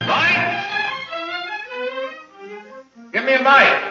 Lights! 0.00 0.66
Give 3.12 3.24
me 3.24 3.34
a 3.34 3.42
mic. 3.42 3.84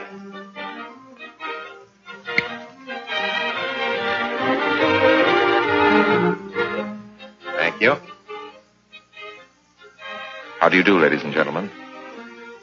Thank 7.58 7.82
you. 7.82 7.96
How 10.60 10.70
do 10.70 10.78
you 10.78 10.84
do, 10.84 11.00
ladies 11.00 11.24
and 11.24 11.34
gentlemen? 11.34 11.70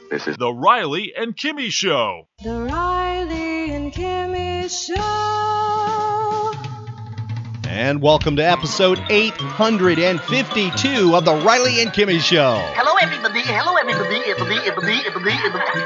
This 0.09 0.27
is 0.27 0.37
The 0.37 0.51
Riley 0.51 1.13
and 1.15 1.35
Kimmy 1.35 1.71
Show. 1.71 2.27
The 2.43 2.61
Riley 2.61 3.71
and 3.71 3.93
Kimmy 3.93 4.69
Show. 4.69 5.84
And 7.75 8.01
welcome 8.01 8.37
to 8.37 8.41
episode 8.41 8.99
852 9.09 11.13
of 11.13 11.25
the 11.25 11.35
Riley 11.35 11.81
and 11.81 11.91
Kimmy 11.91 12.21
Show. 12.21 12.55
Hello, 12.73 12.93
everybody. 13.01 13.41
Hello, 13.41 13.75
everybody. 13.75 14.15
Everybody, 14.31 14.65
everybody, 14.65 15.05
everybody, 15.05 15.35
everybody. 15.35 15.65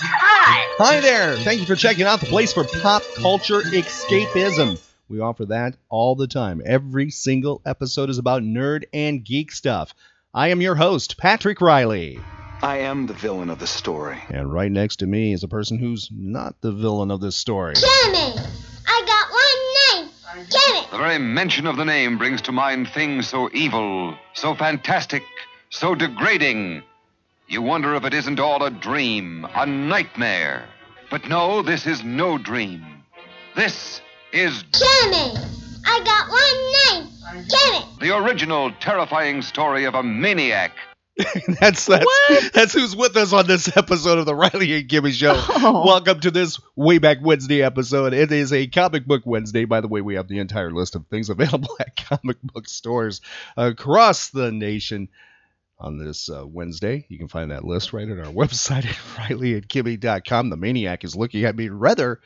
Hi. 0.00 0.74
Hi 0.78 1.00
there. 1.00 1.36
Thank 1.36 1.60
you 1.60 1.66
for 1.66 1.76
checking 1.76 2.06
out 2.06 2.20
the 2.20 2.26
place 2.26 2.54
for 2.54 2.64
pop 2.64 3.02
culture 3.16 3.60
escapism. 3.60 4.80
We 5.10 5.20
offer 5.20 5.44
that 5.44 5.76
all 5.90 6.14
the 6.14 6.26
time. 6.26 6.62
Every 6.64 7.10
single 7.10 7.60
episode 7.66 8.08
is 8.08 8.16
about 8.16 8.40
nerd 8.40 8.84
and 8.94 9.22
geek 9.22 9.52
stuff. 9.52 9.92
I 10.32 10.48
am 10.48 10.62
your 10.62 10.76
host, 10.76 11.18
Patrick 11.18 11.60
Riley. 11.60 12.20
I 12.62 12.78
am 12.78 13.06
the 13.06 13.12
villain 13.12 13.50
of 13.50 13.58
the 13.58 13.66
story. 13.66 14.18
And 14.30 14.50
right 14.50 14.72
next 14.72 14.96
to 15.00 15.06
me 15.06 15.34
is 15.34 15.42
a 15.42 15.48
person 15.48 15.76
who's 15.76 16.08
not 16.10 16.58
the 16.62 16.72
villain 16.72 17.10
of 17.10 17.20
this 17.20 17.36
story. 17.36 17.74
Kimmy! 17.74 18.38
I 18.86 19.02
got 19.04 19.30
one 19.30 20.06
name. 20.06 20.10
Kimmy! 20.48 20.81
The 20.92 20.98
very 20.98 21.18
mention 21.18 21.66
of 21.66 21.78
the 21.78 21.86
name 21.86 22.18
brings 22.18 22.42
to 22.42 22.52
mind 22.52 22.86
things 22.86 23.26
so 23.26 23.48
evil, 23.54 24.14
so 24.34 24.54
fantastic, 24.54 25.22
so 25.70 25.94
degrading. 25.94 26.82
You 27.48 27.62
wonder 27.62 27.94
if 27.94 28.04
it 28.04 28.12
isn't 28.12 28.38
all 28.38 28.62
a 28.62 28.70
dream, 28.70 29.48
a 29.54 29.64
nightmare. 29.64 30.68
But 31.10 31.30
no, 31.30 31.62
this 31.62 31.86
is 31.86 32.04
no 32.04 32.36
dream. 32.36 32.84
This 33.56 34.02
is 34.34 34.64
Kimmy! 34.64 35.34
I 35.86 36.04
got 36.04 36.28
one 36.28 37.00
name. 37.00 37.48
Kimmy! 37.48 37.98
the 38.00 38.14
original 38.14 38.70
terrifying 38.78 39.40
story 39.40 39.84
of 39.84 39.94
a 39.94 40.02
maniac. 40.02 40.72
that's 41.60 41.84
that's 41.84 42.50
that's 42.52 42.72
who's 42.72 42.96
with 42.96 43.14
us 43.18 43.34
on 43.34 43.46
this 43.46 43.76
episode 43.76 44.16
of 44.16 44.24
the 44.24 44.34
Riley 44.34 44.78
and 44.78 44.88
Kimmy 44.88 45.12
Show. 45.12 45.34
Oh. 45.36 45.84
Welcome 45.86 46.20
to 46.20 46.30
this 46.30 46.58
Way 46.74 46.98
Back 46.98 47.18
Wednesday 47.20 47.62
episode. 47.62 48.14
It 48.14 48.32
is 48.32 48.50
a 48.50 48.66
comic 48.66 49.04
book 49.04 49.22
Wednesday. 49.26 49.66
By 49.66 49.82
the 49.82 49.88
way, 49.88 50.00
we 50.00 50.14
have 50.14 50.26
the 50.26 50.38
entire 50.38 50.70
list 50.70 50.94
of 50.94 51.06
things 51.08 51.28
available 51.30 51.76
at 51.78 51.96
comic 51.96 52.40
book 52.42 52.66
stores 52.66 53.20
across 53.56 54.30
the 54.30 54.50
nation. 54.50 55.08
On 55.78 55.98
this 55.98 56.30
uh, 56.30 56.46
Wednesday, 56.46 57.04
you 57.08 57.18
can 57.18 57.26
find 57.26 57.50
that 57.50 57.64
list 57.64 57.92
right 57.92 58.08
at 58.08 58.18
our 58.18 58.26
website 58.32 58.86
at 58.86 58.96
rileyandkimmy.com. 59.16 60.48
The 60.48 60.56
maniac 60.56 61.04
is 61.04 61.16
looking 61.16 61.44
at 61.44 61.56
me 61.56 61.68
rather, 61.68 62.20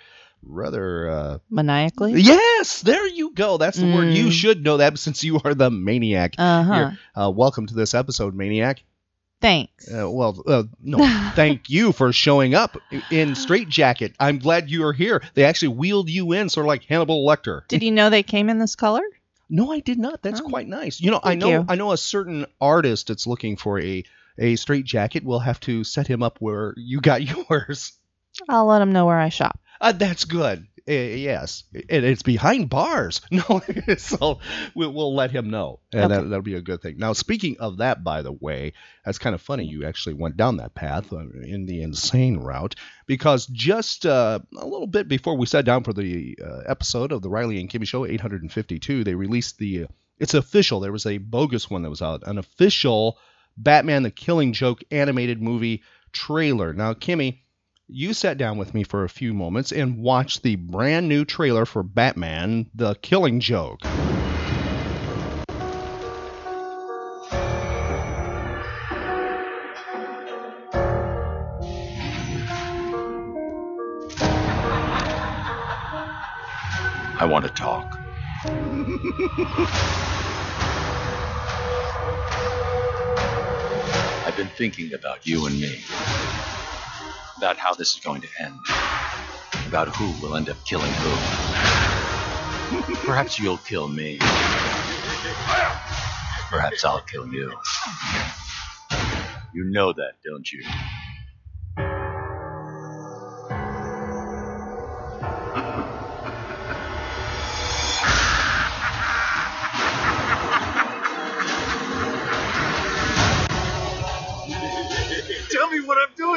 rather. 0.47 1.11
Uh, 1.11 1.39
Maniacally? 1.51 2.21
yes, 2.21 2.81
there 2.83 3.07
you 3.07 3.33
go. 3.35 3.59
That's 3.59 3.79
the 3.79 3.93
word. 3.93 4.15
You 4.15 4.27
Mm. 4.27 4.33
should 4.33 4.65
know 4.65 4.79
that 4.79 4.99
since 4.99 5.23
you 5.25 5.41
are 5.45 5.55
the 5.55 5.71
maniac. 5.71 6.35
Uh-huh. 6.39 6.75
Here, 6.75 6.99
uh, 7.15 7.31
welcome 7.31 7.67
to 7.67 7.75
this 7.75 7.95
episode, 7.95 8.35
maniac. 8.35 8.83
Thanks. 9.41 9.93
Uh, 9.93 10.11
well, 10.11 10.43
uh, 10.47 10.63
no, 10.83 10.99
thank 11.35 11.69
you 11.69 11.93
for 11.93 12.13
showing 12.13 12.55
up 12.55 12.79
in 13.11 13.35
straight 13.35 13.69
jacket. 13.69 14.15
I'm 14.19 14.39
glad 14.39 14.71
you 14.71 14.85
are 14.85 14.93
here. 14.95 15.23
They 15.35 15.45
actually 15.45 15.69
wheeled 15.69 16.09
you 16.09 16.33
in, 16.33 16.49
sort 16.49 16.65
of 16.65 16.69
like 16.69 16.85
Hannibal 16.85 17.27
Lecter. 17.27 17.67
Did 17.69 17.83
you 17.83 17.91
know 17.93 18.09
they 18.09 18.23
came 18.23 18.49
in 18.49 18.59
this 18.59 18.75
color? 18.77 19.03
No, 19.51 19.71
I 19.71 19.81
did 19.81 19.99
not. 19.99 20.23
That's 20.23 20.41
Oh. 20.41 20.49
quite 20.49 20.67
nice. 20.69 21.01
You 21.01 21.11
know, 21.11 21.21
I 21.23 21.35
know, 21.35 21.49
you. 21.51 21.65
I 21.69 21.75
know 21.77 21.93
a 21.93 21.97
certain 21.99 22.47
artist 22.61 23.09
that's 23.09 23.27
looking 23.27 23.57
for 23.57 23.79
a 23.81 24.03
a 24.39 24.57
straight 24.57 24.85
jacket. 24.85 25.25
We'll 25.25 25.39
have 25.39 25.61
to 25.61 25.83
set 25.85 26.07
him 26.07 26.23
up 26.23 26.39
where 26.41 26.75
you 26.77 27.01
got 27.01 27.23
yours. 27.51 27.93
I'll 28.49 28.67
let 28.67 28.83
him 28.83 28.93
know 28.93 29.07
where 29.07 29.19
I 29.19 29.29
shop. 29.29 29.61
Uh, 29.81 29.93
that's 29.93 30.25
good. 30.25 30.67
Uh, 30.89 30.93
yes, 30.93 31.65
and 31.75 32.05
it's 32.05 32.23
behind 32.23 32.71
bars. 32.71 33.21
No, 33.33 33.61
so 33.99 34.39
we'll, 34.75 34.93
we'll 34.93 35.15
let 35.17 35.33
him 35.33 35.51
know, 35.51 35.81
and 35.93 36.05
Okay. 36.05 36.15
that, 36.15 36.29
that'll 36.29 36.43
be 36.43 36.55
a 36.55 36.61
good 36.61 36.81
thing. 36.81 36.97
Now, 36.99 37.13
speaking 37.13 37.57
of 37.59 37.79
that, 37.79 38.05
by 38.05 38.23
the 38.23 38.31
way, 38.31 38.73
that's 39.05 39.19
kind 39.19 39.35
of 39.35 39.41
funny. 39.43 39.65
You 39.65 39.85
actually 39.85 40.15
went 40.15 40.37
down 40.37 40.59
that 40.59 40.77
path 40.77 41.13
uh, 41.13 41.29
in 41.43 41.67
the 41.67 41.83
insane 41.83 42.37
route 42.37 42.77
because 43.07 43.47
just 43.47 44.07
uh, 44.07 44.39
a 44.57 44.65
little 44.65 44.87
bit 44.87 45.09
before 45.09 45.37
we 45.37 45.47
sat 45.47 45.65
down 45.65 45.83
for 45.83 45.93
the 45.93 46.39
uh, 46.41 46.59
episode 46.69 47.11
of 47.11 47.21
the 47.21 47.31
Riley 47.31 47.59
and 47.59 47.69
Kimmy 47.69 47.87
Show, 47.87 48.07
852, 48.07 49.03
they 49.03 49.15
released 49.17 49.59
the. 49.59 49.85
Uh, 49.85 49.87
it's 50.21 50.35
official. 50.35 50.79
There 50.81 50.93
was 50.93 51.05
a 51.07 51.19
bogus 51.19 51.69
one 51.69 51.83
that 51.83 51.91
was 51.91 52.01
out, 52.01 52.23
an 52.27 52.39
official 52.39 53.19
Batman: 53.57 54.05
The 54.05 54.13
Killing 54.13 54.53
Joke 54.53 54.83
animated 54.93 55.43
movie 55.43 55.83
trailer. 56.13 56.73
Now, 56.73 56.95
Kimmy 56.95 57.41
you 57.89 58.13
sat 58.13 58.37
down 58.37 58.59
with 58.59 58.75
me 58.75 58.83
for 58.83 59.05
a 59.05 59.09
few 59.09 59.33
moments 59.33 59.71
and 59.71 59.99
watched 59.99 60.43
the 60.43 60.57
brand 60.57 61.09
new 61.09 61.25
trailer 61.25 61.65
for 61.65 61.85
Batman 61.85 62.69
The 62.75 62.97
Killing 62.97 63.39
Joke. 63.39 63.79
I 77.19 77.25
want 77.25 77.47
to 77.47 77.53
talk. 77.53 77.97
I've 84.27 84.37
been 84.37 84.49
thinking 84.49 84.93
about 84.93 85.25
you 85.25 85.47
and 85.47 85.61
me. 85.61 85.79
About 87.37 87.59
how 87.59 87.75
this 87.75 87.95
is 87.95 88.01
going 88.01 88.23
to 88.23 88.29
end. 88.41 88.61
About 89.67 89.89
who 89.89 90.13
will 90.23 90.37
end 90.37 90.49
up 90.49 90.65
killing 90.65 90.93
who. 90.95 91.21
Perhaps 93.05 93.39
you'll 93.39 93.59
kill 93.59 93.89
me. 93.89 94.21
Perhaps 96.51 96.85
I'll 96.85 97.03
kill 97.03 97.27
you. 97.29 97.53
You 99.53 99.65
know 99.65 99.93
that, 99.93 100.13
don't 100.25 100.51
you? 100.53 100.65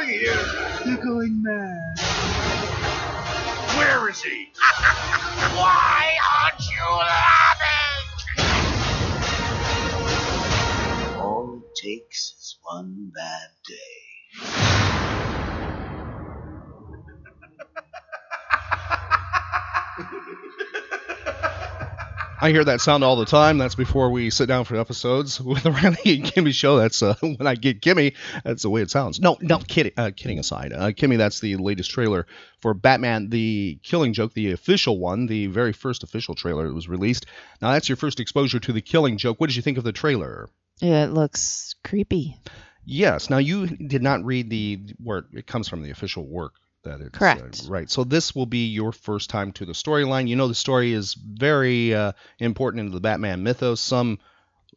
Doing 0.00 0.18
here. 0.18 0.46
You're 0.86 1.04
going 1.04 1.42
mad. 1.42 1.98
Where 3.76 4.10
is 4.10 4.22
he? 4.22 4.48
Why 5.54 6.16
aren't 6.42 6.69
I 22.42 22.52
hear 22.52 22.64
that 22.64 22.80
sound 22.80 23.04
all 23.04 23.16
the 23.16 23.26
time. 23.26 23.58
That's 23.58 23.74
before 23.74 24.10
we 24.10 24.30
sit 24.30 24.46
down 24.46 24.64
for 24.64 24.76
episodes 24.76 25.38
with 25.42 25.62
the 25.62 25.70
Riley 25.70 25.98
and 26.06 26.24
Kimmy 26.24 26.54
show. 26.54 26.78
That's 26.78 27.02
uh, 27.02 27.14
when 27.20 27.46
I 27.46 27.54
get 27.54 27.82
Kimmy. 27.82 28.14
That's 28.44 28.62
the 28.62 28.70
way 28.70 28.80
it 28.80 28.90
sounds. 28.90 29.20
No, 29.20 29.36
no, 29.42 29.58
kidding. 29.58 29.92
Uh, 29.94 30.10
kidding 30.16 30.38
aside, 30.38 30.72
uh, 30.72 30.90
Kimmy. 30.92 31.18
That's 31.18 31.40
the 31.40 31.56
latest 31.56 31.90
trailer 31.90 32.26
for 32.62 32.72
Batman: 32.72 33.28
The 33.28 33.78
Killing 33.82 34.14
Joke, 34.14 34.32
the 34.32 34.52
official 34.52 34.98
one, 34.98 35.26
the 35.26 35.48
very 35.48 35.74
first 35.74 36.02
official 36.02 36.34
trailer 36.34 36.66
that 36.66 36.74
was 36.74 36.88
released. 36.88 37.26
Now 37.60 37.72
that's 37.72 37.90
your 37.90 37.96
first 37.96 38.20
exposure 38.20 38.60
to 38.60 38.72
the 38.72 38.80
Killing 38.80 39.18
Joke. 39.18 39.38
What 39.38 39.48
did 39.48 39.56
you 39.56 39.62
think 39.62 39.76
of 39.76 39.84
the 39.84 39.92
trailer? 39.92 40.48
Yeah, 40.80 41.04
It 41.04 41.12
looks 41.12 41.74
creepy. 41.84 42.38
Yes. 42.86 43.28
Now 43.28 43.38
you 43.38 43.66
did 43.66 44.02
not 44.02 44.24
read 44.24 44.48
the 44.48 44.80
where 44.96 45.24
it 45.34 45.46
comes 45.46 45.68
from 45.68 45.82
the 45.82 45.90
official 45.90 46.26
work 46.26 46.54
that 46.82 47.00
it's 47.00 47.18
Correct. 47.18 47.62
uh, 47.66 47.70
right. 47.70 47.90
So 47.90 48.04
this 48.04 48.34
will 48.34 48.46
be 48.46 48.66
your 48.68 48.92
first 48.92 49.30
time 49.30 49.52
to 49.52 49.66
the 49.66 49.72
storyline. 49.72 50.28
You 50.28 50.36
know 50.36 50.48
the 50.48 50.54
story 50.54 50.92
is 50.92 51.14
very 51.14 51.94
uh, 51.94 52.12
important 52.38 52.80
into 52.80 52.92
the 52.92 53.00
Batman 53.00 53.42
mythos. 53.42 53.80
Some 53.80 54.18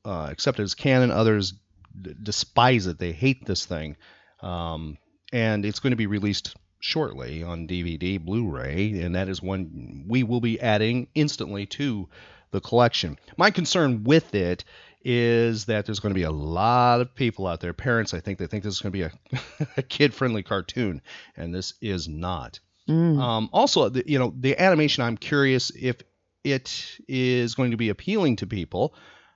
uh, 0.05 0.27
accept 0.29 0.59
it 0.59 0.63
as 0.63 0.75
canon, 0.75 1.11
others 1.11 1.53
d- 2.00 2.15
despise 2.21 2.88
it. 2.88 3.00
They 3.00 3.11
hate 3.11 3.45
this 3.45 3.65
thing, 3.65 3.95
um, 4.41 4.97
and 5.31 5.65
it's 5.65 5.79
going 5.79 5.91
to 5.91 5.97
be 5.97 6.07
released 6.07 6.55
shortly 6.79 7.44
on 7.44 7.67
DVD, 7.67 8.23
Blu-ray, 8.23 8.99
and 8.99 9.15
that 9.15 9.29
is 9.29 9.41
one 9.41 10.03
we 10.07 10.23
will 10.23 10.41
be 10.41 10.59
adding 10.59 11.07
instantly 11.15 11.65
to 11.67 12.09
the 12.51 12.59
collection. 12.59 13.17
My 13.38 13.51
concern 13.51 14.03
with 14.03 14.35
it 14.35 14.65
is 15.03 15.65
that 15.65 15.85
there's 15.85 16.00
going 16.00 16.13
to 16.13 16.19
be 16.19 16.23
a 16.23 16.31
lot 16.31 17.01
of 17.01 17.13
people 17.13 17.47
out 17.47 17.59
there, 17.59 17.73
parents, 17.73 18.13
I 18.13 18.19
think, 18.19 18.39
they 18.39 18.47
think 18.47 18.63
this 18.63 18.75
is 18.75 18.81
going 18.81 18.94
to 18.94 18.97
be 18.97 19.03
a, 19.03 19.67
a 19.77 19.81
kid-friendly 19.81 20.44
cartoon, 20.44 21.01
and 21.35 21.53
this 21.53 21.73
is 21.81 22.07
not. 22.07 22.59
Mm. 22.88 23.19
Um, 23.19 23.50
also, 23.53 23.89
the, 23.89 24.03
you 24.05 24.19
know, 24.19 24.33
the 24.38 24.59
animation. 24.59 25.03
I'm 25.03 25.17
curious 25.17 25.71
if 25.71 25.97
it 26.44 27.00
is 27.07 27.55
going 27.55 27.71
to 27.71 27.77
be 27.77 27.89
appealing 27.89 28.38
to 28.38 28.47
people, 28.47 28.95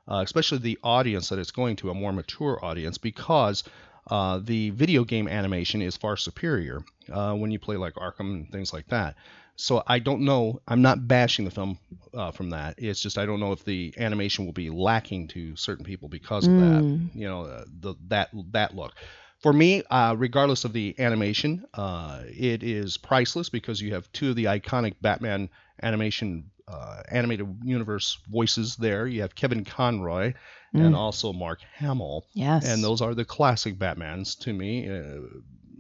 uh, 0.10 0.22
especially 0.24 0.60
the 0.60 0.80
audience 0.84 1.30
that 1.30 1.40
it's 1.40 1.52
going 1.52 1.76
to, 1.78 1.90
a 1.90 1.94
more 1.94 2.12
mature 2.12 2.64
audience, 2.64 2.98
because 2.98 3.64
uh, 4.10 4.40
the 4.44 4.70
video 4.72 5.04
game 5.04 5.28
animation 5.28 5.82
is 5.82 5.98
far 5.98 6.18
superior 6.18 6.82
uh, 7.12 7.34
when 7.34 7.52
you 7.52 7.60
play 7.60 7.78
like 7.78 7.94
Arkham 7.96 8.34
and 8.34 8.52
things 8.52 8.74
like 8.74 8.88
that. 8.88 9.16
So 9.58 9.84
I 9.88 10.00
don't 10.00 10.22
know. 10.22 10.62
I'm 10.68 10.82
not 10.84 11.08
bashing 11.08 11.46
the 11.46 11.52
film 11.52 11.80
uh, 12.14 12.32
from 12.32 12.52
that. 12.52 12.76
It's 12.78 13.02
just 13.02 13.18
I 13.18 13.26
don't 13.26 13.40
know 13.40 13.52
if 13.52 13.66
the 13.66 13.94
animation 13.98 14.46
will 14.46 14.54
be 14.54 14.70
lacking 14.70 15.28
to 15.30 15.56
certain 15.56 15.84
people 15.84 16.10
because 16.10 16.48
of 16.48 16.56
that. 16.58 16.84
Mm. 16.84 17.10
You 17.16 17.28
know, 17.28 17.42
uh, 17.46 17.66
the 17.82 17.96
that 18.08 18.30
that 18.52 18.76
look. 18.76 18.94
For 19.42 19.52
me, 19.52 19.84
uh, 19.90 20.16
regardless 20.18 20.64
of 20.66 20.74
the 20.74 20.96
animation, 21.00 21.66
uh, 21.74 22.22
it 22.26 22.64
is 22.64 22.98
priceless 22.98 23.50
because 23.50 23.82
you 23.82 23.94
have 23.94 24.12
two 24.12 24.30
of 24.32 24.36
the 24.36 24.46
iconic 24.46 24.96
Batman 25.02 25.50
animation 25.82 26.52
uh, 26.68 27.02
animated 27.12 27.48
universe 27.64 28.18
voices 28.30 28.76
there. 28.76 29.08
You 29.08 29.22
have 29.22 29.36
Kevin 29.36 29.64
Conroy 29.66 30.34
and 30.74 30.94
Mm. 30.94 30.98
also 30.98 31.34
Mark 31.34 31.62
Hamill. 31.78 32.26
Yes. 32.34 32.66
And 32.66 32.84
those 32.84 33.02
are 33.02 33.16
the 33.16 33.26
classic 33.26 33.80
Batmans 33.80 34.38
to 34.40 34.54
me, 34.54 34.90
uh, 34.90 35.22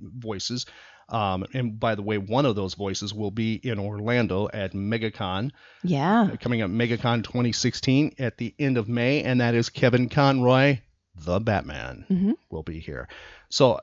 voices. 0.01 0.65
Um, 1.09 1.45
and 1.53 1.79
by 1.79 1.95
the 1.95 2.01
way, 2.01 2.17
one 2.17 2.45
of 2.45 2.55
those 2.55 2.73
voices 2.73 3.13
will 3.13 3.31
be 3.31 3.55
in 3.55 3.79
Orlando 3.79 4.49
at 4.53 4.73
MegaCon, 4.73 5.51
Yeah. 5.83 6.35
coming 6.41 6.61
up 6.61 6.69
MegaCon 6.69 7.23
2016 7.23 8.15
at 8.19 8.37
the 8.37 8.53
end 8.59 8.77
of 8.77 8.89
May, 8.89 9.23
and 9.23 9.39
that 9.41 9.55
is 9.55 9.69
Kevin 9.69 10.09
Conroy, 10.09 10.79
the 11.15 11.39
Batman, 11.39 12.05
Mhm. 12.09 12.33
will 12.49 12.63
be 12.63 12.79
here. 12.79 13.07
So, 13.49 13.79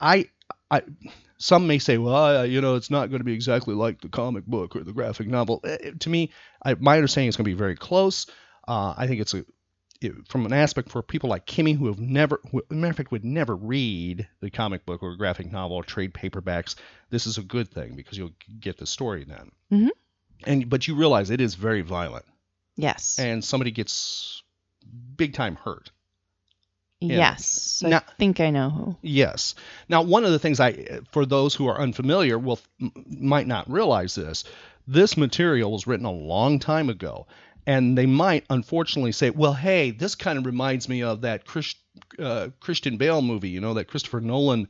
I, 0.00 0.28
I, 0.70 0.82
some 1.38 1.66
may 1.66 1.78
say, 1.78 1.98
well, 1.98 2.38
uh, 2.38 2.42
you 2.44 2.60
know, 2.60 2.76
it's 2.76 2.90
not 2.90 3.10
going 3.10 3.20
to 3.20 3.24
be 3.24 3.34
exactly 3.34 3.74
like 3.74 4.00
the 4.00 4.08
comic 4.08 4.46
book 4.46 4.76
or 4.76 4.84
the 4.84 4.92
graphic 4.92 5.26
novel. 5.26 5.60
Uh, 5.64 5.76
to 5.98 6.08
me, 6.08 6.30
I, 6.64 6.74
my 6.74 6.96
understanding 6.96 7.28
is 7.28 7.36
going 7.36 7.44
to 7.44 7.50
be 7.50 7.58
very 7.58 7.76
close. 7.76 8.26
Uh, 8.66 8.94
I 8.96 9.06
think 9.08 9.20
it's 9.20 9.34
a 9.34 9.44
it, 10.04 10.28
from 10.28 10.46
an 10.46 10.52
aspect 10.52 10.90
for 10.90 11.02
people 11.02 11.28
like 11.30 11.46
Kimmy 11.46 11.76
who 11.76 11.86
have 11.86 11.98
never, 12.00 12.40
who, 12.50 12.58
as 12.58 12.64
a 12.70 12.74
matter 12.74 12.90
of 12.90 12.96
fact, 12.96 13.12
would 13.12 13.24
never 13.24 13.54
read 13.56 14.26
the 14.40 14.50
comic 14.50 14.84
book 14.86 15.02
or 15.02 15.16
graphic 15.16 15.50
novel 15.52 15.76
or 15.76 15.84
trade 15.84 16.14
paperbacks. 16.14 16.74
This 17.10 17.26
is 17.26 17.38
a 17.38 17.42
good 17.42 17.68
thing 17.68 17.94
because 17.96 18.16
you'll 18.18 18.32
get 18.60 18.76
the 18.78 18.86
story 18.86 19.24
then. 19.24 19.50
Mhm. 19.72 19.90
And 20.44 20.68
but 20.68 20.86
you 20.88 20.94
realize 20.94 21.30
it 21.30 21.40
is 21.40 21.54
very 21.54 21.80
violent, 21.82 22.24
Yes. 22.76 23.18
and 23.18 23.44
somebody 23.44 23.70
gets 23.70 24.42
big 25.16 25.32
time 25.34 25.56
hurt. 25.56 25.90
yeah. 27.00 27.16
yes. 27.16 27.82
I 27.84 27.88
Now- 27.90 28.02
think 28.18 28.40
I 28.40 28.50
know 28.50 28.70
who. 28.70 28.96
Yes. 29.02 29.54
Now, 29.88 30.02
one 30.02 30.24
of 30.24 30.30
the 30.32 30.38
things 30.38 30.58
I, 30.60 31.00
for 31.12 31.26
those 31.26 31.54
who 31.54 31.66
are 31.66 31.78
unfamiliar, 31.80 32.38
will 32.38 32.58
m- 32.80 32.92
might 33.06 33.46
not 33.46 33.70
realize 33.70 34.14
this. 34.14 34.44
This 34.86 35.16
material 35.16 35.72
was 35.72 35.86
written 35.86 36.06
a 36.06 36.12
long 36.12 36.58
time 36.58 36.88
ago, 36.90 37.26
and 37.66 37.96
they 37.96 38.06
might 38.06 38.44
unfortunately 38.50 39.12
say, 39.12 39.30
"Well, 39.30 39.54
hey, 39.54 39.90
this 39.90 40.14
kind 40.14 40.38
of 40.38 40.46
reminds 40.46 40.88
me 40.88 41.02
of 41.02 41.22
that 41.22 41.42
uh, 42.18 42.48
Christian 42.60 42.96
Bale 42.96 43.22
movie, 43.22 43.50
you 43.50 43.60
know, 43.60 43.74
that 43.74 43.88
Christopher 43.88 44.20
Nolan 44.20 44.68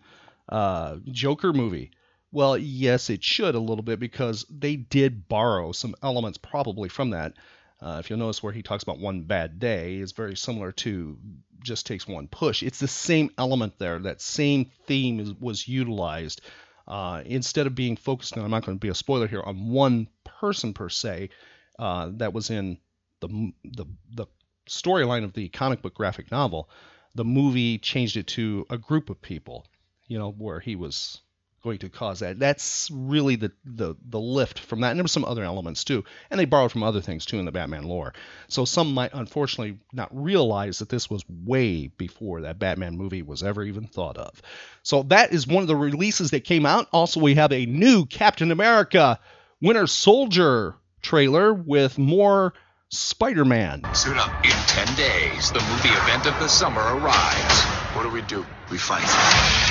uh, 0.49 0.96
Joker 1.05 1.52
movie." 1.52 1.91
Well, 2.32 2.58
yes, 2.58 3.11
it 3.11 3.23
should 3.23 3.55
a 3.55 3.61
little 3.61 3.85
bit 3.85 4.00
because 4.00 4.44
they 4.50 4.75
did 4.75 5.29
borrow 5.29 5.70
some 5.70 5.94
elements 6.02 6.37
probably 6.37 6.88
from 6.88 7.11
that. 7.11 7.35
Uh, 7.81 7.99
if 8.00 8.11
you'll 8.11 8.19
notice 8.19 8.43
where 8.43 8.52
he 8.52 8.62
talks 8.62 8.82
about 8.82 8.99
one 8.99 9.23
bad 9.23 9.61
day 9.61 9.96
is 9.96 10.12
very 10.12 10.37
similar 10.37 10.73
to 10.73 11.17
just 11.62 11.87
takes 11.87 12.08
one 12.08 12.29
push. 12.29 12.62
It's 12.62 12.79
the 12.79 12.88
same 12.88 13.31
element 13.38 13.79
there. 13.79 13.99
That 13.99 14.20
same 14.20 14.70
theme 14.87 15.20
is, 15.20 15.32
was 15.35 15.69
utilized. 15.69 16.41
Uh, 16.87 17.23
instead 17.25 17.67
of 17.67 17.75
being 17.75 17.96
focused 17.96 18.37
on, 18.37 18.44
I'm 18.44 18.50
not 18.50 18.64
going 18.64 18.79
to 18.79 18.82
be 18.82 18.88
a 18.88 18.94
spoiler 18.94 19.26
here, 19.26 19.43
on 19.43 19.70
one 19.70 20.08
person 20.25 20.75
per 20.75 20.88
se, 20.88 21.31
uh, 21.79 22.11
that 22.14 22.32
was 22.32 22.50
in 22.50 22.79
the 23.26 23.53
the 23.65 23.85
the 24.15 24.26
storyline 24.69 25.25
of 25.25 25.32
the 25.32 25.49
comic 25.49 25.82
book 25.82 25.94
graphic 25.94 26.31
novel. 26.31 26.69
The 27.15 27.25
movie 27.25 27.79
changed 27.79 28.17
it 28.17 28.26
to 28.29 28.67
a 28.71 28.79
group 28.79 29.11
of 29.11 29.23
people. 29.23 29.67
You 30.09 30.19
know 30.19 30.32
where 30.32 30.61
he 30.61 30.76
was 30.76 31.21
going 31.65 31.79
to 31.79 31.88
cause 31.88 32.21
that. 32.21 32.38
That's 32.38 32.91
really 32.93 33.37
the, 33.37 33.50
the 33.65 33.94
the 34.09 34.21
lift 34.21 34.59
from 34.59 34.82
that. 34.82 34.91
And 34.91 34.99
there 34.99 35.05
were 35.05 35.09
some 35.09 35.25
other 35.25 35.43
elements 35.43 35.82
too, 35.82 36.05
and 36.31 36.38
they 36.38 36.44
borrowed 36.44 36.71
from 36.71 36.82
other 36.82 37.00
things 37.00 37.25
too 37.25 37.38
in 37.38 37.47
the 37.47 37.53
Batman 37.53 37.85
lore. 37.85 38.12
So 38.49 38.65
some 38.65 38.93
might 38.93 39.15
unfortunately 39.15 39.79
not 39.93 40.11
realize 40.12 40.79
that 40.79 40.91
this 40.91 41.09
was 41.09 41.25
way 41.29 41.88
before 41.88 42.43
that 42.43 42.59
Batman 42.59 42.97
movie 42.97 43.23
was 43.23 43.43
ever 43.43 43.65
even 43.65 43.87
thought 43.87 44.19
of. 44.19 44.41
So 44.82 45.05
that 45.05 45.32
is 45.32 45.47
one 45.47 45.62
of 45.62 45.69
the 45.69 45.77
releases 45.77 46.31
that 46.32 46.44
came 46.44 46.67
out. 46.67 46.87
Also, 46.93 47.19
we 47.19 47.35
have 47.35 47.53
a 47.53 47.67
new 47.67 48.05
Captain 48.05 48.50
America 48.50 49.19
Winter 49.61 49.87
Soldier 49.87 50.77
trailer 51.00 51.55
with 51.55 51.99
more 51.99 52.53
Spider-Man. 52.94 53.93
Suit 53.93 54.17
up. 54.17 54.31
In 54.44 54.50
10 54.50 54.94
days, 54.94 55.50
the 55.50 55.58
movie 55.58 55.91
event 55.91 56.26
of 56.26 56.38
the 56.38 56.49
summer 56.49 56.81
arrives. 56.81 57.62
What 57.94 58.05
do 58.05 58.11
we 58.11 58.23
do? 58.23 58.46
We 58.70 58.79
fight. 58.79 59.02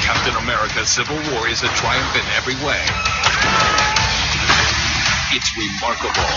Captain 0.03 0.35
America 0.43 0.85
Civil 0.85 1.15
War 1.31 1.47
is 1.47 1.63
a 1.63 1.71
triumph 1.79 2.15
in 2.15 2.25
every 2.35 2.55
way. 2.65 2.83
It's 5.31 5.55
remarkable. 5.55 6.35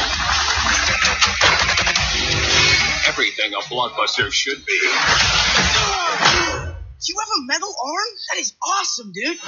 Everything 3.09 3.53
a 3.55 3.63
blockbuster 3.67 4.31
should 4.33 4.65
be. 4.65 4.79
You 7.03 7.15
have 7.19 7.29
a 7.29 7.43
metal 7.47 7.75
arm? 7.85 8.11
That 8.31 8.41
is 8.41 8.55
awesome, 8.63 9.13
dude. 9.13 9.39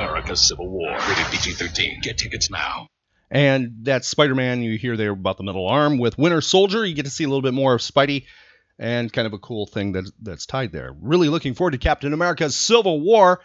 America 0.00 0.34
Civil 0.34 0.68
War. 0.68 0.90
Rated 0.90 1.26
PG 1.26 1.52
13. 1.52 2.00
Get 2.00 2.16
tickets 2.16 2.50
now. 2.50 2.86
And 3.30 3.80
that's 3.82 4.08
Spider-Man. 4.08 4.62
You 4.62 4.78
hear 4.78 4.96
there 4.96 5.12
about 5.12 5.36
the 5.36 5.44
metal 5.44 5.68
arm 5.68 5.98
with 5.98 6.16
Winter 6.16 6.40
Soldier. 6.40 6.84
You 6.84 6.94
get 6.94 7.04
to 7.04 7.10
see 7.10 7.24
a 7.24 7.28
little 7.28 7.42
bit 7.42 7.54
more 7.54 7.74
of 7.74 7.80
Spidey, 7.80 8.24
and 8.78 9.12
kind 9.12 9.26
of 9.26 9.34
a 9.34 9.38
cool 9.38 9.66
thing 9.66 9.92
that 9.92 10.10
that's 10.20 10.46
tied 10.46 10.72
there. 10.72 10.96
Really 11.00 11.28
looking 11.28 11.54
forward 11.54 11.72
to 11.72 11.78
Captain 11.78 12.12
America's 12.12 12.56
Civil 12.56 13.00
War. 13.00 13.40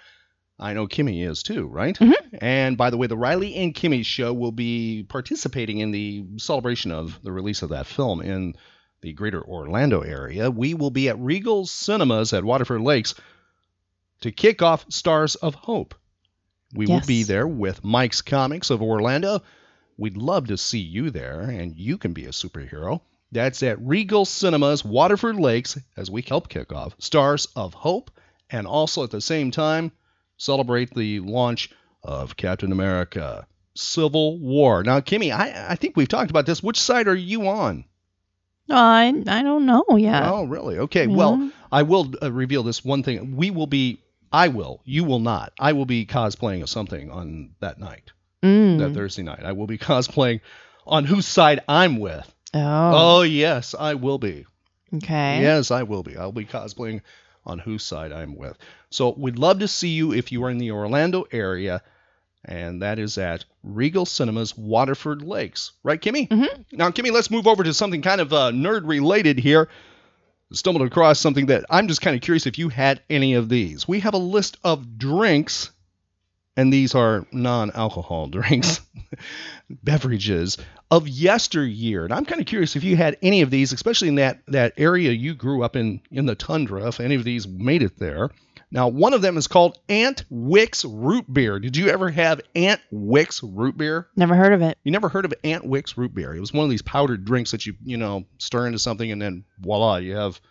I 0.58 0.74
know 0.74 0.88
Kimmy 0.88 1.30
is 1.30 1.44
too, 1.44 1.68
right? 1.68 1.96
Mm-hmm. 2.00 2.38
And 2.40 2.78
by 2.78 2.90
the 2.90 2.98
way, 2.98 3.08
the 3.08 3.18
Riley 3.18 3.54
and 3.56 3.76
Kimmy 3.76 4.06
show 4.06 4.34
will 4.34 4.54
be 4.54 5.04
participating 5.04 5.80
in 5.80 5.92
the 5.92 6.26
celebration 6.38 6.92
of 6.92 7.22
the 7.22 7.34
release 7.34 7.62
of 7.62 7.70
that 7.70 7.86
film 7.86 8.22
in 8.22 8.56
the 9.02 9.12
greater 9.12 9.44
Orlando 9.44 10.02
area. 10.02 10.50
We 10.50 10.74
will 10.74 10.92
be 10.92 11.10
at 11.10 11.20
Regal 11.20 11.66
Cinemas 11.66 12.32
at 12.32 12.46
Waterford 12.46 12.82
Lakes 12.82 13.14
to 14.22 14.32
kick 14.32 14.62
off 14.62 14.86
Stars 14.90 15.36
of 15.36 15.54
Hope. 15.54 15.94
We 16.76 16.86
will 16.88 17.02
be 17.02 17.24
there 17.24 17.48
with 17.48 17.84
Mike's 17.84 18.22
Comics 18.22 18.70
of 18.70 18.82
Orlando. 18.82 19.42
We'd 19.98 20.18
love 20.18 20.48
to 20.48 20.58
see 20.58 20.80
you 20.80 21.10
there, 21.10 21.42
and 21.42 21.76
you 21.76 21.98
can 21.98 22.14
be 22.14 22.26
a 22.26 22.32
superhero. 22.32 23.02
That's 23.32 23.64
at 23.64 23.82
Regal 23.82 24.26
Cinemas, 24.26 24.86
Waterford 24.86 25.38
Lakes, 25.38 25.80
as 25.98 26.12
we 26.12 26.22
help 26.22 26.50
kick 26.50 26.72
off 26.74 26.96
Stars 27.00 27.48
of 27.56 27.74
Hope, 27.74 28.12
and 28.50 28.68
also 28.68 29.04
at 29.04 29.12
the 29.12 29.22
same 29.22 29.52
time 29.52 29.92
celebrate 30.38 30.94
the 30.94 31.22
launch 31.22 31.70
of 32.04 32.38
Captain 32.38 32.72
America 32.72 33.48
Civil 33.74 34.38
War. 34.40 34.84
Now, 34.84 35.00
Kimmy, 35.00 35.34
I, 35.34 35.72
I 35.72 35.76
think 35.76 35.98
we've 35.98 36.08
talked 36.08 36.30
about 36.30 36.46
this. 36.46 36.62
Which 36.64 36.80
side 36.80 37.08
are 37.08 37.16
you 37.16 37.48
on? 37.48 37.86
I 38.70 39.14
I 39.28 39.44
don't 39.44 39.66
know 39.66 39.86
yet. 39.98 40.24
Oh, 40.24 40.46
really? 40.46 40.80
Okay. 40.80 41.06
Yeah. 41.06 41.16
Well, 41.16 41.52
I 41.72 41.84
will 41.84 42.14
uh, 42.22 42.32
reveal 42.32 42.64
this 42.64 42.84
one 42.84 43.04
thing. 43.04 43.36
We 43.36 43.52
will 43.52 43.68
be, 43.68 44.02
I 44.32 44.48
will, 44.50 44.82
you 44.86 45.04
will 45.04 45.20
not. 45.20 45.54
I 45.60 45.74
will 45.74 45.86
be 45.86 46.06
cosplaying 46.06 46.62
of 46.64 46.70
something 46.70 47.12
on 47.12 47.52
that 47.60 47.80
night, 47.80 48.12
Mm. 48.44 48.80
that 48.80 48.94
Thursday 48.94 49.24
night. 49.24 49.44
I 49.44 49.54
will 49.54 49.68
be 49.68 49.78
cosplaying 49.92 50.42
on 50.86 51.06
whose 51.06 51.26
side 51.26 51.62
I'm 51.68 51.98
with. 52.00 52.32
Oh. 52.54 52.60
Oh, 53.20 53.22
yes, 53.24 53.74
I 53.78 53.96
will 53.96 54.18
be. 54.18 54.46
Okay. 54.94 55.42
Yes, 55.42 55.72
I 55.72 55.84
will 55.84 56.04
be. 56.04 56.16
I'll 56.16 56.32
be 56.32 56.46
cosplaying 56.46 57.02
on 57.46 57.60
whose 57.60 57.84
side 57.84 58.12
I'm 58.12 58.36
with. 58.36 58.58
So 58.90 59.14
we'd 59.18 59.40
love 59.40 59.60
to 59.60 59.68
see 59.68 59.90
you 59.90 60.14
if 60.14 60.32
you 60.32 60.44
are 60.46 60.50
in 60.50 60.58
the 60.58 60.72
Orlando 60.72 61.26
area, 61.32 61.82
and 62.46 62.82
that 62.82 63.00
is 63.00 63.18
at 63.18 63.46
Regal 63.64 64.06
Cinemas, 64.06 64.58
Waterford 64.58 65.22
Lakes. 65.24 65.72
Right, 65.84 66.00
Kimmy? 66.02 66.28
Mm-hmm. 66.30 66.78
Now, 66.78 66.90
Kimmy, 66.92 67.12
let's 67.12 67.32
move 67.32 67.48
over 67.48 67.64
to 67.64 67.74
something 67.74 68.02
kind 68.02 68.22
of 68.22 68.32
uh, 68.32 68.52
nerd 68.52 68.88
related 68.88 69.38
here. 69.40 69.68
Stumbled 70.52 70.86
across 70.86 71.20
something 71.20 71.48
that 71.48 71.66
I'm 71.70 71.88
just 71.88 72.02
kind 72.02 72.16
of 72.16 72.22
curious 72.22 72.46
if 72.46 72.58
you 72.58 72.70
had 72.70 73.02
any 73.10 73.34
of 73.34 73.50
these. 73.50 73.88
We 73.88 74.00
have 74.02 74.14
a 74.14 74.20
list 74.20 74.58
of 74.64 74.98
drinks 74.98 75.72
and 76.58 76.72
these 76.72 76.96
are 76.96 77.26
non-alcohol 77.32 78.28
drinks, 78.30 78.82
beverages 79.70 80.58
of 80.92 81.08
yesteryear. 81.08 82.06
And 82.06 82.14
I'm 82.14 82.26
kind 82.26 82.42
of 82.42 82.48
curious 82.48 82.76
if 82.76 82.84
you 82.84 82.96
had 82.96 83.18
any 83.22 83.42
of 83.42 83.50
these, 83.50 83.74
especially 83.74 84.10
in 84.10 84.16
that 84.16 84.42
that 84.48 84.74
area 84.78 85.12
you 85.12 85.34
grew 85.34 85.64
up 85.64 85.76
in 85.76 86.02
in 86.12 86.26
the 86.26 86.36
tundra. 86.36 86.88
If 86.88 87.00
any 87.00 87.16
of 87.16 87.24
these 87.24 87.48
made 87.48 87.84
it 87.84 87.98
there. 87.98 88.30
Now, 88.76 88.90
one 88.90 89.14
of 89.14 89.22
them 89.22 89.38
is 89.38 89.48
called 89.48 89.80
Aunt 89.88 90.26
Wick's 90.30 90.84
root 90.84 91.34
beer. 91.34 91.60
Did 91.60 91.78
you 91.78 91.88
ever 91.88 92.10
have 92.10 92.42
Aunt 92.56 92.82
Wick's 92.92 93.42
root 93.42 93.78
beer? 93.78 94.10
Never 94.18 94.36
heard 94.36 94.52
of 94.52 94.62
it. 94.62 94.78
You 94.84 94.92
never 94.92 95.08
heard 95.08 95.24
of 95.24 95.34
Aunt 95.46 95.66
Wick's 95.66 95.98
root 95.98 96.14
beer? 96.14 96.36
It 96.36 96.42
was 96.42 96.52
one 96.52 96.66
of 96.66 96.70
these 96.70 96.82
powdered 96.82 97.24
drinks 97.24 97.52
that 97.52 97.66
you 97.66 97.76
you 97.86 97.96
know 97.96 98.26
stir 98.38 98.68
into 98.68 98.78
something 98.78 99.10
and 99.10 99.22
then 99.22 99.46
voila, 99.60 99.96
you 99.96 100.18
have 100.18 100.42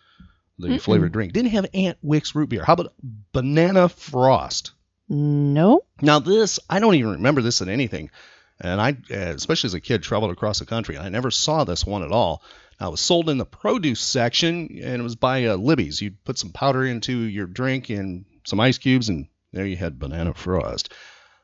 the 0.59 0.69
Mm-mm. 0.69 0.81
flavored 0.81 1.13
drink. 1.13 1.35
Didn't 1.35 1.51
have 1.51 1.67
Aunt 1.75 1.99
Wick's 2.01 2.35
root 2.35 2.49
beer. 2.49 2.65
How 2.65 2.73
about 2.73 2.95
banana 3.35 3.91
frost? 3.91 4.73
No. 5.09 5.83
Now 6.01 6.19
this, 6.19 6.59
I 6.71 6.81
don't 6.81 6.95
even 6.95 7.13
remember 7.13 7.43
this 7.43 7.61
in 7.61 7.69
anything, 7.69 8.11
and 8.59 8.81
I, 8.81 8.91
uh, 9.11 9.35
especially 9.35 9.69
as 9.69 9.75
a 9.75 9.81
kid, 9.81 10.03
traveled 10.03 10.31
across 10.33 10.61
the 10.61 10.65
country, 10.65 10.97
and 10.97 11.05
I 11.05 11.11
never 11.11 11.31
saw 11.31 11.65
this 11.65 11.85
one 11.85 12.03
at 12.03 12.11
all. 12.11 12.43
Now 12.81 12.89
it 12.89 12.93
was 12.93 13.01
sold 13.01 13.31
in 13.31 13.39
the 13.39 13.45
produce 13.45 14.01
section, 14.01 14.81
and 14.83 15.01
it 15.01 15.03
was 15.03 15.17
by 15.17 15.47
uh, 15.47 15.57
Libby's. 15.57 16.01
You'd 16.01 16.23
put 16.25 16.39
some 16.39 16.51
powder 16.51 16.85
into 16.85 17.17
your 17.17 17.47
drink 17.47 17.91
and 17.91 18.25
some 18.45 18.61
ice 18.61 18.79
cubes, 18.79 19.09
and 19.09 19.29
there 19.53 19.67
you 19.67 19.77
had 19.77 19.99
banana 19.99 20.35
frost. 20.35 20.93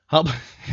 How? 0.06 0.24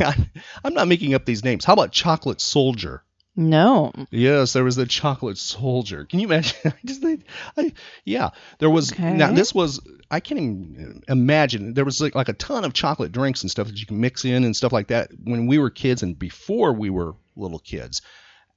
I'm 0.64 0.74
not 0.74 0.88
making 0.88 1.14
up 1.14 1.24
these 1.24 1.44
names. 1.44 1.64
How 1.64 1.74
about 1.74 1.92
chocolate 1.92 2.40
soldier? 2.40 3.04
No. 3.36 3.92
Yes, 4.10 4.52
there 4.52 4.64
was 4.64 4.74
the 4.74 4.84
chocolate 4.84 5.38
soldier. 5.38 6.04
Can 6.04 6.18
you 6.18 6.26
imagine? 6.26 6.56
I 6.64 6.74
just 6.84 7.04
I, 7.56 7.72
yeah, 8.04 8.30
there 8.58 8.68
was. 8.68 8.92
Okay. 8.92 9.12
Now 9.12 9.32
this 9.32 9.54
was. 9.54 9.80
I 10.10 10.18
can't 10.18 10.40
even 10.40 11.04
imagine. 11.06 11.74
There 11.74 11.84
was 11.84 12.00
like, 12.00 12.16
like 12.16 12.28
a 12.28 12.32
ton 12.32 12.64
of 12.64 12.72
chocolate 12.72 13.12
drinks 13.12 13.42
and 13.42 13.50
stuff 13.50 13.68
that 13.68 13.78
you 13.78 13.86
can 13.86 14.00
mix 14.00 14.24
in 14.24 14.42
and 14.42 14.56
stuff 14.56 14.72
like 14.72 14.88
that 14.88 15.10
when 15.22 15.46
we 15.46 15.58
were 15.58 15.70
kids 15.70 16.02
and 16.02 16.18
before 16.18 16.72
we 16.72 16.90
were 16.90 17.14
little 17.36 17.60
kids. 17.60 18.02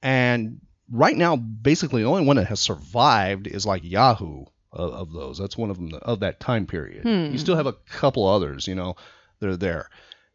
And 0.02 0.60
right 0.92 1.16
now, 1.16 1.34
basically, 1.36 2.02
the 2.02 2.08
only 2.08 2.24
one 2.24 2.36
that 2.36 2.46
has 2.46 2.60
survived 2.60 3.46
is 3.48 3.66
like 3.66 3.82
Yoo-hoo 3.82 4.46
of, 4.72 4.92
of 4.92 5.12
those. 5.12 5.38
That's 5.38 5.56
one 5.56 5.70
of 5.70 5.76
them 5.78 5.90
of 6.02 6.20
that 6.20 6.38
time 6.38 6.66
period. 6.66 7.02
Hmm. 7.02 7.32
You 7.32 7.38
still 7.38 7.56
have 7.56 7.66
a 7.66 7.72
couple 7.72 8.26
others, 8.28 8.68
you 8.68 8.74
know, 8.74 8.94
that 9.40 9.48
are 9.48 9.56
there. 9.56 9.88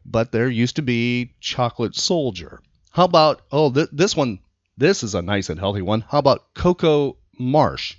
But 0.04 0.32
there 0.32 0.48
used 0.48 0.76
to 0.76 0.82
be 0.82 1.34
chocolate 1.40 1.94
soldier. 1.94 2.60
How 2.90 3.04
about 3.04 3.42
oh 3.52 3.70
th- 3.72 3.88
this 3.92 4.16
one? 4.16 4.40
This 4.76 5.02
is 5.02 5.14
a 5.14 5.22
nice 5.22 5.48
and 5.50 5.58
healthy 5.58 5.82
one. 5.82 6.02
How 6.08 6.18
about 6.18 6.54
cocoa 6.54 7.16
marsh? 7.38 7.96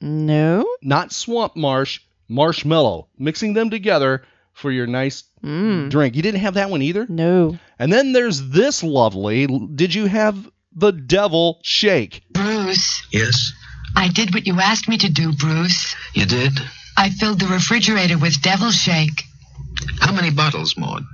No. 0.00 0.66
Not 0.82 1.12
swamp 1.12 1.56
marsh, 1.56 2.00
marshmallow. 2.28 3.08
Mixing 3.18 3.54
them 3.54 3.70
together 3.70 4.22
for 4.52 4.70
your 4.70 4.86
nice 4.86 5.24
Mm. 5.42 5.88
drink. 5.88 6.16
You 6.16 6.22
didn't 6.22 6.40
have 6.40 6.54
that 6.54 6.68
one 6.68 6.82
either. 6.82 7.06
No. 7.08 7.56
And 7.78 7.92
then 7.92 8.12
there's 8.12 8.48
this 8.48 8.82
lovely. 8.82 9.46
Did 9.46 9.94
you 9.94 10.06
have 10.06 10.50
the 10.78 10.92
devil 10.92 11.58
shake? 11.62 12.22
Bruce, 12.30 13.02
Yes, 13.12 13.52
I 13.96 14.08
did 14.08 14.32
what 14.34 14.46
you 14.46 14.60
asked 14.60 14.88
me 14.88 14.96
to 14.98 15.08
do, 15.08 15.32
Bruce. 15.32 15.94
you 16.14 16.26
did? 16.26 16.52
I 16.96 17.10
filled 17.10 17.40
the 17.40 17.46
refrigerator 17.46 18.18
with 18.18 18.40
devil 18.42 18.70
shake. 18.70 19.22
How 20.00 20.12
many 20.12 20.30
bottles, 20.30 20.76
Maud? 20.76 21.04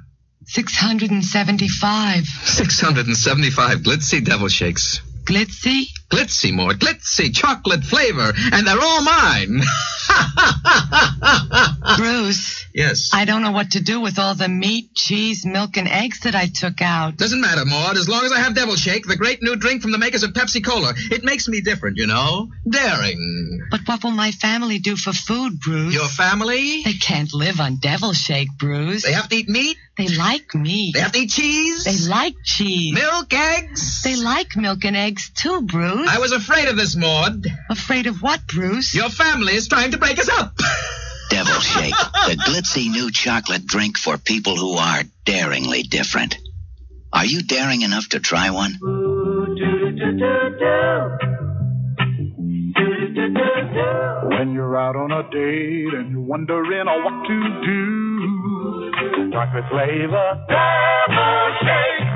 675. 0.46 2.24
675 2.26 3.78
glitzy 3.80 4.24
devil 4.24 4.48
shakes. 4.48 5.00
Glitzy? 5.24 5.84
Glitzy, 6.14 6.52
more, 6.52 6.70
Glitzy, 6.70 7.34
chocolate 7.34 7.82
flavor, 7.82 8.32
and 8.52 8.64
they're 8.64 8.80
all 8.80 9.02
mine. 9.02 9.60
Bruce, 11.96 12.64
yes. 12.72 13.10
I 13.12 13.24
don't 13.24 13.42
know 13.42 13.50
what 13.50 13.72
to 13.72 13.80
do 13.80 14.00
with 14.00 14.20
all 14.20 14.36
the 14.36 14.48
meat, 14.48 14.94
cheese, 14.94 15.44
milk, 15.44 15.76
and 15.76 15.88
eggs 15.88 16.20
that 16.20 16.36
I 16.36 16.46
took 16.46 16.80
out. 16.80 17.16
Doesn't 17.16 17.40
matter, 17.40 17.64
Maud, 17.64 17.96
as 17.96 18.08
long 18.08 18.24
as 18.24 18.30
I 18.30 18.38
have 18.38 18.54
Devil 18.54 18.76
Shake, 18.76 19.08
the 19.08 19.16
great 19.16 19.42
new 19.42 19.56
drink 19.56 19.82
from 19.82 19.90
the 19.90 19.98
makers 19.98 20.22
of 20.22 20.30
Pepsi 20.30 20.64
Cola. 20.64 20.94
It 21.10 21.24
makes 21.24 21.48
me 21.48 21.60
different, 21.60 21.96
you 21.96 22.06
know? 22.06 22.48
Daring. 22.68 23.62
But 23.72 23.80
what 23.86 24.04
will 24.04 24.12
my 24.12 24.30
family 24.30 24.78
do 24.78 24.94
for 24.94 25.12
food, 25.12 25.58
Bruce? 25.58 25.94
Your 25.94 26.06
family? 26.06 26.82
They 26.84 26.92
can't 26.92 27.34
live 27.34 27.58
on 27.58 27.76
devil 27.76 28.12
shake, 28.12 28.50
Bruce. 28.56 29.02
They 29.02 29.12
have 29.12 29.28
to 29.30 29.36
eat 29.36 29.48
meat? 29.48 29.78
They 29.96 30.08
like 30.08 30.54
meat. 30.54 30.94
They 30.94 31.00
have 31.00 31.12
to 31.12 31.20
eat 31.20 31.30
cheese? 31.30 31.84
They 31.84 32.08
like 32.08 32.34
cheese. 32.44 32.94
Milk, 32.94 33.32
eggs? 33.32 34.02
They 34.02 34.16
like 34.16 34.56
milk 34.56 34.84
and 34.84 34.96
eggs 34.96 35.30
too, 35.30 35.62
Bruce. 35.62 36.03
I 36.06 36.18
was 36.18 36.32
afraid 36.32 36.68
of 36.68 36.76
this, 36.76 36.96
Maud. 36.96 37.46
Afraid 37.70 38.06
of 38.06 38.22
what, 38.22 38.46
Bruce? 38.46 38.94
Your 38.94 39.08
family 39.08 39.54
is 39.54 39.68
trying 39.68 39.92
to 39.92 39.98
break 39.98 40.18
us 40.18 40.28
up. 40.28 40.56
Devil 41.30 41.60
Shake, 41.60 41.94
the 41.94 42.36
glitzy 42.36 42.90
new 42.90 43.10
chocolate 43.10 43.66
drink 43.66 43.96
for 43.98 44.18
people 44.18 44.56
who 44.56 44.74
are 44.74 45.02
daringly 45.24 45.82
different. 45.82 46.36
Are 47.12 47.24
you 47.24 47.42
daring 47.42 47.82
enough 47.82 48.08
to 48.10 48.20
try 48.20 48.50
one? 48.50 48.78
When 54.28 54.52
you're 54.52 54.76
out 54.76 54.96
on 54.96 55.12
a 55.12 55.22
date 55.30 55.94
and 55.94 56.10
you're 56.12 56.20
wondering 56.20 56.86
what 56.86 57.26
to 57.26 57.60
do, 57.64 59.30
chocolate 59.32 59.64
flavor, 59.70 60.44
devil 60.48 61.54
shake. 61.62 62.13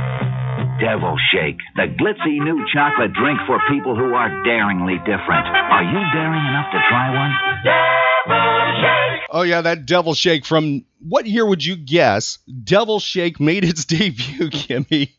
Devil 0.80 1.16
Shake, 1.32 1.58
the 1.76 1.86
glitzy 1.98 2.38
new 2.38 2.64
chocolate 2.72 3.12
drink 3.12 3.38
for 3.46 3.58
people 3.68 3.96
who 3.96 4.14
are 4.14 4.30
daringly 4.44 4.98
different. 4.98 5.46
Are 5.46 5.82
you 5.82 6.00
daring 6.14 6.44
enough 6.46 6.70
to 6.72 6.78
try 6.88 7.10
one? 7.14 7.32
Devil 7.64 8.82
Shake! 8.82 9.22
Oh 9.30 9.42
yeah, 9.42 9.60
that 9.62 9.86
devil 9.86 10.14
shake 10.14 10.44
from 10.46 10.84
what 11.00 11.26
year 11.26 11.44
would 11.44 11.64
you 11.64 11.76
guess? 11.76 12.38
Devil 12.64 13.00
shake 13.00 13.40
made 13.40 13.64
its 13.64 13.84
debut, 13.96 14.50
Kimmy. 14.50 15.10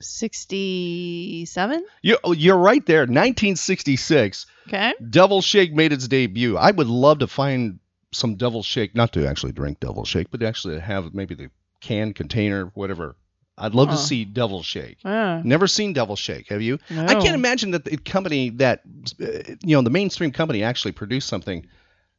67? 0.00 1.86
You, 2.02 2.18
oh, 2.22 2.32
you're 2.32 2.56
right 2.56 2.84
there, 2.84 3.00
1966. 3.00 4.46
Okay. 4.68 4.92
Devil 5.08 5.40
Shake 5.40 5.72
made 5.72 5.92
its 5.92 6.06
debut. 6.06 6.58
I 6.58 6.70
would 6.70 6.86
love 6.86 7.20
to 7.20 7.26
find 7.26 7.78
some 8.12 8.34
Devil 8.34 8.62
Shake, 8.62 8.94
not 8.94 9.12
to 9.12 9.26
actually 9.26 9.52
drink 9.52 9.80
Devil 9.80 10.04
Shake, 10.04 10.30
but 10.30 10.40
to 10.40 10.46
actually 10.46 10.80
have 10.80 11.14
maybe 11.14 11.34
the 11.34 11.48
can 11.80 12.12
container, 12.12 12.66
whatever. 12.74 13.16
I'd 13.58 13.74
love 13.74 13.88
Huh. 13.88 13.96
to 13.96 14.02
see 14.02 14.24
Devil 14.24 14.62
Shake. 14.62 14.98
Ah. 15.04 15.40
Never 15.44 15.66
seen 15.66 15.92
Devil 15.94 16.16
Shake, 16.16 16.48
have 16.48 16.60
you? 16.62 16.78
I 16.90 17.14
can't 17.14 17.34
imagine 17.34 17.70
that 17.70 17.84
the 17.84 17.96
company 17.96 18.50
that, 18.50 18.82
uh, 19.22 19.26
you 19.64 19.76
know, 19.76 19.82
the 19.82 19.90
mainstream 19.90 20.30
company 20.30 20.62
actually 20.62 20.92
produced 20.92 21.28
something 21.28 21.66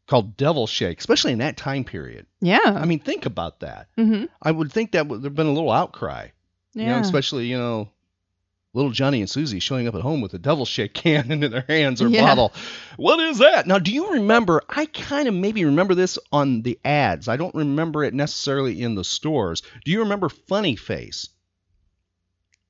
called 0.07 0.35
Devil 0.37 0.65
Shake, 0.67 0.99
especially 0.99 1.33
in 1.33 1.39
that 1.39 1.57
time 1.57 1.83
period. 1.83 2.25
Yeah. 2.41 2.59
I 2.65 2.85
mean, 2.85 2.99
think 2.99 3.25
about 3.25 3.59
that. 3.59 3.87
Mm-hmm. 3.97 4.25
I 4.41 4.51
would 4.51 4.71
think 4.71 4.93
that 4.93 5.07
would 5.07 5.23
have 5.23 5.35
been 5.35 5.47
a 5.47 5.51
little 5.53 5.71
outcry. 5.71 6.29
You 6.73 6.85
know, 6.85 6.89
Yeah. 6.95 7.01
especially, 7.01 7.47
you 7.47 7.57
know, 7.57 7.89
little 8.77 8.91
Johnny 8.91 9.19
and 9.19 9.29
Susie 9.29 9.59
showing 9.59 9.87
up 9.87 9.95
at 9.95 10.01
home 10.01 10.21
with 10.21 10.33
a 10.33 10.39
devil 10.39 10.65
shake 10.65 10.93
can 10.93 11.31
in 11.31 11.39
their 11.39 11.65
hands 11.67 12.01
or 12.01 12.07
Yeah. 12.07 12.25
bottle. 12.25 12.53
What 12.95 13.19
is 13.19 13.39
that? 13.39 13.67
Now, 13.67 13.79
do 13.79 13.91
you 13.91 14.13
remember? 14.13 14.61
I 14.69 14.85
kind 14.85 15.27
of 15.27 15.33
maybe 15.33 15.65
remember 15.65 15.95
this 15.95 16.17
on 16.31 16.61
the 16.61 16.79
ads. 16.85 17.27
I 17.27 17.37
don't 17.37 17.53
remember 17.55 18.03
it 18.03 18.13
necessarily 18.13 18.81
in 18.81 18.95
the 18.95 19.03
stores. 19.03 19.61
Do 19.83 19.91
you 19.91 19.99
remember 19.99 20.29
Funny 20.29 20.75
Face? 20.75 21.29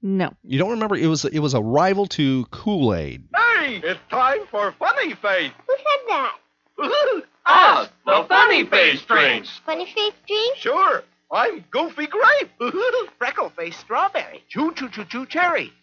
No. 0.01 0.31
You 0.43 0.59
don't 0.59 0.71
remember? 0.71 0.95
It 0.95 1.07
was 1.07 1.25
it 1.25 1.39
was 1.39 1.53
a 1.53 1.61
rival 1.61 2.05
to 2.07 2.45
Kool 2.51 2.93
Aid. 2.93 3.27
Hey, 3.35 3.81
it's 3.83 3.99
time 4.09 4.39
for 4.51 4.71
Funny 4.79 5.13
Face. 5.15 5.51
Who 5.67 5.75
said 5.75 6.07
that? 6.07 6.33
Us, 6.79 7.23
ah, 7.47 7.89
the 8.05 8.25
Funny 8.29 8.63
Face 8.65 9.01
drinks. 9.01 9.49
Funny 9.65 9.85
face 9.85 10.13
drink? 10.27 10.57
Sure, 10.57 11.03
I'm 11.31 11.65
Goofy 11.71 12.05
Grape. 12.07 12.51
Freckle 13.17 13.49
Face 13.57 13.75
Strawberry. 13.77 14.43
Choo 14.49 14.71
Choo 14.75 14.89
Choo 14.89 15.05
Choo 15.05 15.25
Cherry. 15.25 15.73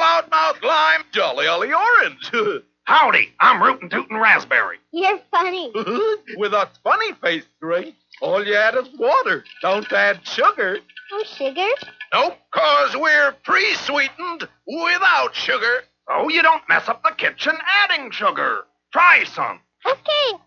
I'm 0.00 0.24
Loudmouth 0.24 0.62
Lime. 0.62 1.02
Jolly 1.12 1.46
Ollie 1.46 1.72
Orange. 1.72 2.30
Howdy, 2.84 3.28
I'm 3.38 3.62
Rootin' 3.62 3.90
Tootin' 3.90 4.16
Raspberry. 4.16 4.78
You're 4.92 5.20
funny. 5.30 5.70
With 6.36 6.54
a 6.54 6.68
Funny 6.82 7.12
Face 7.22 7.44
drink, 7.60 7.94
all 8.22 8.44
you 8.44 8.54
add 8.54 8.74
is 8.76 8.88
water. 8.98 9.44
Don't 9.62 9.90
add 9.92 10.26
sugar. 10.26 10.78
No 11.12 11.22
sugar? 11.24 11.66
Nope, 12.14 12.38
cause 12.50 12.96
we're 12.96 13.32
pre-sweetened 13.44 14.48
without 14.66 15.34
sugar. 15.34 15.82
So 16.08 16.28
you 16.30 16.42
don't 16.42 16.62
mess 16.68 16.88
up 16.88 17.02
the 17.02 17.12
kitchen 17.16 17.52
adding 17.84 18.10
sugar. 18.10 18.64
Try 18.92 19.24
some. 19.24 19.60
Okay. 19.86 20.38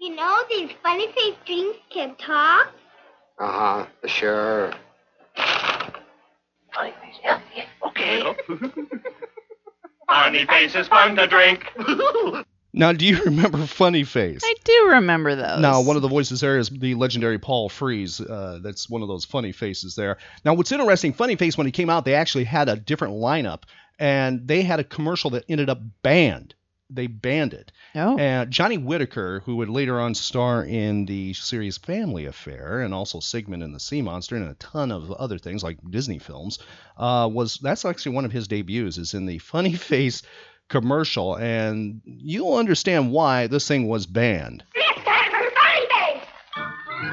You 0.00 0.14
know 0.14 0.42
these 0.50 0.70
funny 0.82 1.10
face 1.12 1.34
drinks 1.46 1.78
can 1.90 2.14
talk? 2.16 2.72
Uh 3.38 3.52
huh, 3.52 3.86
sure. 4.06 4.72
Okay. 7.86 8.34
Funny 10.08 10.46
Face 10.46 10.74
is 10.74 10.88
fun 10.88 11.16
to 11.16 11.26
drink. 11.26 11.70
Now, 12.72 12.92
do 12.92 13.06
you 13.06 13.24
remember 13.24 13.66
Funny 13.66 14.04
Face? 14.04 14.40
I 14.44 14.54
do 14.62 14.88
remember 14.90 15.34
those. 15.34 15.60
Now, 15.60 15.80
one 15.80 15.96
of 15.96 16.02
the 16.02 16.08
voices 16.08 16.40
there 16.40 16.58
is 16.58 16.68
the 16.68 16.94
legendary 16.94 17.38
Paul 17.38 17.68
Frees. 17.68 18.20
Uh, 18.20 18.60
that's 18.62 18.88
one 18.88 19.02
of 19.02 19.08
those 19.08 19.24
funny 19.24 19.52
faces 19.52 19.94
there. 19.94 20.18
Now, 20.44 20.54
what's 20.54 20.70
interesting, 20.70 21.12
Funny 21.12 21.34
Face, 21.36 21.58
when 21.58 21.66
he 21.66 21.72
came 21.72 21.90
out, 21.90 22.04
they 22.04 22.14
actually 22.14 22.44
had 22.44 22.68
a 22.68 22.76
different 22.76 23.14
lineup, 23.14 23.62
and 23.98 24.46
they 24.46 24.62
had 24.62 24.80
a 24.80 24.84
commercial 24.84 25.30
that 25.30 25.44
ended 25.48 25.70
up 25.70 25.80
banned 26.02 26.54
they 26.90 27.06
banned 27.06 27.54
it. 27.54 27.72
Oh. 27.94 28.16
And 28.18 28.50
Johnny 28.50 28.78
Whitaker, 28.78 29.40
who 29.44 29.56
would 29.56 29.68
later 29.68 30.00
on 30.00 30.14
star 30.14 30.64
in 30.64 31.04
the 31.06 31.34
series 31.34 31.76
Family 31.76 32.26
Affair 32.26 32.80
and 32.80 32.94
also 32.94 33.20
Sigmund 33.20 33.62
and 33.62 33.74
the 33.74 33.80
Sea 33.80 34.02
Monster 34.02 34.36
and 34.36 34.48
a 34.48 34.54
ton 34.54 34.90
of 34.90 35.10
other 35.12 35.38
things 35.38 35.62
like 35.62 35.78
Disney 35.90 36.18
films, 36.18 36.58
uh, 36.96 37.28
was 37.30 37.58
that's 37.58 37.84
actually 37.84 38.14
one 38.14 38.24
of 38.24 38.32
his 38.32 38.48
debuts. 38.48 38.98
Is 38.98 39.14
in 39.14 39.26
the 39.26 39.38
Funny 39.38 39.72
Face 39.74 40.22
commercial, 40.68 41.36
and 41.36 42.00
you'll 42.04 42.56
understand 42.56 43.12
why 43.12 43.46
this 43.46 43.66
thing 43.66 43.88
was 43.88 44.06
banned. 44.06 44.64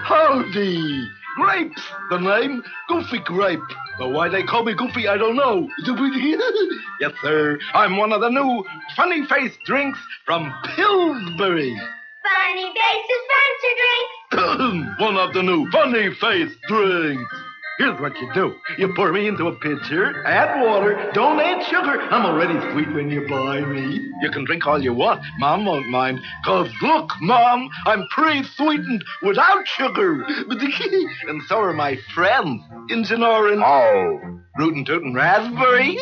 Howdy! 0.04 1.08
Grapes, 1.36 1.82
the 2.10 2.18
name? 2.18 2.64
Goofy 2.88 3.20
Grape. 3.20 3.60
But 3.98 4.10
why 4.10 4.30
they 4.30 4.44
call 4.44 4.64
me 4.64 4.74
Goofy, 4.74 5.08
I 5.08 5.18
don't 5.18 5.36
know. 5.36 5.70
yes, 7.00 7.12
sir. 7.22 7.60
I'm 7.74 7.98
one 7.98 8.14
of 8.14 8.22
the 8.22 8.30
new 8.30 8.64
funny 8.96 9.26
face 9.28 9.58
drinks 9.66 10.00
from 10.26 10.54
Pillsbury. 10.64 11.76
Funny 12.24 12.74
faces 12.74 13.24
fun 13.32 13.52
to 13.62 13.76
drink. 13.82 15.00
one 15.00 15.18
of 15.18 15.34
the 15.34 15.44
new 15.44 15.70
funny 15.72 16.14
face 16.16 16.56
drinks. 16.68 17.45
Here's 17.78 18.00
what 18.00 18.16
you 18.22 18.34
do. 18.34 18.56
You 18.78 18.94
pour 18.96 19.12
me 19.12 19.28
into 19.28 19.48
a 19.48 19.56
pitcher, 19.56 20.26
add 20.26 20.64
water, 20.64 21.12
don't 21.14 21.40
add 21.42 21.62
sugar. 21.66 22.00
I'm 22.04 22.26
already 22.26 22.58
sweet 22.72 22.94
when 22.94 23.10
you 23.10 23.28
buy 23.28 23.60
me. 23.60 24.00
You 24.22 24.32
can 24.32 24.46
drink 24.46 24.66
all 24.66 24.82
you 24.82 24.94
want. 24.94 25.22
Mom 25.40 25.66
won't 25.66 25.90
mind. 25.90 26.22
Cause 26.46 26.70
look, 26.82 27.12
Mom, 27.22 27.70
I'm 27.86 28.08
pre-sweetened 28.12 29.04
without 29.24 29.68
sugar. 29.68 30.24
and 31.28 31.42
so 31.50 31.58
are 31.58 31.74
my 31.74 31.98
friends. 32.14 32.64
Injun 32.90 33.24
Orange. 33.24 33.62
Oh. 33.66 34.20
Rootin' 34.58 34.86
Tootin' 34.86 35.14
Raspberry. 35.14 35.98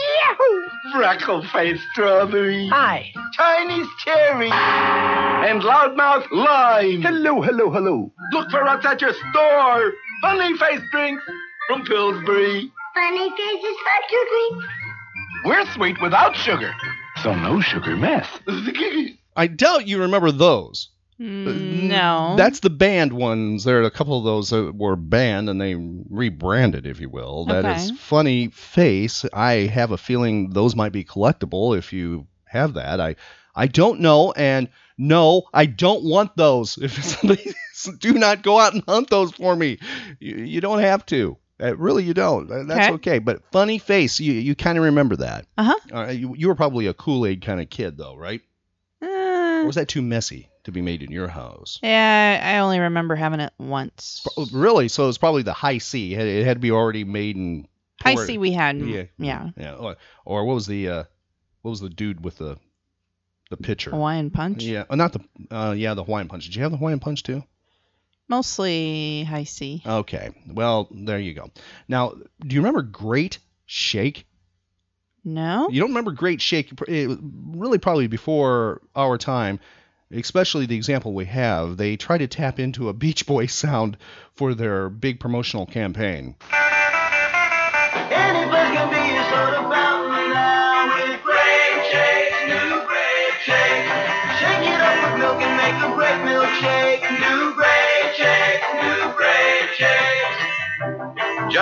Freckle 0.94 1.44
Face 1.52 1.82
Strawberry. 1.92 2.70
Hi. 2.72 3.12
Chinese 3.34 3.88
Cherry. 4.06 4.52
And 4.52 5.64
Loudmouth 5.64 6.28
Lime. 6.32 7.02
Hello, 7.02 7.42
hello, 7.42 7.72
hello. 7.72 8.14
Look 8.32 8.52
for 8.52 8.68
us 8.68 8.86
at 8.86 9.02
your 9.02 9.14
store. 9.32 9.92
Funny 10.22 10.56
Face 10.58 10.82
Drinks 10.92 11.24
from 11.74 11.86
Pillsbury. 11.86 12.72
Funny 12.94 13.30
faces 13.32 13.78
fun 13.86 14.02
to 14.10 14.28
drink. 14.30 14.64
We're 15.46 15.66
sweet 15.74 16.02
without 16.02 16.36
sugar. 16.36 16.72
So 17.24 17.34
no 17.34 17.62
sugar 17.62 17.96
mess. 17.96 18.28
I 19.36 19.48
doubt 19.48 19.88
you 19.88 20.00
remember 20.02 20.32
those. 20.32 20.90
Mm, 21.20 21.48
uh, 21.48 21.88
no. 21.88 22.36
That's 22.38 22.60
the 22.60 22.70
banned 22.70 23.14
ones. 23.14 23.64
There 23.64 23.80
are 23.80 23.84
a 23.84 23.92
couple 23.92 24.18
of 24.18 24.24
those 24.24 24.52
that 24.52 24.76
were 24.76 24.96
banned 24.96 25.50
and 25.50 25.60
they 25.60 25.76
rebranded, 25.76 26.86
if 26.86 27.00
you 27.00 27.10
will. 27.10 27.46
That 27.46 27.66
is 27.66 27.90
Okay. 27.90 27.98
funny 27.98 28.48
face. 28.50 29.26
I 29.34 29.54
have 29.68 29.92
a 29.92 29.98
feeling 29.98 30.52
those 30.52 30.76
might 30.76 30.92
be 30.92 31.04
collectible 31.04 31.78
if 31.78 31.92
you 31.94 32.28
have 32.46 32.76
that. 32.76 33.00
I 33.02 33.16
I 33.56 33.68
don't 33.68 34.00
know, 34.00 34.32
and 34.32 34.70
no, 34.98 35.44
I 35.54 35.66
don't 35.68 36.04
want 36.04 36.36
those. 36.36 36.78
If 36.82 37.04
somebody 37.04 37.54
do 38.00 38.14
not 38.14 38.44
go 38.44 38.60
out 38.60 38.74
and 38.74 38.84
hunt 38.88 39.10
those 39.10 39.32
for 39.32 39.56
me. 39.56 39.80
You, 40.20 40.38
you 40.38 40.62
don't 40.62 40.80
have 40.80 41.06
to. 41.08 41.38
Uh, 41.62 41.76
really, 41.78 42.04
you 42.04 42.14
don't. 42.14 42.52
Uh, 42.52 42.64
That's 42.64 42.88
Okay. 42.88 42.94
okay. 42.96 43.20
But 43.20 43.44
funny 43.52 43.78
face, 43.78 44.20
you 44.20 44.34
you 44.34 44.56
kind 44.56 44.78
of 44.78 44.84
remember 44.86 45.16
that. 45.18 45.46
Uh-huh. 45.58 45.76
Uh, 45.96 46.08
you, 46.12 46.36
you 46.38 46.48
were 46.48 46.56
probably 46.56 46.88
a 46.88 46.94
Kool 46.94 47.26
Aid 47.26 47.42
kind 47.46 47.62
of 47.62 47.70
kid, 47.70 47.98
though, 47.98 48.16
right? 48.16 48.42
Uh, 49.02 49.08
Or 49.08 49.66
was 49.66 49.76
that 49.76 49.88
too 49.88 50.02
messy 50.02 50.50
to 50.64 50.72
be 50.72 50.82
made 50.82 51.04
in 51.04 51.12
your 51.12 51.28
house? 51.28 51.80
yeah, 51.84 52.42
I 52.44 52.58
only 52.60 52.80
remember 52.80 53.16
having 53.16 53.40
it 53.40 53.54
once. 53.60 54.26
Really? 54.52 54.88
So 54.88 55.04
it 55.04 55.08
was 55.08 55.18
probably 55.18 55.44
the 55.44 55.54
high 55.54 55.78
C. 55.78 56.14
It 56.14 56.18
had, 56.18 56.28
it 56.28 56.46
had 56.46 56.56
to 56.58 56.62
be 56.62 56.72
already 56.72 57.04
made 57.04 57.36
in. 57.36 57.68
High 58.02 58.16
C 58.16 58.38
we 58.38 58.52
had. 58.52 58.80
Yeah. 58.80 59.04
Yeah. 59.18 59.50
Yeah. 59.56 59.76
Or, 59.76 59.96
or 60.26 60.46
what 60.46 60.56
was 60.56 60.66
the 60.68 60.90
uh, 60.90 61.04
what 61.62 61.70
was 61.72 61.80
the 61.80 61.90
dude 61.90 62.24
with 62.26 62.38
the 62.40 62.58
the 63.50 63.58
pitcher? 63.58 63.92
Hawaiian 63.92 64.32
Punch. 64.32 64.64
Yeah. 64.64 64.84
Oh, 64.90 64.96
not 64.96 65.14
the. 65.14 65.20
Uh, 65.52 65.72
yeah, 65.78 65.94
the 65.94 66.04
Hawaiian 66.04 66.28
Punch. 66.28 66.46
Did 66.46 66.56
you 66.56 66.64
have 66.64 66.72
the 66.72 66.78
Hawaiian 66.78 67.00
Punch 67.00 67.24
too? 67.24 67.44
Mostly 68.28 69.24
high 69.24 69.44
C. 69.44 69.84
Okay. 69.86 70.32
Well, 70.48 70.88
there 70.92 71.20
you 71.20 71.34
go. 71.34 71.52
Now, 71.88 72.14
do 72.40 72.56
you 72.56 72.62
remember 72.62 72.82
Great 72.82 73.40
Shake? 73.66 74.26
No. 75.24 75.70
You 75.70 75.80
don't 75.80 75.90
remember 75.90 76.12
Great 76.12 76.42
Shake? 76.42 76.72
It 76.88 77.20
really 77.22 77.78
probably 77.78 78.08
before 78.08 78.82
our 78.96 79.18
time. 79.18 79.60
Especially 80.12 80.68
the 80.68 80.76
example 80.76 81.14
we 81.14 81.26
have, 81.26 81.78
they 81.78 81.96
tried 81.96 82.20
to 82.20 82.28
tap 82.28 82.60
into 82.60 82.88
a 82.88 82.94
Beach 82.94 83.26
Boy 83.26 83.48
sound 83.48 83.98
for 84.36 84.54
their 84.54 84.90
big 84.90 85.20
promotional 85.20 85.66
campaign. 85.66 86.36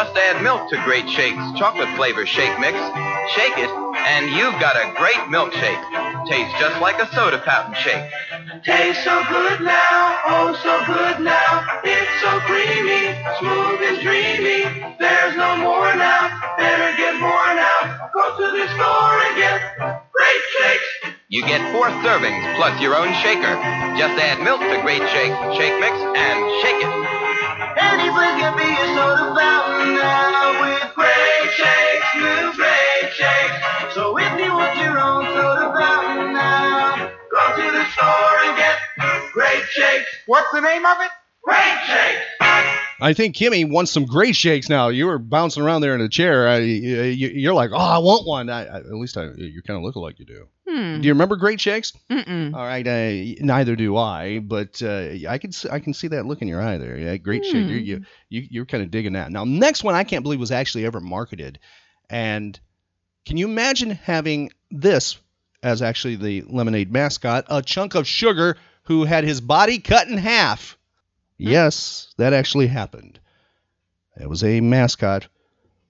Just 0.02 0.18
add 0.18 0.42
milk 0.42 0.68
to 0.72 0.82
Great 0.82 1.08
Shakes 1.08 1.38
chocolate 1.62 1.96
flavor 1.96 2.26
shake 2.26 2.58
mix. 2.58 2.74
Shake 3.38 3.54
it, 3.54 3.70
and 3.70 4.34
you've 4.34 4.58
got 4.58 4.74
a 4.74 4.90
great 4.98 5.22
milkshake. 5.30 5.78
Tastes 6.26 6.58
just 6.58 6.82
like 6.82 6.98
a 6.98 7.06
soda 7.14 7.38
fountain 7.46 7.78
shake. 7.78 8.10
Tastes 8.66 9.04
so 9.04 9.22
good 9.30 9.62
now, 9.62 10.18
oh 10.26 10.58
so 10.58 10.74
good 10.90 11.22
now. 11.22 11.82
It's 11.86 12.10
so 12.18 12.34
creamy, 12.50 13.14
smooth 13.38 13.94
and 13.94 14.02
dreamy. 14.02 14.98
There's 14.98 15.38
no 15.38 15.62
more 15.62 15.94
now, 15.94 16.34
better 16.58 16.98
get 16.98 17.22
more 17.22 17.54
now. 17.54 18.10
Go 18.10 18.26
to 18.42 18.58
the 18.58 18.66
store 18.74 19.14
and 19.22 19.38
get 19.38 19.62
great 20.18 20.44
shakes. 20.58 21.14
You 21.30 21.46
get 21.46 21.62
four 21.78 21.94
servings 22.02 22.42
plus 22.58 22.74
your 22.82 22.98
own 22.98 23.14
shaker. 23.22 23.54
Just 24.02 24.18
add 24.18 24.42
milk 24.42 24.62
to 24.66 24.82
Great 24.82 25.06
Shake, 25.14 25.38
shake 25.62 25.78
mix 25.78 25.94
and 25.94 26.38
shake 26.66 26.82
it. 26.90 27.01
Can 27.82 28.58
be 28.58 28.64
a 28.64 29.36
fountain 29.36 29.96
now 29.96 30.62
with 30.62 30.96
great 30.96 31.50
great. 32.56 33.94
So 33.94 34.18
if 34.18 34.40
you 34.40 34.54
want 34.54 34.78
your 34.78 35.00
own 35.00 35.26
soda 35.26 35.74
fountain 35.78 36.34
now, 36.34 37.12
go 37.32 37.56
to 37.56 37.72
the 37.72 37.86
store 37.92 38.38
and 38.46 38.58
get 38.58 38.78
great. 39.34 39.64
What's 40.28 40.52
the 40.52 40.62
name 40.62 40.86
of 40.86 40.98
it? 41.02 41.12
Great 41.44 41.78
shakes. 41.88 42.21
I 43.02 43.14
think 43.14 43.36
Kimmy 43.36 43.68
wants 43.68 43.92
some 43.92 44.06
great 44.06 44.36
shakes 44.36 44.70
now. 44.70 44.90
You 44.90 45.08
were 45.08 45.18
bouncing 45.18 45.64
around 45.64 45.82
there 45.82 45.96
in 45.96 46.02
a 46.02 46.08
chair. 46.08 46.48
I, 46.48 46.60
you, 46.60 47.30
you're 47.30 47.54
like, 47.54 47.72
oh, 47.74 47.78
I 47.78 47.98
want 47.98 48.28
one. 48.28 48.48
I, 48.48 48.66
I, 48.66 48.78
at 48.78 48.94
least 48.94 49.18
I, 49.18 49.24
you 49.36 49.64
kind 49.64 49.76
of 49.78 49.84
look 49.84 49.96
like 49.96 50.20
you 50.20 50.26
do. 50.26 50.48
Hmm. 50.70 51.02
Do 51.02 51.08
you 51.08 51.14
remember 51.14 51.36
Great 51.36 51.60
Shakes? 51.60 51.94
Mm-mm. 52.12 52.54
All 52.54 52.64
right, 52.64 52.88
uh, 52.88 53.44
neither 53.44 53.76
do 53.76 53.98
I, 53.98 54.40
but 54.40 54.82
uh, 54.84 55.10
I 55.28 55.40
can 55.40 55.52
I 55.72 55.80
can 55.80 55.94
see 55.94 56.10
that 56.10 56.28
look 56.28 56.42
in 56.42 56.48
your 56.48 56.62
eye 56.62 56.78
there. 56.78 56.96
Yeah, 56.96 57.18
Great 57.18 57.44
Shake. 57.44 57.68
You 57.68 57.78
you 57.78 58.06
you 58.30 58.48
you're 58.50 58.66
kind 58.66 58.84
of 58.84 58.92
digging 58.92 59.14
that. 59.14 59.32
Now, 59.32 59.44
next 59.44 59.84
one 59.84 59.96
I 59.96 60.04
can't 60.04 60.24
believe 60.24 60.40
was 60.40 60.52
actually 60.52 60.86
ever 60.86 61.00
marketed, 61.00 61.60
and 62.10 62.58
can 63.26 63.38
you 63.38 63.48
imagine 63.48 63.90
having 63.90 64.52
this 64.70 65.18
as 65.64 65.82
actually 65.82 66.16
the 66.16 66.44
lemonade 66.48 66.92
mascot, 66.92 67.46
a 67.50 67.62
chunk 67.62 67.96
of 67.96 68.08
sugar 68.08 68.58
who 68.84 69.06
had 69.06 69.24
his 69.24 69.42
body 69.42 69.80
cut 69.80 70.08
in 70.08 70.18
half? 70.18 70.78
Yes, 71.50 72.14
that 72.18 72.34
actually 72.34 72.68
happened. 72.68 73.20
It 74.20 74.30
was 74.30 74.44
a 74.44 74.62
mascot 74.62 75.28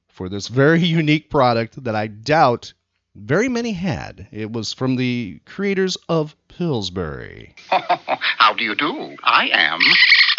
for 0.07 0.29
this 0.29 0.47
very 0.47 0.79
unique 1.01 1.29
product 1.29 1.83
that 1.83 1.95
I 1.95 2.07
doubt 2.07 2.73
very 3.15 3.49
many 3.49 3.73
had. 3.73 4.27
It 4.31 4.51
was 4.51 4.71
from 4.71 4.95
the 4.95 5.41
creators 5.45 5.97
of 6.07 6.35
Pillsbury. 6.47 7.55
How 7.69 8.53
do 8.53 8.63
you 8.63 8.75
do? 8.75 9.17
I 9.23 9.49
am 9.51 9.79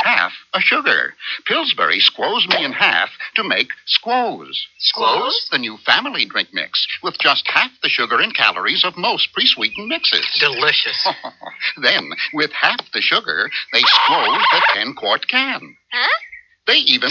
half 0.02 0.32
a 0.54 0.60
sugar. 0.60 1.14
Pillsbury 1.46 2.00
squoze 2.00 2.46
me 2.48 2.64
in 2.64 2.72
half 2.72 3.10
to 3.36 3.44
make 3.44 3.68
squoze. 3.86 4.66
Squoze? 4.78 5.48
The 5.50 5.58
new 5.58 5.78
family 5.78 6.24
drink 6.24 6.48
mix 6.52 6.86
with 7.02 7.18
just 7.18 7.48
half 7.48 7.70
the 7.82 7.88
sugar 7.88 8.20
and 8.20 8.34
calories 8.34 8.84
of 8.84 8.96
most 8.96 9.32
pre-sweetened 9.32 9.88
mixes. 9.88 10.26
Delicious. 10.38 11.06
then, 11.82 12.10
with 12.34 12.50
half 12.52 12.80
the 12.92 13.00
sugar, 13.00 13.50
they 13.72 13.82
squoze 13.82 14.42
the 14.52 14.62
10-quart 14.74 15.28
can. 15.28 15.76
Huh? 15.92 16.18
They 16.66 16.78
even 16.78 17.10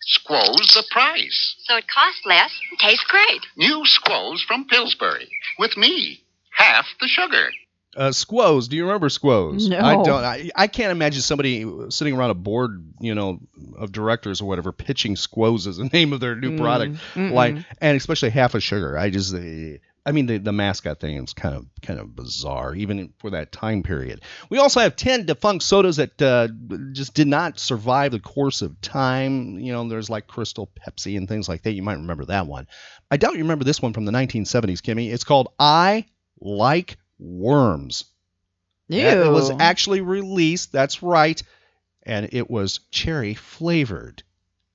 squoze 0.00 0.74
the 0.74 0.84
price. 0.90 1.56
So 1.64 1.76
it 1.76 1.86
costs 1.88 2.20
less 2.24 2.52
and 2.70 2.78
tastes 2.78 3.04
great. 3.08 3.42
New 3.56 3.84
squoze 3.84 4.42
from 4.42 4.66
Pillsbury. 4.66 5.28
With 5.58 5.76
me, 5.76 6.20
half 6.56 6.86
the 7.00 7.08
sugar. 7.08 7.50
Uh, 7.96 8.10
Squoze, 8.10 8.68
do 8.68 8.76
you 8.76 8.84
remember 8.84 9.08
Squoze? 9.08 9.68
No. 9.68 9.80
I 9.80 9.94
don't. 9.94 10.22
I, 10.22 10.50
I 10.54 10.66
can't 10.66 10.92
imagine 10.92 11.22
somebody 11.22 11.64
sitting 11.88 12.14
around 12.16 12.30
a 12.30 12.34
board, 12.34 12.84
you 13.00 13.14
know, 13.14 13.40
of 13.76 13.90
directors 13.90 14.40
or 14.42 14.44
whatever, 14.44 14.70
pitching 14.70 15.16
Squoze 15.16 15.66
as 15.66 15.78
the 15.78 15.84
name 15.92 16.12
of 16.12 16.20
their 16.20 16.36
new 16.36 16.52
Mm, 16.52 16.58
product, 16.58 16.96
mm-mm. 17.14 17.32
like, 17.32 17.56
and 17.80 17.96
especially 17.96 18.30
half 18.30 18.54
a 18.54 18.60
sugar. 18.60 18.98
I 18.98 19.08
just, 19.10 19.34
uh, 19.34 19.78
I 20.04 20.12
mean, 20.12 20.26
the, 20.26 20.38
the 20.38 20.52
mascot 20.52 21.00
thing 21.00 21.16
is 21.16 21.32
kind 21.32 21.54
of 21.56 21.66
kind 21.82 21.98
of 21.98 22.14
bizarre, 22.14 22.74
even 22.74 23.12
for 23.18 23.30
that 23.30 23.50
time 23.50 23.82
period. 23.82 24.20
We 24.50 24.58
also 24.58 24.80
have 24.80 24.94
ten 24.94 25.24
defunct 25.26 25.64
sodas 25.64 25.96
that 25.96 26.20
uh, 26.22 26.48
just 26.92 27.14
did 27.14 27.26
not 27.26 27.58
survive 27.58 28.12
the 28.12 28.20
course 28.20 28.62
of 28.62 28.80
time. 28.82 29.58
You 29.58 29.72
know, 29.72 29.88
there's 29.88 30.10
like 30.10 30.26
Crystal 30.26 30.68
Pepsi 30.80 31.16
and 31.16 31.26
things 31.26 31.48
like 31.48 31.62
that. 31.62 31.72
You 31.72 31.82
might 31.82 31.94
remember 31.94 32.26
that 32.26 32.46
one. 32.46 32.68
I 33.10 33.16
doubt 33.16 33.34
you 33.34 33.42
remember 33.42 33.64
this 33.64 33.80
one 33.80 33.92
from 33.94 34.04
the 34.04 34.12
1970s, 34.12 34.80
Kimmy. 34.80 35.12
It's 35.12 35.24
called 35.24 35.48
I 35.58 36.04
Like 36.40 36.98
worms. 37.18 38.04
Yeah, 38.88 39.26
it 39.26 39.30
was 39.30 39.50
actually 39.50 40.00
released. 40.00 40.72
That's 40.72 41.02
right, 41.02 41.42
and 42.04 42.28
it 42.32 42.48
was 42.48 42.80
cherry 42.90 43.34
flavored. 43.34 44.22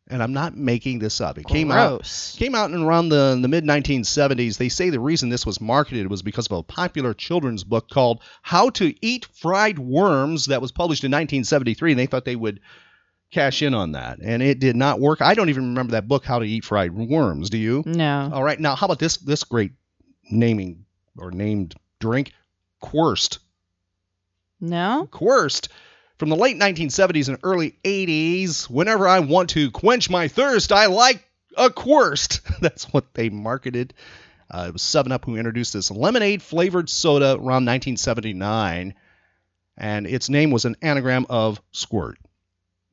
And 0.08 0.21
I'm 0.21 0.34
not 0.34 0.58
making 0.58 0.99
this 0.99 1.21
up. 1.21 1.38
It 1.38 1.47
came 1.47 1.71
out 1.71 2.34
came 2.38 2.54
out 2.54 2.71
in 2.71 2.84
around 2.84 3.08
the, 3.10 3.39
the 3.41 3.47
mid 3.47 3.63
1970s. 3.63 4.58
They 4.58 4.67
say 4.67 4.89
the 4.89 4.99
reason 4.99 5.30
this 5.30 5.45
was 5.45 5.62
marketed 5.62 6.10
was 6.10 6.21
because 6.21 6.47
of 6.47 6.58
a 6.58 6.63
popular 6.63 7.13
children's 7.13 7.63
book 7.63 7.89
called 7.89 8.21
How 8.41 8.71
to 8.71 8.93
Eat 9.06 9.25
Fried 9.34 9.80
Worms 9.80 10.47
that 10.47 10.62
was 10.62 10.73
published 10.73 11.06
in 11.06 11.12
1973, 11.12 11.91
and 11.91 11.99
they 11.99 12.08
thought 12.08 12.25
they 12.25 12.36
would 12.36 12.60
cash 13.32 13.62
in 13.62 13.73
on 13.73 13.93
that. 13.93 14.19
And 14.21 14.43
it 14.43 14.60
did 14.60 14.75
not 14.75 14.99
work. 14.99 15.21
I 15.21 15.34
don't 15.34 15.47
even 15.47 15.69
remember 15.69 15.93
that 15.93 16.10
book, 16.10 16.25
How 16.25 16.39
to 16.39 16.45
Eat 16.45 16.65
Fried 16.65 16.91
Worms. 16.93 17.49
Do 17.49 17.58
you? 17.58 17.82
No. 17.86 18.32
All 18.34 18.43
right. 18.43 18.60
Now, 18.60 18.75
how 18.75 18.88
about 18.88 18.99
this 18.99 19.15
this 19.17 19.45
great 19.45 19.71
naming 20.30 20.84
or 21.17 21.32
named 21.32 21.75
drink? 22.02 22.34
Quirst. 22.82 23.40
No. 24.60 25.08
Quirst. 25.12 25.70
From 26.18 26.30
the 26.30 26.36
late 26.36 26.58
1970s 26.58 27.30
and 27.30 27.40
early 27.44 27.78
80s, 27.84 28.70
whenever 28.70 29.08
I 29.08 29.20
want 29.20 29.52
to 29.52 29.72
quench 29.72 30.10
my 30.10 30.28
thirst, 30.28 30.72
I 30.72 30.88
like 30.88 31.26
a 31.58 31.70
Quirst. 31.72 32.42
That's 32.62 32.84
what 32.94 33.14
they 33.14 33.30
marketed. 33.30 33.94
Uh, 34.50 34.66
it 34.68 34.74
was 34.74 34.82
7 34.82 35.12
Up 35.12 35.26
who 35.26 35.38
introduced 35.38 35.74
this 35.74 35.90
lemonade 35.90 36.42
flavored 36.42 36.90
soda 36.90 37.32
around 37.32 37.66
1979, 37.66 38.94
and 39.78 40.06
its 40.08 40.30
name 40.30 40.52
was 40.52 40.66
an 40.66 40.76
anagram 40.82 41.26
of 41.30 41.62
squirt. 41.72 42.18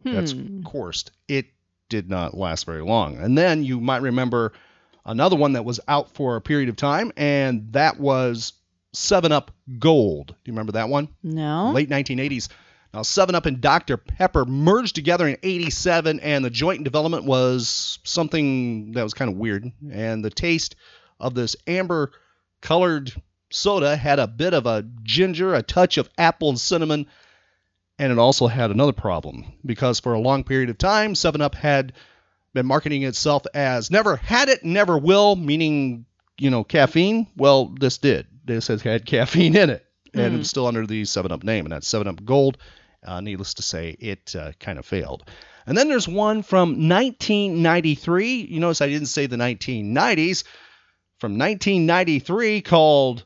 That's 0.05 0.33
Hmm. 0.33 0.63
Quirst. 0.63 1.11
It 1.27 1.47
did 1.89 2.09
not 2.09 2.37
last 2.37 2.65
very 2.65 2.83
long. 2.83 3.17
And 3.19 3.37
then 3.37 3.65
you 3.65 3.81
might 3.81 4.03
remember 4.03 4.53
another 5.05 5.37
one 5.37 5.55
that 5.55 5.65
was 5.65 5.81
out 5.89 6.11
for 6.15 6.37
a 6.37 6.41
period 6.41 6.69
of 6.69 6.77
time, 6.77 7.13
and 7.17 7.73
that 7.73 7.99
was 7.99 8.53
7 8.93 9.33
Up 9.33 9.51
Gold. 9.79 10.29
Do 10.29 10.35
you 10.45 10.53
remember 10.53 10.73
that 10.73 10.89
one? 10.89 11.09
No. 11.23 11.73
Late 11.73 11.91
1980s. 11.91 12.49
Now, 12.95 13.03
7 13.03 13.35
Up 13.35 13.47
and 13.47 13.61
Dr. 13.61 13.97
Pepper 13.97 14.45
merged 14.47 14.95
together 14.95 15.29
in 15.29 15.37
87, 15.43 16.21
and 16.21 16.45
the 16.45 16.51
joint 16.51 16.85
development 16.85 17.25
was 17.25 17.99
something 18.05 18.93
that 18.93 19.03
was 19.03 19.15
kind 19.15 19.31
of 19.31 19.37
weird. 19.37 19.71
And 19.93 20.25
the 20.25 20.31
taste 20.31 20.75
of 21.21 21.35
this 21.35 21.55
amber 21.67 22.13
colored 22.63 23.13
soda 23.51 23.97
had 23.97 24.19
a 24.19 24.27
bit 24.27 24.55
of 24.55 24.67
a 24.67 24.87
ginger, 25.03 25.55
a 25.55 25.63
touch 25.63 25.99
of 25.99 26.09
apple 26.17 26.49
and 26.49 26.61
cinnamon, 26.61 27.07
and 27.99 28.13
it 28.13 28.19
also 28.19 28.47
had 28.47 28.71
another 28.71 28.93
problem 28.93 29.45
because 29.67 30.01
for 30.01 30.15
a 30.15 30.21
long 30.21 30.45
period 30.45 30.71
of 30.71 30.79
time, 30.79 31.15
7 31.15 31.41
Up 31.41 31.55
had 31.55 31.93
been 32.55 32.67
marketing 32.67 33.03
itself 33.03 33.43
as 33.53 33.91
never 33.91 34.17
had 34.17 34.49
it, 34.49 34.65
never 34.65 34.97
will, 34.97 35.37
meaning, 35.37 36.07
you 36.39 36.49
know, 36.49 36.65
caffeine. 36.65 37.27
Well, 37.37 37.67
this 37.67 37.99
did. 37.99 38.28
This 38.49 38.67
has 38.69 38.83
had 38.83 39.05
caffeine 39.07 39.55
in 39.57 39.71
it, 39.71 39.87
and 40.15 40.23
it 40.25 40.31
Hmm. 40.33 40.39
was 40.39 40.49
still 40.51 40.67
under 40.67 40.87
the 40.87 41.05
7 41.05 41.31
Up 41.31 41.45
name, 41.45 41.65
and 41.67 41.73
that's 41.73 41.87
7 41.87 42.09
Up 42.09 42.25
Gold. 42.25 42.59
Uh, 43.07 43.21
needless 43.21 43.55
to 43.55 43.63
say, 43.63 43.91
it 44.01 44.35
uh, 44.37 44.51
kind 44.59 44.79
of 44.79 44.85
failed. 44.87 45.23
And 45.67 45.77
then 45.79 45.89
there's 45.89 46.09
one 46.09 46.43
from 46.43 46.89
1993. 46.89 48.47
You 48.51 48.59
notice 48.59 48.81
I 48.81 48.89
didn't 48.89 49.07
say 49.09 49.27
the 49.27 49.37
1990s. 49.37 50.43
From 51.21 51.33
1993 51.39 52.63
called 52.63 53.25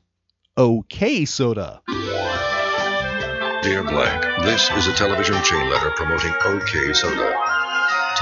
OK 0.56 1.24
Soda. 1.24 1.82
Dear 3.62 3.84
Blank, 3.84 4.22
this 4.44 4.70
is 4.72 4.88
a 4.88 4.92
television 4.94 5.40
chain 5.44 5.70
letter 5.70 5.90
promoting 5.90 6.34
OK 6.44 6.92
Soda. 6.94 7.61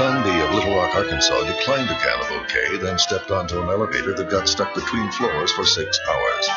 B. 0.01 0.07
of 0.41 0.55
Little 0.55 0.77
Rock, 0.77 0.95
Arkansas 0.95 1.45
declined 1.45 1.91
a 1.91 1.95
can 1.99 2.21
of 2.21 2.31
OK, 2.33 2.79
then 2.79 2.99
stepped 2.99 3.31
onto 3.31 3.61
an 3.61 3.69
elevator 3.69 4.15
that 4.15 4.31
got 4.31 4.49
stuck 4.49 4.75
between 4.75 5.13
floors 5.13 5.53
for 5.53 5.67
six 5.67 6.01
hours. 6.09 6.49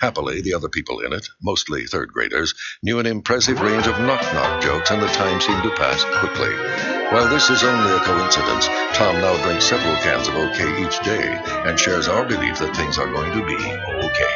Happily, 0.00 0.42
the 0.42 0.52
other 0.52 0.68
people 0.68 0.98
in 0.98 1.12
it, 1.12 1.28
mostly 1.40 1.86
third 1.86 2.12
graders, 2.12 2.54
knew 2.82 2.98
an 2.98 3.06
impressive 3.06 3.60
range 3.60 3.86
of 3.86 4.00
knock 4.00 4.20
knock 4.34 4.60
jokes, 4.60 4.90
and 4.90 5.00
the 5.00 5.06
time 5.06 5.40
seemed 5.40 5.62
to 5.62 5.70
pass 5.76 6.02
quickly. 6.18 6.52
While 7.14 7.30
this 7.30 7.50
is 7.50 7.62
only 7.62 7.92
a 7.92 8.00
coincidence, 8.00 8.66
Tom 8.94 9.14
now 9.20 9.40
drinks 9.44 9.66
several 9.66 9.94
cans 10.02 10.26
of 10.26 10.34
OK 10.34 10.84
each 10.84 10.98
day 11.04 11.40
and 11.70 11.78
shares 11.78 12.08
our 12.08 12.24
belief 12.24 12.58
that 12.58 12.74
things 12.74 12.98
are 12.98 13.12
going 13.12 13.30
to 13.30 13.46
be 13.46 13.54
okay. 13.54 14.34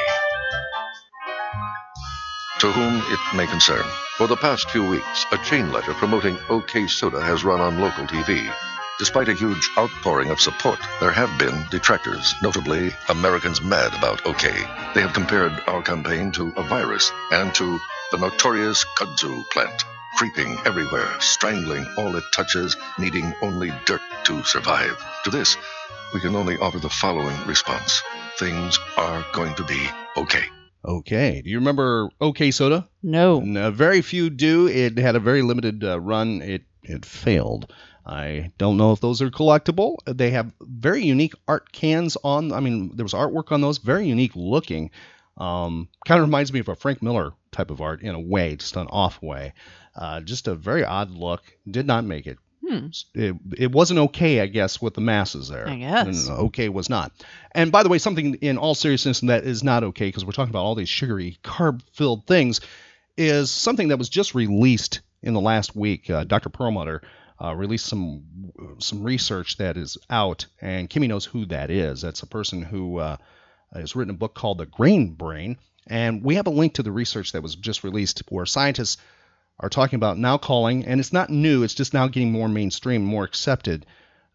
To 2.61 2.71
whom 2.71 3.03
it 3.13 3.37
may 3.37 3.49
concern, 3.49 3.83
for 4.23 4.29
the 4.29 4.37
past 4.37 4.71
few 4.71 4.89
weeks, 4.89 5.27
a 5.33 5.39
chain 5.39 5.73
letter 5.73 5.93
promoting 5.95 6.39
OK 6.49 6.87
Soda 6.87 7.21
has 7.21 7.43
run 7.43 7.61
on 7.61 7.81
local 7.81 8.05
TV. 8.07 8.49
Despite 8.97 9.29
a 9.29 9.35
huge 9.35 9.69
outpouring 9.77 10.31
of 10.31 10.41
support, 10.41 10.79
there 11.01 11.11
have 11.11 11.37
been 11.41 11.67
detractors, 11.73 12.33
notably 12.41 12.93
Americans 13.09 13.61
mad 13.61 13.93
about 13.99 14.25
OK. 14.25 14.49
They 14.95 15.01
have 15.01 15.13
compared 15.13 15.51
our 15.67 15.83
campaign 15.83 16.31
to 16.33 16.53
a 16.57 16.63
virus 16.63 17.11
and 17.33 17.53
to 17.57 17.81
the 18.13 18.19
notorious 18.19 18.87
kudzu 18.97 19.43
plant, 19.51 19.83
creeping 20.17 20.57
everywhere, 20.67 21.11
strangling 21.19 21.85
all 21.99 22.15
it 22.15 22.25
touches, 22.33 22.77
needing 23.01 23.35
only 23.43 23.73
dirt 23.87 24.03
to 24.27 24.45
survive. 24.45 25.05
To 25.25 25.31
this, 25.31 25.57
we 26.15 26.21
can 26.21 26.37
only 26.37 26.59
offer 26.59 26.79
the 26.79 26.89
following 26.89 27.45
response 27.45 28.01
Things 28.39 28.79
are 28.97 29.27
going 29.33 29.57
to 29.57 29.65
be 29.65 29.85
okay. 30.17 30.45
Okay. 30.85 31.43
Do 31.43 31.51
you 31.51 31.59
remember 31.59 32.09
OK 32.21 32.51
Soda? 32.51 32.89
No. 33.03 33.41
No, 33.41 33.71
very 33.71 34.03
few 34.03 34.31
do. 34.31 34.67
It 34.67 34.99
had 34.99 35.17
a 35.17 35.21
very 35.21 35.43
limited 35.43 35.85
uh, 35.85 36.01
run. 36.01 36.43
It 36.43 36.63
it 36.83 37.05
failed. 37.05 37.73
I 38.05 38.51
don't 38.59 38.77
know 38.77 38.93
if 38.93 39.01
those 39.01 39.23
are 39.23 39.31
collectible. 39.31 39.97
They 40.07 40.31
have 40.31 40.53
very 40.61 41.05
unique 41.05 41.35
art 41.47 41.71
cans 41.71 42.17
on. 42.25 42.53
I 42.53 42.61
mean, 42.61 42.97
there 42.97 43.05
was 43.05 43.13
artwork 43.13 43.53
on 43.53 43.61
those, 43.61 43.79
very 43.79 44.07
unique 44.09 44.33
looking. 44.35 44.91
Um, 45.37 45.89
kind 46.05 46.21
of 46.21 46.27
reminds 46.27 46.53
me 46.53 46.61
of 46.61 46.69
a 46.69 46.75
Frank 46.75 47.01
Miller 47.01 47.33
type 47.53 47.71
of 47.71 47.81
art 47.81 48.03
in 48.03 48.15
a 48.15 48.21
way, 48.21 48.57
just 48.57 48.77
an 48.77 48.89
off 48.89 49.23
way. 49.23 49.55
Uh, 49.95 50.21
just 50.21 50.49
a 50.49 50.55
very 50.55 50.85
odd 50.85 51.11
look. 51.11 51.43
Did 51.71 51.87
not 51.87 52.05
make 52.05 52.27
it. 52.27 52.39
Hmm. 52.67 52.87
It, 53.15 53.35
it 53.59 53.73
wasn't 53.73 53.99
okay, 53.99 54.41
I 54.41 54.47
guess, 54.47 54.81
with 54.81 54.95
the 54.95 55.01
masses 55.01 55.49
there. 55.49 55.69
I 55.69 55.77
guess. 55.77 56.29
And 56.29 56.39
okay 56.39 56.69
was 56.69 56.89
not. 56.89 57.13
And 57.53 57.73
by 57.73 57.83
the 57.83 57.89
way, 57.89 57.99
something 57.99 58.35
in 58.37 58.57
all 58.57 58.75
seriousness 58.75 59.21
that 59.21 59.45
is 59.45 59.65
not 59.65 59.83
okay, 59.85 60.09
because 60.09 60.25
we're 60.25 60.33
talking 60.33 60.53
about 60.53 60.65
all 60.65 60.75
these 60.75 60.89
sugary, 60.89 61.39
carb 61.43 61.83
filled 61.93 62.27
things, 62.27 62.61
is 63.17 63.51
something 63.51 63.89
that 63.89 63.99
was 63.99 64.09
just 64.09 64.35
released 64.35 65.01
in 65.23 65.35
the 65.35 65.41
last 65.41 65.75
week. 65.75 66.09
Uh, 66.09 66.25
Dr. 66.25 66.51
Perlmutter 66.51 67.03
uh, 67.43 67.55
released 67.55 67.87
some 67.87 68.25
some 68.79 69.03
research 69.03 69.57
that 69.57 69.77
is 69.77 69.99
out, 70.09 70.47
and 70.61 70.89
Kimmy 70.89 71.09
knows 71.09 71.25
who 71.25 71.47
that 71.47 71.71
is. 71.71 72.03
That's 72.03 72.23
a 72.23 72.27
person 72.27 72.63
who 72.63 72.99
uh, 72.99 73.17
has 73.73 73.97
written 73.97 74.15
a 74.15 74.19
book 74.19 74.35
called 74.35 74.59
The 74.59 74.67
Grain 74.67 75.15
Brain, 75.15 75.59
and 75.89 76.23
we 76.23 76.37
have 76.37 76.47
a 76.47 76.51
link 76.51 76.75
to 76.75 76.83
the 76.83 76.93
research 76.93 77.33
that 77.33 77.43
was 77.43 77.57
just 77.57 77.83
released 77.83 78.23
where 78.29 78.47
scientists 78.47 78.99
are 79.61 79.69
talking 79.69 79.97
about 79.97 80.19
now 80.19 80.39
calling, 80.39 80.85
and 80.85 80.99
it's 81.01 81.13
not 81.13 81.31
new, 81.31 81.63
it's 81.63 81.75
just 81.75 81.95
now 81.95 82.09
getting 82.09 82.33
more 82.33 82.49
mainstream, 82.49 83.05
more 83.05 83.25
accepted, 83.25 83.87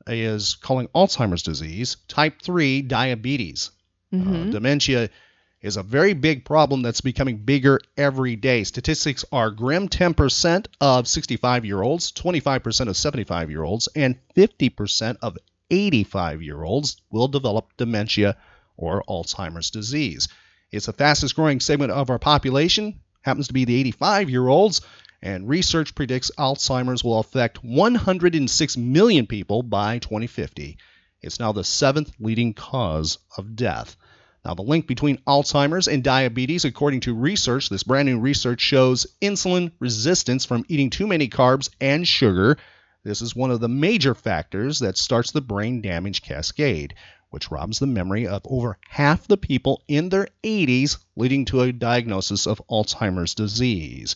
is 0.05 0.55
calling 0.55 0.87
Alzheimer's 0.95 1.43
disease 1.43 1.97
type 2.07 2.41
3 2.41 2.81
diabetes. 2.81 3.71
Uh, 4.13 4.17
Mhm. 4.17 4.51
dementia 4.51 5.09
is 5.61 5.75
a 5.75 5.83
very 5.83 6.13
big 6.13 6.45
problem 6.45 6.81
that's 6.81 7.01
becoming 7.01 7.37
bigger 7.37 7.79
every 7.97 8.35
day. 8.37 8.63
Statistics 8.63 9.25
are 9.33 9.51
grim 9.51 9.89
10% 9.89 10.67
of 10.79 11.07
65 11.07 11.65
year 11.65 11.81
olds, 11.81 12.11
25% 12.11 12.89
of 12.89 12.95
75 12.95 13.49
year 13.49 13.63
olds, 13.63 13.89
and 13.95 14.15
50% 14.33 15.17
of 15.21 15.37
85 15.69 16.41
year 16.41 16.63
olds 16.63 17.01
will 17.11 17.27
develop 17.27 17.75
dementia 17.75 18.37
or 18.77 19.03
Alzheimer's 19.09 19.71
disease. 19.71 20.29
It's 20.71 20.85
the 20.85 20.93
fastest 20.93 21.35
growing 21.35 21.59
segment 21.59 21.91
of 21.91 22.09
our 22.09 22.19
population, 22.19 22.99
happens 23.23 23.47
to 23.47 23.53
be 23.53 23.65
the 23.65 23.75
85 23.75 24.29
year 24.29 24.47
olds, 24.47 24.79
and 25.21 25.49
research 25.49 25.95
predicts 25.95 26.31
Alzheimer's 26.37 27.03
will 27.03 27.19
affect 27.19 27.63
106 27.63 28.77
million 28.77 29.25
people 29.25 29.63
by 29.63 29.99
2050. 29.99 30.77
It's 31.21 31.39
now 31.39 31.51
the 31.51 31.63
seventh 31.63 32.13
leading 32.19 32.53
cause 32.53 33.17
of 33.37 33.55
death. 33.55 33.95
Now, 34.45 34.53
the 34.53 34.61
link 34.61 34.87
between 34.87 35.17
Alzheimer's 35.27 35.87
and 35.87 36.03
diabetes, 36.03 36.63
according 36.63 37.01
to 37.01 37.13
research, 37.13 37.67
this 37.67 37.83
brand 37.83 38.07
new 38.07 38.19
research 38.19 38.61
shows 38.61 39.07
insulin 39.21 39.71
resistance 39.79 40.45
from 40.45 40.63
eating 40.69 40.89
too 40.89 41.07
many 41.07 41.27
carbs 41.27 41.69
and 41.81 42.07
sugar. 42.07 42.57
This 43.03 43.21
is 43.21 43.35
one 43.35 43.51
of 43.51 43.59
the 43.59 43.67
major 43.67 44.13
factors 44.13 44.79
that 44.79 44.97
starts 44.97 45.31
the 45.31 45.41
brain 45.41 45.81
damage 45.81 46.21
cascade, 46.21 46.93
which 47.29 47.51
robs 47.51 47.79
the 47.79 47.87
memory 47.87 48.27
of 48.27 48.41
over 48.45 48.77
half 48.87 49.27
the 49.27 49.37
people 49.37 49.81
in 49.87 50.09
their 50.09 50.27
80s, 50.43 50.97
leading 51.15 51.43
to 51.45 51.61
a 51.61 51.73
diagnosis 51.73 52.47
of 52.47 52.61
Alzheimer's 52.69 53.35
disease. 53.35 54.15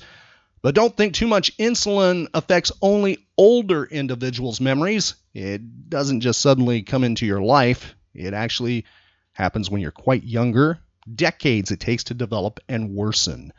But 0.62 0.76
don't 0.76 0.96
think 0.96 1.14
too 1.14 1.28
much 1.28 1.58
insulin 1.58 2.28
affects 2.34 2.72
only 2.82 3.26
older 3.38 3.84
individuals' 3.86 4.62
memories. 4.62 5.16
It 5.34 5.90
doesn't 5.90 6.22
just 6.22 6.42
suddenly 6.42 6.84
come 6.84 7.04
into 7.04 7.26
your 7.26 7.42
life, 7.42 7.96
it 8.14 8.34
actually 8.34 8.86
happens 9.34 9.70
when 9.70 9.82
you're 9.82 9.92
quite 9.92 10.24
younger. 10.24 10.80
Decades 11.16 11.72
it 11.72 11.80
takes 11.80 12.04
to 12.06 12.14
develop 12.14 12.60
and 12.70 12.94
worsen. 12.94 13.54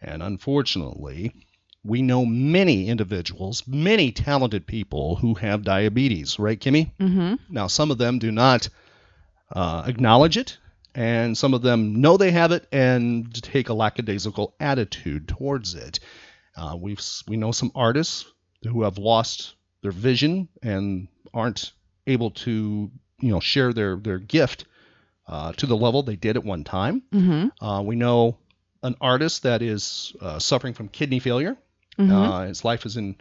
And 0.00 0.22
unfortunately, 0.22 1.32
we 1.84 2.02
know 2.02 2.26
many 2.26 2.88
individuals, 2.88 3.66
many 3.66 4.12
talented 4.12 4.66
people 4.66 5.16
who 5.16 5.34
have 5.34 5.62
diabetes, 5.64 6.38
right, 6.38 6.60
Kimmy? 6.60 6.92
Mm-hmm. 6.98 7.34
Now, 7.48 7.66
some 7.66 7.90
of 7.90 7.98
them 7.98 8.18
do 8.18 8.30
not 8.30 8.68
uh, 9.50 9.84
acknowledge 9.86 10.36
it, 10.36 10.58
and 10.94 11.36
some 11.36 11.54
of 11.54 11.62
them 11.62 12.00
know 12.00 12.16
they 12.16 12.30
have 12.30 12.52
it 12.52 12.66
and 12.72 13.32
take 13.42 13.68
a 13.68 13.74
lackadaisical 13.74 14.54
attitude 14.60 15.28
towards 15.28 15.74
it. 15.74 15.98
Uh, 16.56 16.76
we've 16.78 17.00
we 17.28 17.36
know 17.36 17.52
some 17.52 17.72
artists 17.74 18.26
who 18.64 18.82
have 18.82 18.98
lost 18.98 19.54
their 19.82 19.92
vision 19.92 20.48
and 20.62 21.08
aren't 21.34 21.72
able 22.06 22.30
to 22.30 22.90
you 23.20 23.30
know 23.30 23.40
share 23.40 23.72
their 23.72 23.96
their 23.96 24.18
gift 24.18 24.66
uh, 25.26 25.52
to 25.52 25.66
the 25.66 25.76
level 25.76 26.02
they 26.02 26.16
did 26.16 26.36
at 26.36 26.44
one 26.44 26.64
time. 26.64 27.02
Mm-hmm. 27.12 27.64
Uh, 27.64 27.82
we 27.82 27.96
know 27.96 28.38
an 28.82 28.96
artist 29.00 29.44
that 29.44 29.62
is 29.62 30.14
uh, 30.20 30.38
suffering 30.38 30.74
from 30.74 30.88
kidney 30.88 31.20
failure. 31.20 31.56
Mhm. 31.98 32.10
Uh, 32.10 32.46
his 32.46 32.64
life 32.64 32.86
is 32.86 32.96
in 32.96 33.16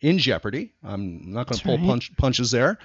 in 0.00 0.18
jeopardy. 0.18 0.72
I'm 0.82 1.32
not 1.32 1.46
going 1.46 1.58
to 1.58 1.64
pull 1.64 1.78
right. 1.78 1.86
punch, 1.86 2.16
punches 2.16 2.50
there. 2.50 2.78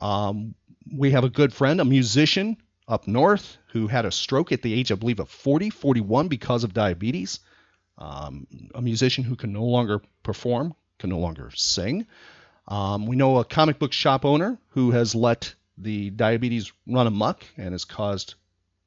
Um, 0.00 0.54
we 0.92 1.10
have 1.10 1.24
a 1.24 1.28
good 1.28 1.52
friend, 1.52 1.80
a 1.80 1.84
musician 1.84 2.56
up 2.88 3.06
north, 3.06 3.58
who 3.72 3.86
had 3.86 4.04
a 4.04 4.10
stroke 4.10 4.52
at 4.52 4.62
the 4.62 4.72
age, 4.72 4.90
I 4.90 4.94
believe, 4.94 5.20
of 5.20 5.28
40, 5.28 5.70
41 5.70 6.28
because 6.28 6.64
of 6.64 6.72
diabetes. 6.72 7.40
Um, 8.00 8.46
a 8.74 8.80
musician 8.80 9.24
who 9.24 9.36
can 9.36 9.52
no 9.52 9.64
longer 9.64 10.00
perform, 10.22 10.74
can 10.98 11.10
no 11.10 11.18
longer 11.18 11.50
sing. 11.54 12.06
Um, 12.66 13.06
we 13.06 13.16
know 13.16 13.38
a 13.38 13.44
comic 13.44 13.78
book 13.78 13.92
shop 13.92 14.24
owner 14.24 14.58
who 14.70 14.90
has 14.92 15.14
let 15.14 15.54
the 15.76 16.10
diabetes 16.10 16.72
run 16.86 17.06
amok 17.06 17.44
and 17.56 17.72
has 17.72 17.84
caused 17.84 18.34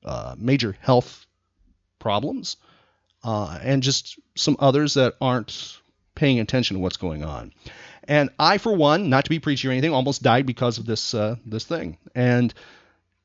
uh, 0.04 0.36
major 0.38 0.76
health 0.82 1.26
problems, 1.99 2.58
uh, 3.23 3.60
and 3.62 3.84
just 3.84 4.19
some 4.36 4.58
others 4.60 4.95
that 4.95 5.15
aren't 5.21 5.80
paying 6.15 6.39
attention 6.39 6.76
to 6.76 6.82
what's 6.82 6.97
going 6.97 7.23
on. 7.23 7.54
And 8.06 8.30
I, 8.38 8.58
for 8.58 8.76
one, 8.76 9.10
not 9.10 9.26
to 9.26 9.30
be 9.30 9.39
preachy 9.39 9.67
or 9.67 9.71
anything, 9.71 9.93
almost 9.93 10.23
died 10.23 10.45
because 10.45 10.78
of 10.78 10.86
this 10.86 11.13
uh, 11.13 11.36
this 11.45 11.65
thing. 11.65 11.97
And 12.15 12.54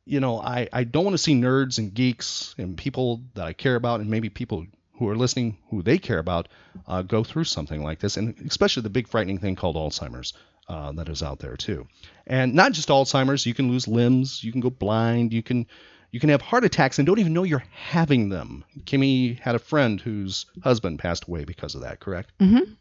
you 0.05 0.21
know, 0.21 0.41
I, 0.41 0.69
I 0.73 0.85
don't 0.85 1.05
want 1.05 1.15
to 1.15 1.23
see 1.23 1.35
nerds 1.35 1.79
and 1.79 1.93
geeks 1.93 2.55
and 2.57 2.79
people 2.79 3.23
that 3.35 3.47
I 3.47 3.53
care 3.53 3.77
about, 3.77 4.01
and 4.01 4.09
maybe 4.09 4.31
people 4.31 4.67
who 4.99 5.09
are 5.09 5.17
listening 5.17 5.59
who 5.71 5.83
they 5.83 5.99
care 5.99 6.19
about, 6.19 6.49
uh, 6.87 7.03
go 7.03 7.23
through 7.25 7.45
something 7.45 7.83
like 7.83 8.01
this, 8.01 8.17
and 8.17 8.35
especially 8.47 8.83
the 8.83 8.91
big 8.91 9.09
frightening 9.09 9.39
thing 9.39 9.57
called 9.57 9.77
Alzheimer's 9.77 10.33
uh, 10.69 10.93
that 10.93 11.09
is 11.09 11.23
out 11.23 11.39
there 11.39 11.57
too. 11.57 11.87
And 12.27 12.55
not 12.55 12.73
just 12.73 12.89
Alzheimer's, 12.89 13.47
you 13.47 13.55
can 13.55 13.69
lose 13.71 13.89
limbs, 13.89 14.43
you 14.45 14.53
can 14.53 14.61
go 14.61 14.71
blind, 14.71 15.33
you 15.33 15.43
can 15.43 15.67
you 16.11 16.21
can 16.21 16.31
have 16.31 16.41
heart 16.41 16.65
attacks 16.65 16.99
and 16.99 17.07
don't 17.07 17.19
even 17.19 17.35
know 17.35 17.43
you're 17.43 17.65
having 17.71 18.29
them. 18.31 18.65
Kimmy 18.85 19.39
had 19.39 19.55
a 19.55 19.59
friend 19.59 20.01
whose 20.01 20.47
husband 20.63 20.99
passed 20.99 21.29
away 21.29 21.45
because 21.45 21.75
of 21.75 21.83
that, 21.83 22.01
correct? 22.01 22.33
Mm-hmm. 22.41 22.73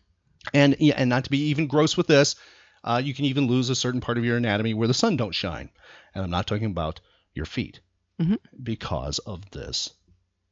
And 0.53 0.77
yeah, 0.79 0.95
and 0.97 1.09
not 1.09 1.25
to 1.25 1.29
be 1.29 1.49
even 1.49 1.67
gross 1.67 1.97
with 1.97 2.07
this, 2.07 2.35
uh, 2.83 3.01
you 3.03 3.13
can 3.13 3.25
even 3.25 3.47
lose 3.47 3.69
a 3.69 3.75
certain 3.75 3.99
part 4.01 4.17
of 4.17 4.23
your 4.23 4.37
anatomy 4.37 4.73
where 4.73 4.87
the 4.87 4.93
sun 4.93 5.17
don't 5.17 5.35
shine. 5.35 5.69
And 6.15 6.23
I'm 6.23 6.29
not 6.29 6.47
talking 6.47 6.67
about 6.71 7.01
your 7.33 7.45
feet 7.45 7.81
Mhm. 8.19 8.37
because 8.63 9.19
of 9.19 9.49
this 9.51 9.91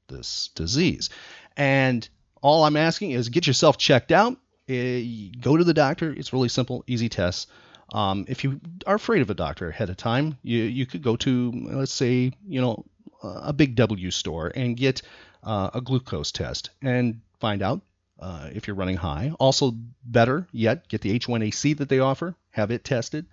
this 0.07 0.49
disease. 0.53 1.09
And 1.57 2.07
all 2.41 2.63
I'm 2.63 2.77
asking 2.77 3.11
is 3.11 3.29
get 3.29 3.47
yourself 3.47 3.77
checked 3.77 4.11
out. 4.11 4.37
Eh, 4.67 5.29
go 5.39 5.57
to 5.57 5.63
the 5.63 5.73
doctor. 5.73 6.11
It's 6.11 6.33
really 6.33 6.49
simple, 6.49 6.83
easy 6.87 7.09
tests. 7.09 7.47
Um, 7.93 8.25
if 8.27 8.43
you 8.43 8.59
are 8.87 8.95
afraid 8.95 9.21
of 9.21 9.29
a 9.29 9.35
doctor 9.35 9.69
ahead 9.69 9.89
of 9.89 9.97
time, 9.97 10.37
you 10.41 10.63
you 10.63 10.85
could 10.85 11.03
go 11.03 11.15
to 11.17 11.51
let's 11.71 11.93
say 11.93 12.31
you 12.47 12.61
know 12.61 12.83
a 13.23 13.53
big 13.53 13.75
W 13.75 14.11
store 14.11 14.51
and 14.55 14.75
get 14.75 15.01
uh, 15.43 15.69
a 15.73 15.81
glucose 15.81 16.31
test 16.31 16.71
and 16.81 17.21
find 17.39 17.61
out 17.61 17.81
uh, 18.19 18.49
if 18.53 18.67
you're 18.67 18.75
running 18.75 18.97
high. 18.97 19.31
Also, 19.39 19.73
better 20.03 20.47
yet, 20.51 20.87
get 20.87 21.01
the 21.01 21.17
H1AC 21.17 21.77
that 21.77 21.89
they 21.89 21.99
offer, 21.99 22.35
have 22.51 22.71
it 22.71 22.83
tested. 22.83 23.25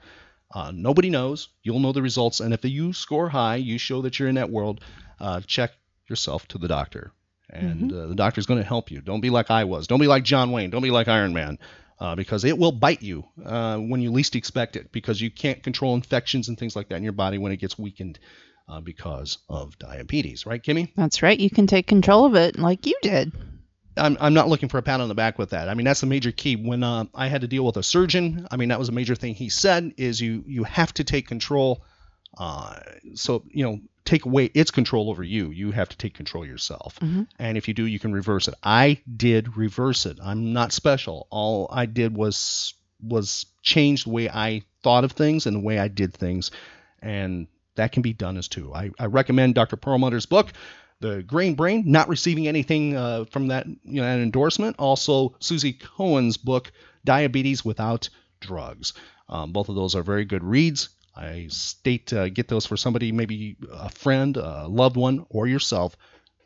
Uh, 0.50 0.70
nobody 0.74 1.08
knows. 1.08 1.48
You'll 1.62 1.80
know 1.80 1.92
the 1.92 2.02
results, 2.02 2.40
and 2.40 2.52
if 2.52 2.64
you 2.64 2.92
score 2.92 3.28
high, 3.28 3.56
you 3.56 3.78
show 3.78 4.02
that 4.02 4.18
you're 4.18 4.28
in 4.28 4.35
that 4.35 4.50
world. 4.50 4.82
Uh, 5.18 5.40
check 5.46 5.72
yourself 6.08 6.46
to 6.48 6.58
the 6.58 6.68
doctor, 6.68 7.12
and 7.52 7.92
uh, 7.92 8.06
the 8.06 8.14
doctor's 8.14 8.46
going 8.46 8.60
to 8.60 8.66
help 8.66 8.90
you. 8.90 9.00
Don't 9.00 9.20
be 9.20 9.30
like 9.30 9.50
I 9.50 9.64
was. 9.64 9.86
Don't 9.86 10.00
be 10.00 10.06
like 10.06 10.24
John 10.24 10.52
Wayne. 10.52 10.70
Don't 10.70 10.82
be 10.82 10.90
like 10.90 11.08
Iron 11.08 11.32
Man, 11.32 11.58
uh, 11.98 12.14
because 12.14 12.44
it 12.44 12.56
will 12.58 12.72
bite 12.72 13.02
you 13.02 13.24
uh, 13.44 13.78
when 13.78 14.00
you 14.00 14.10
least 14.10 14.36
expect 14.36 14.76
it. 14.76 14.92
Because 14.92 15.20
you 15.20 15.30
can't 15.30 15.62
control 15.62 15.94
infections 15.94 16.48
and 16.48 16.58
things 16.58 16.74
like 16.74 16.88
that 16.88 16.96
in 16.96 17.02
your 17.02 17.12
body 17.12 17.38
when 17.38 17.52
it 17.52 17.58
gets 17.58 17.78
weakened 17.78 18.18
uh, 18.68 18.80
because 18.80 19.38
of 19.48 19.78
diabetes. 19.78 20.46
Right, 20.46 20.62
Kimmy? 20.62 20.92
That's 20.96 21.22
right. 21.22 21.38
You 21.38 21.50
can 21.50 21.66
take 21.66 21.86
control 21.86 22.24
of 22.24 22.34
it 22.34 22.58
like 22.58 22.86
you 22.86 22.96
did. 23.02 23.32
I'm, 23.96 24.16
I'm 24.20 24.34
not 24.34 24.48
looking 24.48 24.68
for 24.68 24.78
a 24.78 24.82
pat 24.82 25.00
on 25.00 25.08
the 25.08 25.14
back 25.14 25.38
with 25.38 25.50
that. 25.50 25.68
I 25.68 25.74
mean, 25.74 25.84
that's 25.84 26.00
the 26.00 26.06
major 26.06 26.32
key. 26.32 26.56
When 26.56 26.82
uh, 26.82 27.04
I 27.14 27.28
had 27.28 27.42
to 27.42 27.48
deal 27.48 27.64
with 27.64 27.76
a 27.76 27.82
surgeon, 27.82 28.46
I 28.50 28.56
mean, 28.56 28.70
that 28.70 28.78
was 28.78 28.88
a 28.88 28.92
major 28.92 29.14
thing 29.14 29.34
he 29.34 29.50
said 29.50 29.92
is 29.98 30.20
you 30.20 30.44
you 30.46 30.64
have 30.64 30.94
to 30.94 31.04
take 31.04 31.28
control. 31.28 31.84
Uh, 32.38 32.78
so 33.14 33.44
you 33.50 33.64
know, 33.64 33.80
take 34.04 34.24
away 34.24 34.46
its 34.46 34.70
control 34.70 35.10
over 35.10 35.22
you. 35.22 35.50
You 35.50 35.70
have 35.72 35.88
to 35.90 35.96
take 35.96 36.14
control 36.14 36.44
yourself. 36.46 36.98
Mhm. 37.00 37.26
And 37.38 37.58
if 37.58 37.68
you 37.68 37.74
do, 37.74 37.84
you 37.86 37.98
can 37.98 38.12
reverse 38.12 38.48
it. 38.48 38.54
I 38.62 39.00
did 39.16 39.56
reverse 39.56 40.06
it. 40.06 40.18
I'm 40.22 40.52
not 40.52 40.72
special. 40.72 41.26
All 41.30 41.68
I 41.70 41.86
did 41.86 42.16
was 42.16 42.74
was 43.02 43.46
change 43.62 44.04
the 44.04 44.10
way 44.10 44.28
I 44.28 44.62
thought 44.82 45.04
of 45.04 45.12
things 45.12 45.46
and 45.46 45.56
the 45.56 45.60
way 45.60 45.78
I 45.78 45.88
did 45.88 46.14
things, 46.14 46.50
and 47.00 47.48
that 47.74 47.92
can 47.92 48.02
be 48.02 48.12
done 48.12 48.36
as 48.36 48.48
too. 48.48 48.72
I, 48.74 48.90
I 48.98 49.06
recommend 49.06 49.54
Dr. 49.54 49.76
Perlmutter's 49.76 50.26
book, 50.26 50.52
The 51.00 51.22
Grain 51.22 51.54
Brain. 51.54 51.84
Not 51.86 52.08
receiving 52.08 52.46
anything 52.48 52.96
uh, 52.96 53.24
from 53.26 53.48
that 53.48 53.66
you 53.66 54.00
know 54.00 54.04
an 54.04 54.22
endorsement. 54.22 54.76
Also, 54.78 55.34
Suzy 55.40 55.72
Cohen's 55.72 56.36
book, 56.36 56.70
Diabetes 57.04 57.64
Without 57.64 58.08
Drugs. 58.40 58.92
Um, 59.28 59.52
both 59.52 59.68
of 59.68 59.74
those 59.74 59.94
are 59.94 60.02
very 60.02 60.24
good 60.24 60.44
reads. 60.44 60.90
I 61.14 61.46
state 61.48 62.12
uh, 62.12 62.29
get 62.29 62.48
those 62.48 62.66
for 62.66 62.77
somebody, 62.77 63.12
maybe 63.12 63.57
a 63.70 63.90
friend, 63.90 64.37
a 64.37 64.66
loved 64.66 64.96
one, 64.96 65.27
or 65.29 65.46
yourself 65.46 65.96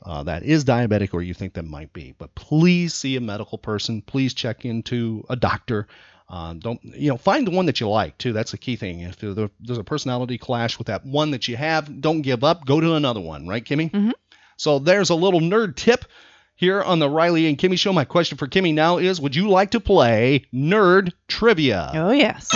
uh, 0.04 0.22
that 0.24 0.42
is 0.42 0.64
diabetic 0.64 1.14
or 1.14 1.22
you 1.22 1.34
think 1.34 1.54
that 1.54 1.64
might 1.64 1.92
be. 1.92 2.14
But 2.16 2.34
please 2.34 2.94
see 2.94 3.16
a 3.16 3.20
medical 3.20 3.58
person. 3.58 4.02
Please 4.02 4.34
check 4.34 4.64
into 4.64 5.24
a 5.28 5.36
doctor. 5.36 5.86
Uh, 6.28 6.54
don't 6.54 6.82
you 6.82 7.08
know? 7.08 7.16
Find 7.16 7.46
the 7.46 7.52
one 7.52 7.66
that 7.66 7.80
you 7.80 7.88
like 7.88 8.18
too. 8.18 8.32
That's 8.32 8.50
the 8.50 8.58
key 8.58 8.76
thing. 8.76 9.00
If 9.00 9.18
there's 9.18 9.78
a 9.78 9.84
personality 9.84 10.38
clash 10.38 10.78
with 10.78 10.88
that 10.88 11.06
one 11.06 11.30
that 11.30 11.46
you 11.48 11.56
have, 11.56 12.00
don't 12.00 12.22
give 12.22 12.42
up. 12.42 12.66
Go 12.66 12.80
to 12.80 12.94
another 12.94 13.20
one. 13.20 13.46
Right, 13.46 13.64
Kimmy? 13.64 13.90
Mm-hmm. 13.90 14.10
So 14.56 14.78
there's 14.78 15.10
a 15.10 15.14
little 15.14 15.40
nerd 15.40 15.76
tip 15.76 16.04
here 16.56 16.82
on 16.82 16.98
the 16.98 17.08
Riley 17.08 17.46
and 17.46 17.58
Kimmy 17.58 17.78
show. 17.78 17.92
My 17.92 18.04
question 18.04 18.38
for 18.38 18.48
Kimmy 18.48 18.74
now 18.74 18.98
is: 18.98 19.20
Would 19.20 19.36
you 19.36 19.48
like 19.48 19.72
to 19.72 19.80
play 19.80 20.46
nerd 20.52 21.12
trivia? 21.28 21.92
Oh 21.94 22.10
yes. 22.10 22.48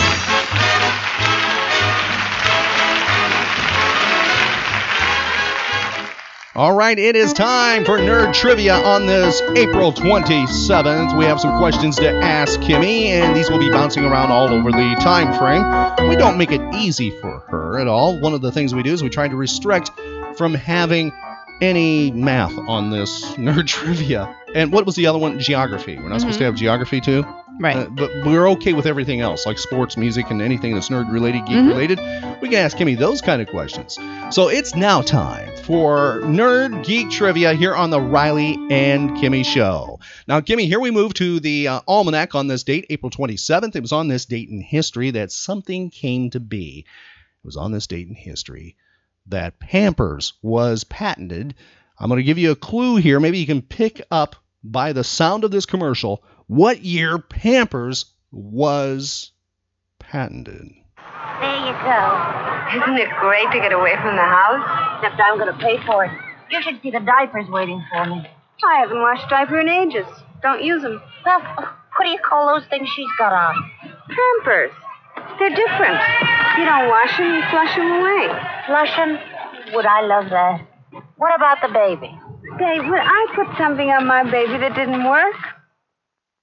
All 6.53 6.73
right, 6.73 6.99
it 6.99 7.15
is 7.15 7.31
time 7.31 7.85
for 7.85 7.97
nerd 7.97 8.33
trivia 8.33 8.73
on 8.73 9.05
this 9.05 9.39
April 9.55 9.93
27th. 9.93 11.17
We 11.17 11.23
have 11.23 11.39
some 11.39 11.57
questions 11.57 11.95
to 11.95 12.09
ask 12.09 12.59
Kimmy, 12.59 13.05
and 13.05 13.33
these 13.33 13.49
will 13.49 13.57
be 13.57 13.71
bouncing 13.71 14.03
around 14.03 14.31
all 14.31 14.49
over 14.49 14.69
the 14.69 14.97
time 14.99 15.31
frame. 15.39 16.09
We 16.09 16.17
don't 16.17 16.37
make 16.37 16.51
it 16.51 16.59
easy 16.75 17.09
for 17.21 17.39
her 17.47 17.79
at 17.79 17.87
all. 17.87 18.19
One 18.19 18.33
of 18.33 18.41
the 18.41 18.51
things 18.51 18.75
we 18.75 18.83
do 18.83 18.91
is 18.91 19.01
we 19.01 19.07
try 19.07 19.29
to 19.29 19.35
restrict 19.37 19.91
from 20.35 20.53
having 20.53 21.13
any 21.61 22.11
math 22.11 22.57
on 22.67 22.89
this 22.89 23.23
nerd 23.35 23.67
trivia. 23.67 24.35
And 24.53 24.71
what 24.71 24.85
was 24.85 24.95
the 24.95 25.05
other 25.07 25.19
one? 25.19 25.39
Geography. 25.39 25.97
We're 25.97 26.09
not 26.09 26.19
supposed 26.21 26.39
to 26.39 26.45
have 26.45 26.55
geography 26.55 26.99
too. 26.99 27.23
Right. 27.59 27.77
Uh, 27.77 27.89
but 27.89 28.09
we're 28.25 28.47
okay 28.51 28.73
with 28.73 28.85
everything 28.87 29.21
else, 29.21 29.45
like 29.45 29.59
sports, 29.59 29.95
music, 29.95 30.31
and 30.31 30.41
anything 30.41 30.73
that's 30.73 30.89
nerd 30.89 31.11
related, 31.11 31.45
geek 31.45 31.55
Mhm. 31.57 31.67
related. 31.67 31.99
We 32.41 32.49
can 32.49 32.57
ask 32.57 32.75
Kimmy 32.75 32.97
those 32.97 33.21
kind 33.21 33.41
of 33.41 33.47
questions. 33.49 33.99
So 34.31 34.47
it's 34.47 34.73
now 34.73 35.01
time 35.03 35.49
for 35.63 36.21
Nerd 36.23 36.83
Geek 36.83 37.11
Trivia 37.11 37.53
here 37.53 37.75
on 37.75 37.91
the 37.91 38.01
Riley 38.01 38.57
and 38.71 39.11
Kimmy 39.11 39.45
Show. 39.45 39.99
Now, 40.27 40.39
Kimmy, 40.41 40.65
here 40.65 40.79
we 40.79 40.89
move 40.89 41.13
to 41.15 41.39
the 41.39 41.67
uh, 41.67 41.81
almanac 41.87 42.33
on 42.33 42.47
this 42.47 42.63
date, 42.63 42.87
April 42.89 43.11
27th. 43.11 43.75
It 43.75 43.81
was 43.81 43.91
on 43.91 44.07
this 44.07 44.25
date 44.25 44.49
in 44.49 44.61
history 44.61 45.11
that 45.11 45.31
something 45.31 45.91
came 45.91 46.31
to 46.31 46.39
be. 46.39 46.85
It 46.87 47.45
was 47.45 47.57
on 47.57 47.71
this 47.71 47.85
date 47.85 48.07
in 48.07 48.15
history 48.15 48.75
that 49.27 49.59
Pampers 49.59 50.33
was 50.41 50.83
patented. 50.83 51.55
I'm 51.99 52.09
going 52.09 52.17
to 52.17 52.23
give 52.23 52.37
you 52.37 52.51
a 52.51 52.55
clue 52.55 52.95
here. 52.95 53.19
Maybe 53.19 53.39
you 53.39 53.45
can 53.45 53.61
pick 53.61 54.01
up 54.09 54.35
by 54.63 54.93
the 54.93 55.03
sound 55.03 55.43
of 55.43 55.51
this 55.51 55.65
commercial 55.65 56.23
what 56.47 56.83
year 56.83 57.17
Pampers 57.17 58.05
was 58.31 59.31
patented. 59.99 60.67
There 60.97 61.59
you 61.65 61.73
go. 61.83 62.41
Isn't 62.75 62.97
it 62.97 63.09
great 63.19 63.51
to 63.51 63.59
get 63.59 63.71
away 63.73 63.95
from 64.01 64.15
the 64.15 64.21
house? 64.21 64.99
Except 65.03 65.21
I'm 65.21 65.37
going 65.37 65.51
to 65.51 65.59
pay 65.59 65.77
for 65.85 66.05
it. 66.05 66.11
You 66.49 66.61
should 66.61 66.81
see 66.81 66.91
the 66.91 66.99
diapers 66.99 67.47
waiting 67.49 67.83
for 67.91 68.05
me. 68.05 68.27
I 68.63 68.79
haven't 68.81 69.01
washed 69.01 69.29
diaper 69.29 69.59
in 69.59 69.69
ages. 69.69 70.05
Don't 70.41 70.63
use 70.63 70.81
them. 70.81 71.01
Well, 71.25 71.41
what 71.41 72.05
do 72.05 72.09
you 72.09 72.19
call 72.19 72.53
those 72.53 72.67
things 72.67 72.89
she's 72.89 73.09
got 73.17 73.33
on? 73.33 73.55
Pampers. 74.09 74.71
They're 75.39 75.55
different. 75.55 76.01
You 76.57 76.65
don't 76.65 76.89
wash 76.89 77.17
them, 77.17 77.33
you 77.33 77.41
flush 77.49 77.75
them 77.75 77.91
away. 77.91 78.27
Flush 78.67 78.95
them? 78.95 79.17
Would 79.73 79.85
I 79.85 80.01
love 80.01 80.29
that? 80.29 80.61
What 81.17 81.35
about 81.35 81.57
the 81.61 81.69
baby? 81.73 82.17
Babe, 82.57 82.89
would 82.89 82.99
I 82.99 83.27
put 83.35 83.47
something 83.57 83.89
on 83.89 84.05
my 84.05 84.23
baby 84.29 84.57
that 84.57 84.75
didn't 84.75 85.03
work? 85.07 85.35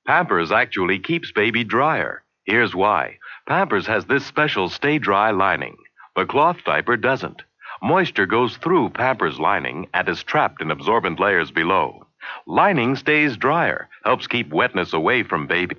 Pampers 0.06 0.50
actually 0.50 0.98
keeps 0.98 1.30
baby 1.32 1.64
drier. 1.64 2.22
Here's 2.44 2.74
why. 2.74 3.18
Pampers 3.46 3.86
has 3.86 4.06
this 4.06 4.24
special 4.24 4.70
stay 4.70 4.98
dry 4.98 5.30
lining. 5.30 5.76
The 6.16 6.24
cloth 6.24 6.56
diaper 6.64 6.96
doesn't. 6.96 7.42
Moisture 7.82 8.26
goes 8.26 8.56
through 8.56 8.90
Pampers 8.90 9.38
lining 9.38 9.88
and 9.92 10.08
is 10.08 10.22
trapped 10.22 10.62
in 10.62 10.70
absorbent 10.70 11.20
layers 11.20 11.50
below. 11.50 12.06
Lining 12.46 12.96
stays 12.96 13.36
drier, 13.36 13.88
helps 14.04 14.26
keep 14.26 14.50
wetness 14.50 14.92
away 14.92 15.22
from 15.22 15.46
baby. 15.46 15.76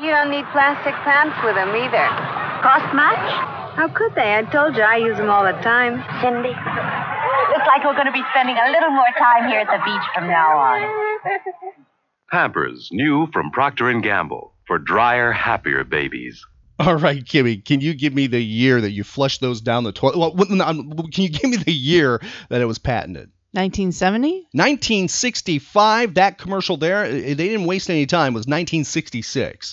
You 0.00 0.10
don't 0.10 0.30
need 0.30 0.44
plastic 0.52 0.94
pants 0.94 1.36
with 1.44 1.54
them 1.54 1.70
either. 1.74 2.08
Cost 2.62 2.94
much? 2.94 3.67
How 3.78 3.86
could 3.86 4.12
they? 4.16 4.34
I 4.34 4.42
told 4.42 4.74
you 4.74 4.82
I 4.82 4.96
use 4.96 5.16
them 5.18 5.30
all 5.30 5.44
the 5.44 5.52
time. 5.62 6.02
Cindy, 6.20 6.48
looks 6.48 7.66
like 7.68 7.84
we're 7.84 7.94
going 7.94 8.06
to 8.06 8.12
be 8.12 8.24
spending 8.32 8.56
a 8.56 8.72
little 8.72 8.90
more 8.90 9.06
time 9.16 9.48
here 9.48 9.60
at 9.60 9.68
the 9.68 9.78
beach 9.84 10.02
from 10.16 10.26
now 10.26 10.58
on. 10.58 10.82
Pampers, 12.28 12.88
new 12.90 13.28
from 13.32 13.52
Procter 13.52 13.92
& 14.00 14.02
Gamble, 14.02 14.52
for 14.66 14.80
drier, 14.80 15.30
happier 15.30 15.84
babies. 15.84 16.44
All 16.80 16.96
right, 16.96 17.22
Kimmy, 17.24 17.64
can 17.64 17.80
you 17.80 17.94
give 17.94 18.12
me 18.12 18.26
the 18.26 18.42
year 18.42 18.80
that 18.80 18.90
you 18.90 19.04
flushed 19.04 19.40
those 19.40 19.60
down 19.60 19.84
the 19.84 19.92
toilet? 19.92 20.34
Well, 20.34 20.46
can 21.12 21.22
you 21.22 21.30
give 21.30 21.48
me 21.48 21.58
the 21.58 21.72
year 21.72 22.20
that 22.48 22.60
it 22.60 22.66
was 22.66 22.78
patented? 22.78 23.30
1970? 23.52 24.48
1965. 24.52 26.14
That 26.14 26.38
commercial 26.38 26.76
there, 26.78 27.04
eh, 27.04 27.34
they 27.34 27.48
didn't 27.48 27.66
waste 27.66 27.90
any 27.90 28.06
time. 28.06 28.34
Was 28.34 28.48
1966. 28.48 29.72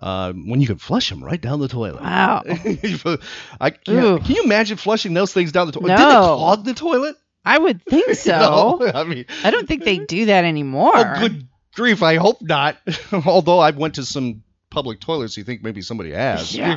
Uh, 0.00 0.32
when 0.32 0.60
you 0.60 0.66
could 0.66 0.80
flush 0.80 1.10
them 1.10 1.24
right 1.24 1.40
down 1.40 1.58
the 1.58 1.66
toilet. 1.66 2.00
Wow. 2.00 2.42
I 3.60 3.70
can 3.70 4.24
you 4.26 4.44
imagine 4.44 4.76
flushing 4.76 5.12
those 5.12 5.32
things 5.32 5.50
down 5.50 5.66
the 5.66 5.72
toilet? 5.72 5.88
Did 5.88 6.00
it 6.00 6.12
clog 6.12 6.64
the 6.64 6.74
toilet? 6.74 7.16
I 7.44 7.58
would 7.58 7.82
think 7.82 8.14
so. 8.14 8.78
No, 8.80 8.92
I 8.94 9.04
mean, 9.04 9.24
I 9.42 9.50
don't 9.50 9.66
think 9.66 9.84
they 9.84 9.98
do 9.98 10.26
that 10.26 10.44
anymore. 10.44 10.92
oh, 10.94 11.20
good 11.20 11.48
grief! 11.74 12.02
I 12.02 12.16
hope 12.16 12.42
not. 12.42 12.76
Although 13.12 13.58
I 13.58 13.70
went 13.70 13.94
to 13.94 14.04
some 14.04 14.44
public 14.70 15.00
toilets, 15.00 15.36
you 15.36 15.44
think 15.44 15.62
maybe 15.62 15.80
somebody 15.82 16.12
has. 16.12 16.54
Yeah. 16.54 16.76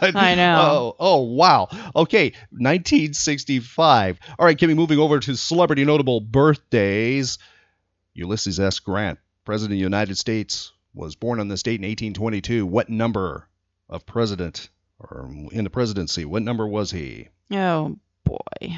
but, 0.00 0.16
I 0.16 0.34
know. 0.34 0.58
Oh, 0.58 0.96
oh, 0.98 1.20
wow. 1.22 1.68
Okay, 1.94 2.32
1965. 2.50 4.18
All 4.38 4.46
right, 4.46 4.56
Kimmy, 4.56 4.74
moving 4.74 4.98
over 4.98 5.20
to 5.20 5.36
celebrity 5.36 5.84
notable 5.84 6.20
birthdays. 6.20 7.38
Ulysses 8.14 8.58
S. 8.58 8.78
Grant, 8.78 9.18
President 9.44 9.72
of 9.72 9.78
the 9.78 9.82
United 9.82 10.16
States, 10.16 10.72
was 10.94 11.14
born 11.14 11.40
on 11.40 11.48
this 11.48 11.62
date 11.62 11.80
in 11.80 11.88
1822. 11.88 12.66
What 12.66 12.88
number 12.88 13.48
of 13.88 14.06
president 14.06 14.68
or 14.98 15.30
in 15.52 15.64
the 15.64 15.70
presidency? 15.70 16.24
What 16.24 16.42
number 16.42 16.66
was 16.66 16.90
he? 16.90 17.28
Oh 17.50 17.98
boy. 18.24 18.76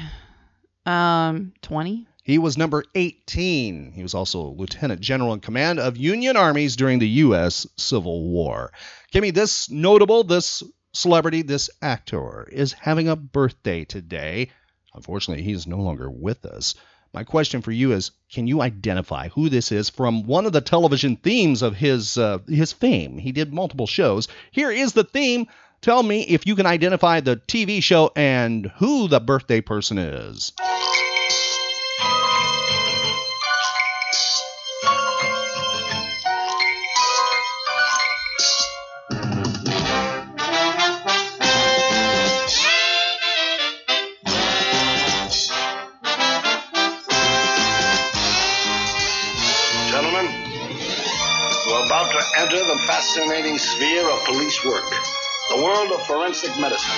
Um, 0.85 1.53
20. 1.61 2.07
He 2.23 2.37
was 2.39 2.57
number 2.57 2.83
18. 2.95 3.91
He 3.91 4.01
was 4.01 4.15
also 4.15 4.49
lieutenant 4.49 4.99
general 4.99 5.33
in 5.33 5.41
command 5.41 5.79
of 5.79 5.97
Union 5.97 6.35
armies 6.35 6.75
during 6.75 6.99
the 6.99 7.07
U.S. 7.07 7.67
Civil 7.77 8.29
War. 8.29 8.71
Kimmy, 9.13 9.33
this 9.33 9.69
notable, 9.69 10.23
this 10.23 10.63
celebrity, 10.91 11.43
this 11.43 11.69
actor 11.81 12.47
is 12.51 12.73
having 12.73 13.09
a 13.09 13.15
birthday 13.15 13.85
today. 13.85 14.49
Unfortunately, 14.95 15.43
he 15.43 15.51
is 15.51 15.67
no 15.67 15.77
longer 15.77 16.09
with 16.09 16.45
us. 16.45 16.73
My 17.15 17.23
question 17.23 17.61
for 17.61 17.71
you 17.71 17.93
is 17.93 18.11
can 18.29 18.45
you 18.45 18.61
identify 18.61 19.29
who 19.29 19.47
this 19.47 19.71
is 19.71 19.89
from 19.89 20.23
one 20.23 20.45
of 20.45 20.51
the 20.51 20.59
television 20.59 21.15
themes 21.15 21.61
of 21.61 21.77
his 21.77 22.17
uh, 22.17 22.39
his 22.45 22.73
fame? 22.73 23.17
He 23.17 23.31
did 23.31 23.53
multiple 23.53 23.87
shows. 23.87 24.27
Here 24.51 24.69
is 24.69 24.91
the 24.91 25.05
theme. 25.05 25.47
Tell 25.79 26.03
me 26.03 26.23
if 26.23 26.45
you 26.45 26.57
can 26.57 26.65
identify 26.65 27.21
the 27.21 27.37
TV 27.37 27.81
show 27.81 28.11
and 28.17 28.69
who 28.79 29.07
the 29.07 29.21
birthday 29.21 29.61
person 29.61 29.97
is. 29.97 30.51
Fascinating 53.15 53.57
sphere 53.57 54.09
of 54.09 54.25
police 54.25 54.65
work, 54.65 54.83
the 55.49 55.63
world 55.63 55.89
of 55.93 56.05
forensic 56.05 56.49
medicine. 56.59 56.91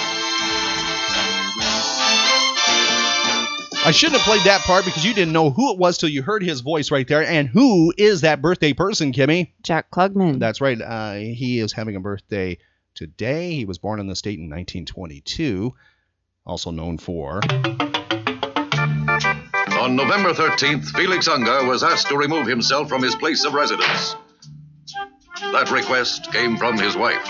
I 3.86 3.92
shouldn't 3.92 4.20
have 4.20 4.28
played 4.28 4.42
that 4.46 4.62
part 4.62 4.84
because 4.86 5.06
you 5.06 5.14
didn't 5.14 5.32
know 5.32 5.52
who 5.52 5.72
it 5.74 5.78
was 5.78 6.00
till 6.00 6.10
you 6.10 6.24
heard 6.24 6.42
his 6.42 6.62
voice 6.62 6.90
right 6.90 7.08
there. 7.08 7.24
And 7.24 7.48
who 7.48 7.94
is 7.98 8.22
that 8.22 8.42
birthday 8.42 8.74
person, 8.74 9.14
Kimmy? 9.14 9.52
Jack 9.62 9.92
Klugman. 9.92 10.40
That's 10.40 10.60
right. 10.60 10.82
Uh, 10.82 11.14
he 11.14 11.60
is 11.60 11.72
having 11.72 11.96
a 11.96 12.00
birthday 12.00 12.58
today. 12.96 13.54
He 13.54 13.66
was 13.66 13.78
born 13.78 14.00
in 14.00 14.08
the 14.08 14.16
state 14.16 14.40
in 14.40 14.50
1922. 14.50 15.72
Also 16.48 16.72
known 16.72 16.98
for. 16.98 17.42
On 19.80 19.96
November 19.96 20.34
13th, 20.34 20.86
Felix 20.96 21.28
Unger 21.28 21.68
was 21.68 21.84
asked 21.84 22.08
to 22.08 22.18
remove 22.18 22.48
himself 22.48 22.90
from 22.90 23.04
his 23.04 23.14
place 23.14 23.46
of 23.46 23.54
residence. 23.54 24.16
That 25.42 25.70
request 25.72 26.32
came 26.32 26.58
from 26.58 26.78
his 26.78 26.96
wife. 26.96 27.28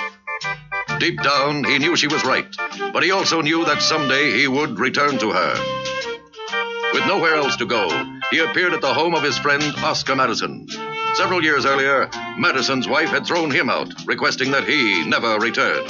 Deep 1.00 1.22
down, 1.22 1.64
he 1.64 1.78
knew 1.78 1.96
she 1.96 2.08
was 2.08 2.24
right, 2.26 2.48
but 2.94 3.04
he 3.04 3.12
also 3.12 3.42
knew 3.42 3.66
that 3.66 3.82
someday 3.82 4.32
he 4.38 4.48
would 4.48 4.80
return 4.80 5.18
to 5.20 5.32
her. 5.32 5.54
With 6.94 7.06
nowhere 7.06 7.36
else 7.36 7.56
to 7.58 7.66
go, 7.66 7.88
he 8.32 8.40
appeared 8.40 8.74
at 8.74 8.82
the 8.82 8.94
home 8.94 9.14
of 9.14 9.24
his 9.24 9.38
friend 9.38 9.64
Oscar 9.84 10.16
Madison. 10.16 10.68
Several 11.16 11.44
years 11.44 11.66
earlier, 11.66 12.10
Madison's 12.38 12.88
wife 12.88 13.10
had 13.10 13.26
thrown 13.28 13.52
him 13.52 13.70
out, 13.70 13.94
requesting 14.08 14.52
that 14.52 14.64
he 14.68 15.06
never 15.06 15.38
return. 15.40 15.86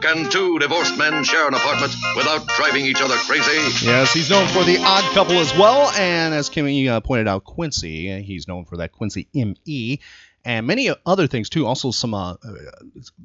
Can 0.00 0.30
two 0.30 0.58
divorced 0.58 0.96
men 0.96 1.24
share 1.24 1.46
an 1.48 1.54
apartment 1.54 1.92
without 2.16 2.46
driving 2.56 2.86
each 2.86 3.02
other 3.02 3.16
crazy? 3.26 3.84
Yes, 3.84 4.12
he's 4.12 4.30
known 4.30 4.46
for 4.48 4.62
the 4.64 4.78
Odd 4.78 5.04
Couple 5.14 5.38
as 5.38 5.52
well, 5.58 5.90
and 5.98 6.32
as 6.32 6.48
Kimmy 6.48 6.88
uh, 6.88 7.00
pointed 7.00 7.28
out, 7.28 7.44
Quincy. 7.44 8.10
uh, 8.12 8.18
He's 8.18 8.46
known 8.48 8.64
for 8.64 8.76
that 8.78 8.92
Quincy 8.92 9.28
M.E. 9.34 9.98
and 10.44 10.66
many 10.66 10.90
other 11.06 11.26
things 11.26 11.48
too. 11.48 11.66
Also, 11.66 11.90
some 11.90 12.14
uh, 12.14 12.32
uh, 12.32 12.36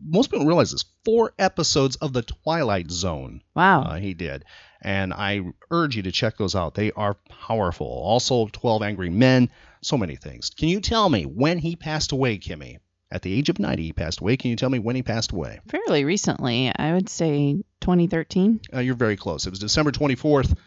most 0.07 0.31
people 0.31 0.45
realize 0.45 0.71
this 0.71 0.85
four 1.03 1.33
episodes 1.39 1.95
of 1.97 2.13
the 2.13 2.21
Twilight 2.21 2.91
Zone. 2.91 3.41
Wow. 3.55 3.81
uh, 3.83 3.95
he 3.97 4.13
did, 4.13 4.45
and 4.81 5.13
I 5.13 5.41
urge 5.71 5.95
you 5.95 6.03
to 6.03 6.11
check 6.11 6.37
those 6.37 6.55
out. 6.55 6.75
They 6.75 6.91
are 6.91 7.15
powerful. 7.29 7.87
Also, 7.87 8.47
Twelve 8.47 8.81
Angry 8.83 9.09
Men. 9.09 9.49
So 9.81 9.97
many 9.97 10.15
things. 10.15 10.49
Can 10.49 10.69
you 10.69 10.81
tell 10.81 11.07
me 11.09 11.25
when 11.25 11.59
he 11.59 11.75
passed 11.75 12.11
away, 12.11 12.39
Kimmy? 12.39 12.79
At 13.11 13.21
the 13.21 13.31
age 13.31 13.49
of 13.49 13.59
90, 13.59 13.83
he 13.83 13.93
passed 13.93 14.19
away. 14.19 14.35
Can 14.35 14.49
you 14.49 14.55
tell 14.57 14.69
me 14.71 14.79
when 14.79 14.95
he 14.95 15.03
passed 15.03 15.31
away? 15.31 15.59
Fairly 15.67 16.03
recently, 16.05 16.71
I 16.75 16.91
would 16.93 17.07
say 17.07 17.53
2013. 17.81 18.61
Uh, 18.73 18.79
you're 18.79 18.95
very 18.95 19.15
close. 19.15 19.45
It 19.45 19.51
was 19.51 19.59
December 19.59 19.91
24th, 19.91 20.57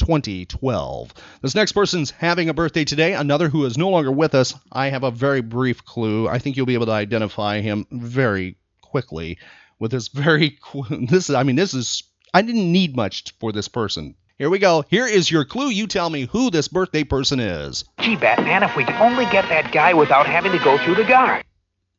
2012. 0.00 1.14
This 1.42 1.54
next 1.54 1.72
person's 1.72 2.10
having 2.10 2.48
a 2.48 2.54
birthday 2.54 2.84
today. 2.84 3.14
Another 3.14 3.48
who 3.48 3.64
is 3.64 3.78
no 3.78 3.90
longer 3.90 4.10
with 4.10 4.34
us. 4.34 4.54
I 4.72 4.88
have 4.88 5.04
a 5.04 5.10
very 5.10 5.40
brief 5.40 5.84
clue. 5.84 6.28
I 6.28 6.38
think 6.38 6.56
you'll 6.56 6.66
be 6.66 6.74
able 6.74 6.86
to 6.86 6.92
identify 6.92 7.60
him 7.60 7.86
very 7.92 8.56
quickly 8.80 9.38
with 9.78 9.92
this 9.92 10.08
very. 10.08 10.58
This 10.90 11.30
is. 11.30 11.34
I 11.36 11.44
mean, 11.44 11.56
this 11.56 11.74
is. 11.74 12.02
I 12.34 12.42
didn't 12.42 12.72
need 12.72 12.96
much 12.96 13.34
for 13.38 13.52
this 13.52 13.68
person. 13.68 14.14
Here 14.38 14.50
we 14.50 14.58
go. 14.58 14.84
Here 14.88 15.06
is 15.06 15.30
your 15.30 15.44
clue. 15.44 15.68
You 15.68 15.86
tell 15.86 16.08
me 16.08 16.26
who 16.26 16.50
this 16.50 16.68
birthday 16.68 17.04
person 17.04 17.40
is. 17.40 17.84
Gee, 18.00 18.16
Batman, 18.16 18.62
if 18.62 18.74
we 18.74 18.84
could 18.84 18.94
only 18.94 19.26
get 19.26 19.48
that 19.50 19.70
guy 19.70 19.92
without 19.92 20.26
having 20.26 20.52
to 20.52 20.58
go 20.58 20.78
through 20.78 20.94
the 20.94 21.04
guard. 21.04 21.44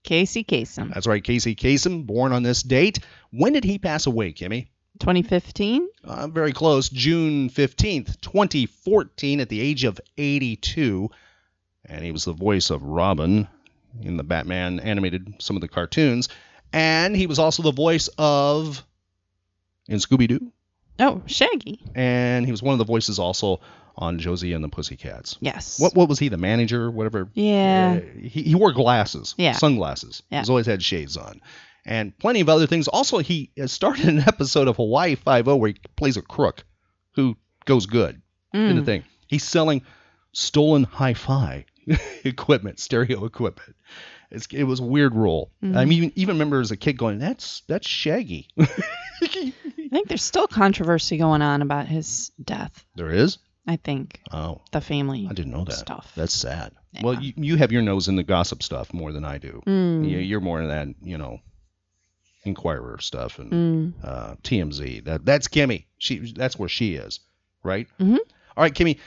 Casey 0.04 0.44
Kasem. 0.44 0.92
That's 0.94 1.06
right, 1.06 1.24
Casey 1.24 1.56
Kasem, 1.56 2.06
born 2.06 2.32
on 2.32 2.42
this 2.42 2.64
date. 2.64 3.00
When 3.32 3.54
did 3.54 3.64
he 3.64 3.78
pass 3.78 4.08
away, 4.08 4.34
Kimmy? 4.34 4.70
2015. 5.02 5.88
Uh, 6.04 6.28
very 6.28 6.54
close. 6.54 6.90
June 6.90 7.50
15th, 7.50 8.22
2014, 8.22 9.40
at 9.40 9.50
the 9.50 9.60
age 9.60 9.84
of 9.84 10.00
82. 10.18 11.10
And 11.86 12.06
he 12.06 12.12
was 12.12 12.26
the 12.26 12.34
voice 12.34 12.70
of 12.70 12.84
Robin 12.84 13.48
in 14.02 14.16
the 14.18 14.24
Batman 14.24 14.80
animated, 14.80 15.34
some 15.40 15.58
of 15.58 15.62
the 15.62 15.68
cartoons. 15.68 16.30
And 16.72 17.16
he 17.16 17.28
was 17.28 17.40
also 17.40 17.64
the 17.64 17.72
voice 17.74 18.10
of. 18.18 18.84
in 19.90 19.98
Scooby 19.98 20.28
Doo. 20.28 20.52
Oh, 21.00 21.22
Shaggy. 21.26 21.82
And 21.96 22.46
he 22.46 22.52
was 22.52 22.62
one 22.62 22.74
of 22.74 22.80
the 22.80 22.86
voices 22.86 23.18
also 23.18 23.60
on 23.98 24.20
Josie 24.20 24.54
and 24.54 24.64
the 24.64 24.70
Pussycats. 24.70 25.38
Yes. 25.42 25.80
What 25.80 25.96
what 25.96 26.08
was 26.08 26.20
he? 26.20 26.30
The 26.30 26.38
manager, 26.38 26.90
whatever. 26.92 27.28
Yeah. 27.34 28.00
Uh, 28.02 28.20
he, 28.22 28.44
he 28.44 28.56
wore 28.56 28.72
glasses. 28.72 29.36
Yeah. 29.38 29.54
Sunglasses. 29.54 30.24
Yeah. 30.30 30.40
He's 30.40 30.50
always 30.50 30.66
had 30.68 30.82
shades 30.84 31.18
on. 31.18 31.42
And 31.86 32.18
plenty 32.20 32.42
of 32.42 32.50
other 32.50 32.68
things. 32.68 32.88
Also, 32.88 33.18
he 33.20 33.52
started 33.66 34.08
an 34.08 34.20
episode 34.20 34.68
of 34.68 34.76
Hawaii 34.78 35.16
Five 35.16 35.48
O 35.48 35.56
where 35.56 35.70
he 35.70 35.78
plays 35.96 36.18
a 36.18 36.22
crook 36.22 36.64
who 37.16 37.36
goes 37.66 37.86
good 37.88 38.22
in 38.54 38.76
the 38.76 38.82
Mm. 38.82 38.86
thing. 38.86 39.04
He's 39.28 39.44
selling 39.44 39.82
stolen 40.34 40.84
hi-fi 40.84 41.66
equipment, 42.24 42.80
stereo 42.80 43.26
equipment. 43.26 43.76
It's, 44.30 44.46
it 44.52 44.64
was 44.64 44.80
a 44.80 44.84
weird 44.84 45.14
role. 45.16 45.52
Mm. 45.64 45.76
I 45.76 45.86
mean, 45.86 46.12
even 46.16 46.36
remember 46.36 46.62
as 46.62 46.72
a 46.72 46.78
kid 46.78 46.98
going, 46.98 47.20
"That's 47.20 47.64
that's 47.68 47.88
Shaggy." 47.88 48.48
I 49.22 49.54
think 49.90 50.08
there's 50.08 50.24
still 50.24 50.48
controversy 50.48 51.18
going 51.18 51.42
on 51.42 51.62
about 51.62 51.88
his 51.88 52.32
death. 52.44 52.86
there 52.96 53.12
is. 53.12 53.38
I 53.68 53.76
think 53.76 54.20
Oh, 54.32 54.62
the 54.72 54.82
family. 54.82 55.28
I 55.30 55.34
didn't 55.34 55.52
know 55.52 55.66
that. 55.66 55.74
Stuff. 55.74 56.12
That's 56.16 56.34
sad. 56.34 56.72
Well, 57.04 57.22
you, 57.22 57.34
you 57.36 57.56
have 57.58 57.72
your 57.72 57.84
nose 57.84 58.08
in 58.08 58.16
the 58.16 58.24
gossip 58.24 58.64
stuff 58.64 58.92
more 58.94 59.12
than 59.12 59.24
I 59.24 59.38
do. 59.38 59.62
Mm. 59.68 60.10
You, 60.10 60.18
you're 60.18 60.40
more 60.42 60.62
in 60.62 60.70
that, 60.70 60.88
you 61.04 61.18
know, 61.18 61.40
Inquirer 62.44 62.98
stuff 63.00 63.38
and 63.40 63.52
Mm. 63.52 63.94
uh, 64.04 64.36
TMZ. 64.44 65.04
That 65.06 65.26
that's 65.26 65.48
Kimmy. 65.48 65.86
She 65.98 66.34
that's 66.34 66.58
where 66.58 66.70
she 66.70 66.96
is, 66.96 67.20
right? 67.64 67.88
Mhm. 68.00 68.18
All 68.58 68.64
right, 68.64 68.74
Kimmy. 68.74 68.98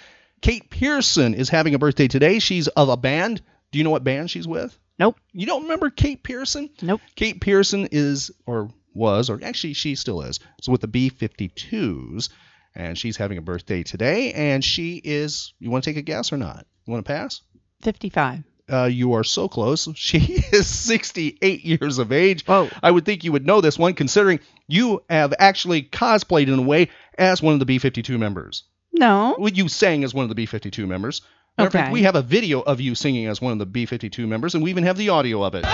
Kate 0.41 0.69
Pierson 0.71 1.35
is 1.35 1.49
having 1.49 1.75
a 1.75 1.79
birthday 1.79 2.07
today. 2.07 2.39
She's 2.39 2.69
of 2.69 2.89
a 2.89 2.97
band. 2.97 3.41
Do 3.73 3.79
you 3.79 3.85
know 3.85 3.91
what 3.91 4.05
band 4.05 4.31
she's 4.31 4.47
with? 4.47 4.79
Nope. 4.99 5.19
You 5.33 5.47
don't 5.47 5.63
remember 5.63 5.91
Kate 5.91 6.23
Pierson? 6.23 6.71
Nope. 6.83 7.01
Kate 7.17 7.41
Pierson 7.41 7.89
is 7.91 8.31
or 8.47 8.71
was 8.95 9.31
or 9.31 9.41
actually 9.43 9.73
she 9.73 9.97
still 9.97 10.23
is. 10.23 10.39
is 10.61 10.69
with 10.69 10.81
the 10.83 10.87
B52s 10.89 12.29
and 12.77 12.97
she's 12.97 13.17
having 13.17 13.39
a 13.39 13.43
birthday 13.43 13.83
today 13.83 14.33
and 14.33 14.65
she 14.65 15.01
is 15.03 15.53
you 15.59 15.71
want 15.71 15.83
to 15.85 15.91
take 15.91 15.97
a 15.97 16.03
guess 16.03 16.33
or 16.33 16.37
not? 16.37 16.67
You 16.87 16.93
want 16.93 17.05
to 17.05 17.13
pass? 17.13 17.41
55. 17.83 18.45
Uh, 18.71 18.85
you 18.85 19.13
are 19.15 19.25
so 19.25 19.49
close. 19.49 19.89
She 19.95 20.19
is 20.19 20.67
68 20.67 21.65
years 21.65 21.99
of 21.99 22.13
age. 22.13 22.45
Oh. 22.49 22.71
I 22.83 22.91
would 22.91 23.05
think 23.05 23.25
you 23.25 23.33
would 23.33 23.47
know 23.47 23.61
this 23.61 23.79
one, 23.79 23.95
considering 23.95 24.41
you 24.69 25.03
have 25.11 25.35
actually 25.39 25.83
cosplayed 25.83 26.49
in 26.49 26.59
a 26.59 26.63
way 26.63 26.89
as 27.19 27.43
one 27.43 27.55
of 27.55 27.61
the 27.61 27.67
B52 27.67 28.19
members. 28.19 28.65
No. 28.93 29.37
Well, 29.39 29.53
You 29.53 29.69
sang 29.69 30.05
as 30.05 30.15
one 30.15 30.29
of 30.29 30.35
the 30.35 30.47
B52 30.47 30.87
members. 30.87 31.21
Matter 31.59 31.67
of 31.69 31.73
fact, 31.73 31.85
Okay. 31.87 31.93
we 31.93 32.03
have 32.03 32.17
a 32.17 32.23
video 32.23 32.61
of 32.63 32.81
you 32.81 32.95
singing 32.95 33.27
as 33.27 33.41
one 33.41 33.53
of 33.53 33.59
the 33.59 33.67
B52 33.67 34.27
members, 34.27 34.55
and 34.55 34.65
we 34.65 34.71
even 34.71 34.85
have 34.85 34.97
the 34.97 35.11
audio 35.11 35.43
of 35.45 35.55
it. 35.55 35.65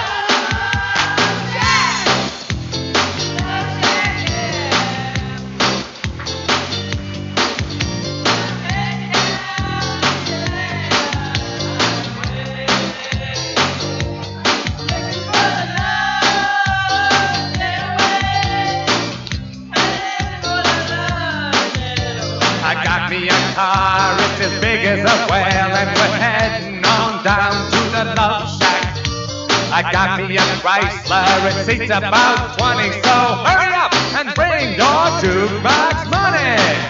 I 29.84 29.92
got 29.92 30.28
me 30.28 30.36
a 30.36 30.40
Chrysler, 30.60 31.24
it 31.48 31.64
seats 31.64 31.90
about 31.90 32.58
20, 32.58 32.92
so 33.00 33.16
hurry 33.48 33.72
up 33.72 33.94
and 34.14 34.34
bring 34.34 34.74
your 34.76 35.08
jukebox 35.22 36.10
money. 36.10 36.89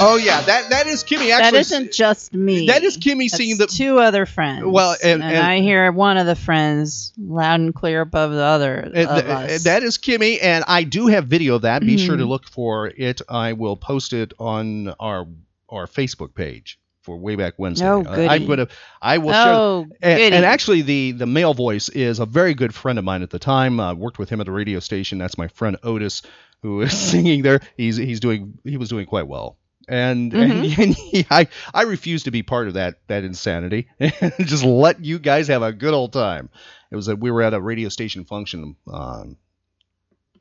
Oh 0.00 0.16
yeah, 0.16 0.40
that 0.42 0.70
that 0.70 0.86
is 0.88 1.04
Kimmy. 1.04 1.30
Actually, 1.30 1.50
that 1.52 1.54
isn't 1.54 1.92
just 1.92 2.34
me. 2.34 2.66
That 2.66 2.82
is 2.82 2.98
Kimmy 2.98 3.28
singing 3.30 3.58
the 3.58 3.66
two 3.68 3.98
other 4.00 4.26
friends. 4.26 4.64
Well, 4.66 4.96
and- 5.02 5.22
and, 5.22 5.32
and- 5.32 5.46
I 5.46 5.60
hear 5.60 5.90
one 5.92 6.16
of 6.16 6.26
the 6.26 6.34
friends 6.34 7.12
loud 7.16 7.60
and 7.60 7.72
clear 7.74 8.00
above 8.00 8.32
the 8.32 8.42
other 8.42 8.90
Uh, 8.94 9.00
of 9.04 9.24
th- 9.24 9.24
us. 9.26 9.62
that 9.64 9.82
is 9.84 9.96
Kimmy, 9.98 10.38
and 10.42 10.64
I 10.66 10.82
do 10.82 11.06
have 11.06 11.26
video 11.26 11.54
of 11.54 11.62
that. 11.62 11.82
Be 11.82 11.96
sure 11.96 12.16
to 12.16 12.24
look 12.24 12.48
for 12.48 12.88
it. 12.88 13.22
I 13.28 13.52
will 13.52 13.76
post 13.76 14.12
it 14.12 14.32
on 14.38 14.88
our 14.98 15.26
our 15.68 15.86
Facebook 15.86 16.34
page 16.34 16.78
for 17.02 17.16
way 17.16 17.36
back 17.36 17.54
Wednesday. 17.58 17.86
Oh, 17.86 18.02
Uh, 18.04 18.26
I'm 18.28 18.46
gonna 18.46 18.66
I 19.00 19.18
will 19.18 19.30
Oh, 19.30 19.32
show 19.32 19.86
and, 20.02 20.18
goody. 20.18 20.36
and 20.36 20.44
actually 20.44 20.82
the 20.82 21.12
the 21.12 21.26
male 21.26 21.54
voice 21.54 21.88
is 21.88 22.18
a 22.18 22.26
very 22.26 22.54
good 22.54 22.74
friend 22.74 22.98
of 22.98 23.04
mine 23.04 23.22
at 23.22 23.30
the 23.30 23.38
time. 23.38 23.78
I 23.78 23.92
worked 23.92 24.18
with 24.18 24.28
him 24.28 24.40
at 24.40 24.46
the 24.46 24.52
radio 24.52 24.80
station. 24.80 25.18
That's 25.18 25.38
my 25.38 25.46
friend 25.48 25.76
Otis 25.84 26.22
who 26.62 26.80
is 26.80 26.92
singing 27.10 27.42
there. 27.42 27.60
He's 27.76 27.96
he's 27.96 28.18
doing 28.18 28.54
he 28.64 28.76
was 28.76 28.88
doing 28.88 29.06
quite 29.06 29.28
well. 29.28 29.56
And, 29.88 30.32
and, 30.34 30.52
Mhm. 30.64 30.78
and 30.78 30.94
he, 30.94 31.26
I 31.30 31.48
I 31.72 31.82
refuse 31.82 32.24
to 32.24 32.30
be 32.30 32.42
part 32.42 32.68
of 32.68 32.74
that 32.74 33.00
that 33.08 33.24
insanity 33.24 33.88
just 34.40 34.64
let 34.64 35.04
you 35.04 35.18
guys 35.18 35.48
have 35.48 35.62
a 35.62 35.72
good 35.72 35.94
old 35.94 36.12
time. 36.12 36.48
It 36.90 36.96
was 36.96 37.06
that 37.06 37.18
we 37.18 37.30
were 37.30 37.42
at 37.42 37.54
a 37.54 37.60
radio 37.60 37.88
station 37.88 38.24
function 38.24 38.76
um, 38.92 39.36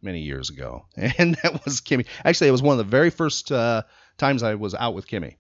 many 0.02 0.22
years 0.22 0.50
ago, 0.50 0.86
and 0.96 1.36
that 1.44 1.66
was 1.66 1.82
Kimmy. 1.82 2.06
Actually, 2.24 2.48
it 2.50 2.52
was 2.52 2.62
one 2.62 2.74
of 2.74 2.86
the 2.86 2.90
very 2.92 3.10
first 3.10 3.52
uh, 3.52 3.84
times 4.18 4.44
I 4.44 4.56
was 4.56 4.74
out 4.76 4.94
with 4.94 5.08
Kimmy 5.08 5.36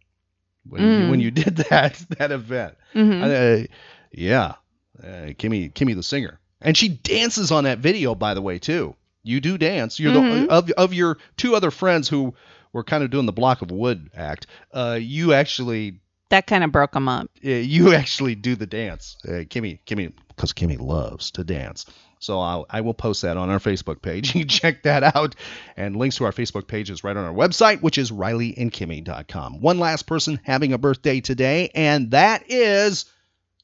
when 0.67 0.81
you, 0.81 0.87
Mm. 1.05 1.09
when 1.09 1.19
you 1.19 1.31
did 1.31 1.55
that 1.69 1.95
that 2.17 2.31
event. 2.31 2.75
Mhm. 2.93 3.63
Uh, 3.63 3.67
yeah, 4.11 4.53
uh, 5.01 5.33
Kimmy 5.37 5.71
Kimmy 5.73 5.95
the 5.95 6.03
singer, 6.03 6.39
and 6.61 6.75
she 6.77 6.89
dances 6.89 7.51
on 7.51 7.65
that 7.65 7.79
video. 7.79 8.15
By 8.15 8.33
the 8.33 8.41
way, 8.41 8.59
too. 8.59 8.95
You 9.23 9.39
do 9.39 9.57
dance. 9.57 9.99
You're 9.99 10.11
Mhm. 10.11 10.47
the 10.47 10.51
of 10.53 10.69
of 10.71 10.93
your 10.93 11.17
two 11.37 11.55
other 11.55 11.71
friends 11.71 12.09
who 12.09 12.33
were 12.73 12.83
kind 12.83 13.03
of 13.03 13.09
doing 13.11 13.25
the 13.25 13.31
block 13.31 13.61
of 13.61 13.71
wood 13.71 14.09
act. 14.15 14.47
Uh, 14.73 14.97
you 15.01 15.33
actually 15.33 15.99
that 16.29 16.47
kind 16.47 16.63
of 16.63 16.71
broke 16.71 16.93
them 16.93 17.07
up. 17.07 17.29
you 17.41 17.93
actually 17.95 18.33
do 18.35 18.55
the 18.55 18.65
dance. 18.65 19.17
Uh, 19.25 19.45
Kimmy, 19.45 19.79
Kimmy, 19.85 20.11
because 20.29 20.51
Kimmy 20.51 20.79
loves 20.79 21.29
to 21.31 21.43
dance. 21.43 21.85
So 22.19 22.39
I'll, 22.39 22.65
I 22.69 22.81
will 22.81 22.93
post 22.95 23.21
that 23.21 23.37
on 23.37 23.49
our 23.51 23.59
Facebook 23.59 24.01
page. 24.01 24.33
You 24.35 24.45
check 24.45 24.83
that 24.83 25.03
out. 25.15 25.35
And 25.77 25.95
links 25.97 26.15
to 26.17 26.23
our 26.25 26.31
Facebook 26.31 26.67
page 26.67 26.89
is 26.89 27.03
right 27.03 27.15
on 27.15 27.23
our 27.25 27.33
website, 27.33 27.81
which 27.81 27.97
is 27.99 28.11
rileyandkimmy.com. 28.11 29.61
One 29.61 29.77
last 29.79 30.03
person 30.07 30.39
having 30.43 30.73
a 30.73 30.77
birthday 30.77 31.19
today, 31.21 31.69
and 31.75 32.11
that 32.11 32.43
is 32.49 33.05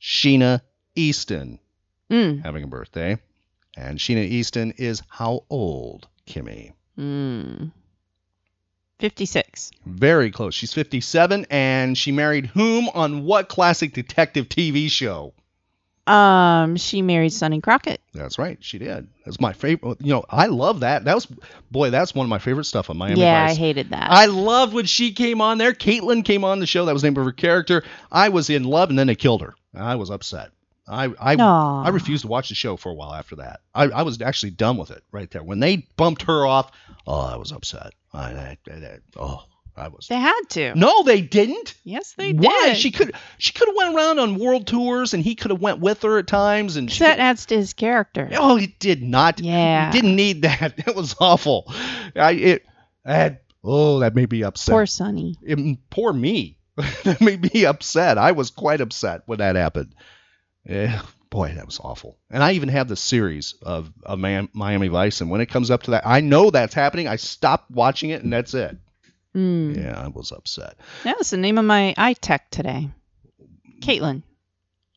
Sheena 0.01 0.61
Easton 0.95 1.59
Mm. 2.11 2.43
having 2.43 2.63
a 2.63 2.67
birthday. 2.67 3.17
And 3.77 3.97
Sheena 3.99 4.25
Easton 4.25 4.73
is 4.77 5.01
how 5.09 5.45
old, 5.49 6.07
Kimmy? 6.27 6.73
Mm. 6.97 7.71
56. 8.99 9.71
Very 9.85 10.29
close. 10.31 10.53
She's 10.53 10.73
57, 10.73 11.45
and 11.49 11.97
she 11.97 12.11
married 12.11 12.47
whom 12.47 12.89
on 12.89 13.23
what 13.23 13.49
classic 13.49 13.93
detective 13.93 14.49
TV 14.49 14.89
show? 14.89 15.33
Um, 16.05 16.75
she 16.75 17.03
married 17.03 17.31
Sonny 17.31 17.61
Crockett. 17.61 18.01
That's 18.13 18.39
right, 18.39 18.57
she 18.61 18.79
did. 18.79 19.07
That's 19.25 19.39
my 19.39 19.53
favorite. 19.53 20.01
You 20.01 20.13
know, 20.13 20.25
I 20.27 20.47
love 20.47 20.79
that. 20.79 21.05
That 21.05 21.13
was, 21.13 21.27
boy, 21.69 21.91
that's 21.91 22.15
one 22.15 22.25
of 22.25 22.29
my 22.29 22.39
favorite 22.39 22.65
stuff 22.65 22.89
on 22.89 22.97
Miami 22.97 23.21
yeah, 23.21 23.47
Vice. 23.47 23.55
I 23.55 23.59
hated 23.59 23.89
that. 23.91 24.09
I 24.09 24.25
loved 24.25 24.73
when 24.73 24.85
she 24.85 25.13
came 25.13 25.39
on 25.39 25.59
there. 25.59 25.73
Caitlin 25.73 26.25
came 26.25 26.43
on 26.43 26.59
the 26.59 26.65
show. 26.65 26.85
That 26.85 26.93
was 26.93 27.03
the 27.03 27.11
name 27.11 27.17
of 27.17 27.25
her 27.25 27.31
character. 27.31 27.83
I 28.11 28.29
was 28.29 28.49
in 28.49 28.63
love, 28.63 28.89
and 28.89 28.97
then 28.97 29.05
they 29.05 29.15
killed 29.15 29.41
her. 29.41 29.53
I 29.75 29.95
was 29.95 30.09
upset. 30.09 30.49
I 30.89 31.13
I. 31.19 31.35
I 31.35 31.89
refused 31.89 32.23
to 32.23 32.27
watch 32.27 32.49
the 32.49 32.55
show 32.55 32.75
for 32.77 32.89
a 32.89 32.93
while 32.93 33.13
after 33.13 33.37
that. 33.37 33.61
I, 33.73 33.85
I 33.85 34.01
was 34.01 34.21
actually 34.21 34.51
done 34.51 34.77
with 34.77 34.91
it 34.91 35.03
right 35.11 35.29
there 35.29 35.43
when 35.43 35.59
they 35.59 35.87
bumped 35.95 36.23
her 36.23 36.45
off. 36.45 36.71
Oh, 37.05 37.21
I 37.21 37.35
was 37.37 37.51
upset. 37.51 37.93
I, 38.13 38.31
I, 38.31 38.57
I, 38.71 38.97
oh, 39.17 39.43
I 39.77 39.87
was. 39.87 40.07
they 40.07 40.15
had 40.15 40.41
to. 40.49 40.75
No, 40.75 41.03
they 41.03 41.21
didn't. 41.21 41.75
Yes, 41.83 42.13
they 42.13 42.33
Why? 42.33 42.67
did. 42.67 42.77
She 42.77 42.91
could 42.91 43.13
she 43.37 43.53
could 43.53 43.67
have 43.67 43.75
went 43.75 43.95
around 43.95 44.19
on 44.19 44.39
world 44.39 44.67
tours, 44.67 45.13
and 45.13 45.23
he 45.23 45.35
could 45.35 45.51
have 45.51 45.61
went 45.61 45.79
with 45.79 46.01
her 46.01 46.17
at 46.17 46.27
times, 46.27 46.75
and 46.75 46.91
she 46.91 47.03
that 47.03 47.19
adds 47.19 47.45
to 47.47 47.55
his 47.55 47.73
character. 47.73 48.29
Oh, 48.33 48.57
it 48.57 48.79
did 48.79 49.03
not. 49.03 49.39
Yeah. 49.39 49.89
It 49.89 49.93
didn't 49.93 50.15
need 50.15 50.41
that. 50.41 50.73
It 50.87 50.95
was 50.95 51.15
awful. 51.19 51.71
I 52.15 52.31
it 52.31 52.65
I 53.05 53.13
had 53.13 53.39
oh 53.63 53.99
that 53.99 54.15
made 54.15 54.31
me 54.31 54.43
upset. 54.43 54.73
Poor 54.73 54.85
Sonny. 54.85 55.35
It- 55.41 55.77
poor 55.89 56.11
me. 56.13 56.57
that 57.03 57.19
made 57.21 57.53
me 57.53 57.65
upset. 57.65 58.17
I 58.17 58.31
was 58.31 58.51
quite 58.51 58.81
upset 58.81 59.23
when 59.25 59.39
that 59.39 59.55
happened. 59.55 59.93
Yeah, 60.65 61.01
boy, 61.29 61.53
that 61.55 61.65
was 61.65 61.79
awful. 61.79 62.17
And 62.29 62.43
I 62.43 62.53
even 62.53 62.69
have 62.69 62.87
the 62.87 62.95
series 62.95 63.55
of, 63.61 63.91
of 64.03 64.19
Miami 64.19 64.87
Vice, 64.87 65.21
and 65.21 65.29
when 65.29 65.41
it 65.41 65.47
comes 65.47 65.71
up 65.71 65.83
to 65.83 65.91
that, 65.91 66.05
I 66.05 66.21
know 66.21 66.49
that's 66.49 66.73
happening. 66.73 67.07
I 67.07 67.17
stop 67.17 67.65
watching 67.69 68.09
it, 68.11 68.23
and 68.23 68.31
that's 68.31 68.53
it. 68.53 68.77
Mm. 69.35 69.77
Yeah, 69.77 69.99
I 69.99 70.07
was 70.07 70.31
upset. 70.31 70.77
That 71.03 71.17
was 71.17 71.29
the 71.29 71.37
name 71.37 71.57
of 71.57 71.65
my 71.65 71.93
iTech 71.97 72.49
today. 72.49 72.89
Caitlin. 73.81 74.23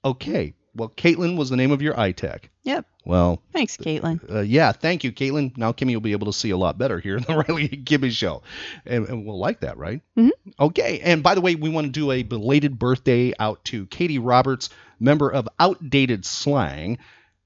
Okay, 0.04 0.54
well, 0.74 0.88
Caitlin 0.88 1.36
was 1.36 1.50
the 1.50 1.56
name 1.56 1.70
of 1.70 1.82
your 1.82 1.94
iTech. 1.94 2.44
Yep. 2.64 2.86
Well, 3.04 3.42
Thanks, 3.52 3.76
Caitlin. 3.76 4.20
Uh, 4.32 4.40
yeah, 4.40 4.70
thank 4.72 5.02
you, 5.04 5.10
Caitlin. 5.12 5.56
Now 5.56 5.72
Kimmy 5.72 5.92
will 5.94 6.00
be 6.00 6.12
able 6.12 6.26
to 6.26 6.32
see 6.32 6.50
a 6.50 6.56
lot 6.56 6.78
better 6.78 7.00
here 7.00 7.16
in 7.18 7.24
the 7.24 7.34
Riley 7.36 7.68
and 7.72 7.84
Kimmy 7.84 8.10
show, 8.12 8.42
and, 8.86 9.06
and 9.08 9.26
we'll 9.26 9.38
like 9.38 9.60
that, 9.60 9.76
right? 9.76 10.00
Mhm. 10.16 10.30
Okay. 10.60 11.00
And 11.00 11.22
by 11.22 11.34
the 11.34 11.40
way, 11.40 11.54
we 11.56 11.68
want 11.68 11.86
to 11.86 11.90
do 11.92 12.10
a 12.12 12.22
belated 12.22 12.78
birthday 12.78 13.32
out 13.38 13.64
to 13.66 13.86
Katie 13.86 14.18
Roberts, 14.20 14.70
member 15.00 15.30
of 15.30 15.48
Outdated 15.58 16.24
Slang. 16.24 16.98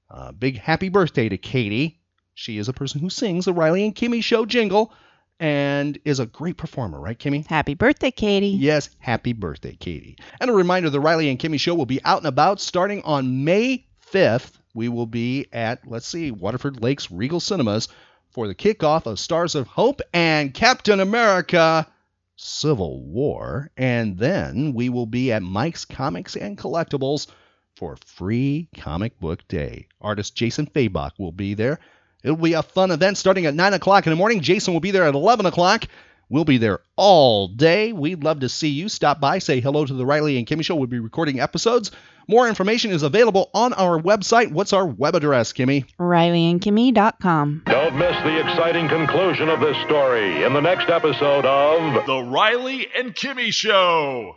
Uh, 0.09 0.31
big 0.31 0.57
happy 0.57 0.89
birthday 0.89 1.27
to 1.27 1.37
Katie. 1.37 1.99
She 2.33 2.59
is 2.59 2.69
a 2.69 2.73
person 2.73 3.01
who 3.01 3.09
sings 3.09 3.45
the 3.45 3.53
Riley 3.53 3.83
and 3.83 3.95
Kimmy 3.95 4.23
show 4.23 4.45
jingle, 4.45 4.93
and 5.39 5.97
is 6.05 6.19
a 6.19 6.25
great 6.25 6.57
performer, 6.57 6.99
right, 6.99 7.17
Kimmy? 7.17 7.45
Happy 7.45 7.73
birthday, 7.73 8.11
Katie. 8.11 8.47
Yes, 8.47 8.89
happy 8.99 9.33
birthday, 9.33 9.75
Katie. 9.79 10.17
And 10.39 10.49
a 10.49 10.53
reminder 10.53 10.89
the 10.89 10.99
Riley 10.99 11.29
and 11.29 11.39
Kimmy 11.39 11.59
show 11.59 11.75
will 11.75 11.85
be 11.85 12.03
out 12.03 12.19
and 12.19 12.27
about 12.27 12.59
starting 12.59 13.01
on 13.03 13.43
May 13.43 13.85
5th. 14.11 14.53
We 14.73 14.89
will 14.89 15.05
be 15.05 15.47
at, 15.51 15.87
let's 15.87 16.07
see, 16.07 16.31
Waterford 16.31 16.81
Lakes 16.81 17.11
Regal 17.11 17.39
Cinemas 17.39 17.87
for 18.29 18.47
the 18.47 18.55
kickoff 18.55 19.05
of 19.05 19.19
Stars 19.19 19.55
of 19.55 19.67
Hope 19.67 20.01
and 20.13 20.53
Captain 20.53 20.99
America 20.99 21.87
Civil 22.35 23.03
War. 23.03 23.71
And 23.77 24.17
then 24.17 24.73
we 24.73 24.89
will 24.89 25.07
be 25.07 25.31
at 25.31 25.41
Mike's 25.41 25.85
Comics 25.85 26.35
and 26.35 26.57
Collectibles 26.57 27.27
for 27.75 27.97
Free 28.05 28.69
Comic 28.75 29.19
Book 29.19 29.47
Day. 29.47 29.87
Artist 30.01 30.35
Jason 30.35 30.67
Fabach 30.67 31.13
will 31.17 31.31
be 31.31 31.53
there. 31.53 31.79
It'll 32.23 32.35
be 32.37 32.53
a 32.53 32.63
fun 32.63 32.91
event 32.91 33.17
starting 33.17 33.45
at 33.45 33.53
9 33.53 33.73
o'clock 33.73 34.05
in 34.05 34.11
the 34.11 34.15
morning. 34.17 34.41
Jason 34.41 34.73
will 34.73 34.81
be 34.81 34.91
there 34.91 35.03
at 35.03 35.15
11 35.15 35.45
o'clock. 35.45 35.85
We'll 36.29 36.45
be 36.45 36.57
there 36.57 36.81
all 36.97 37.47
day. 37.47 37.93
We'd 37.93 38.23
love 38.23 38.41
to 38.41 38.49
see 38.49 38.67
you. 38.69 38.89
Stop 38.89 39.21
by, 39.21 39.39
say 39.39 39.61
hello 39.61 39.85
to 39.85 39.93
the 39.93 40.05
Riley 40.05 40.37
and 40.37 40.45
Kimmy 40.45 40.65
Show. 40.65 40.75
We'll 40.75 40.87
be 40.87 40.99
recording 40.99 41.39
episodes. 41.39 41.91
More 42.27 42.49
information 42.49 42.91
is 42.91 43.03
available 43.03 43.49
on 43.53 43.71
our 43.73 43.97
website. 44.01 44.51
What's 44.51 44.73
our 44.73 44.85
web 44.85 45.15
address, 45.15 45.53
Kimmy? 45.53 45.85
RileyandKimmy.com. 45.97 47.63
Don't 47.65 47.97
miss 47.97 48.17
the 48.23 48.39
exciting 48.41 48.89
conclusion 48.89 49.47
of 49.47 49.61
this 49.61 49.77
story 49.85 50.43
in 50.43 50.51
the 50.53 50.59
next 50.59 50.89
episode 50.89 51.45
of 51.45 52.05
The 52.05 52.23
Riley 52.23 52.87
and 52.97 53.15
Kimmy 53.15 53.53
Show. 53.53 54.36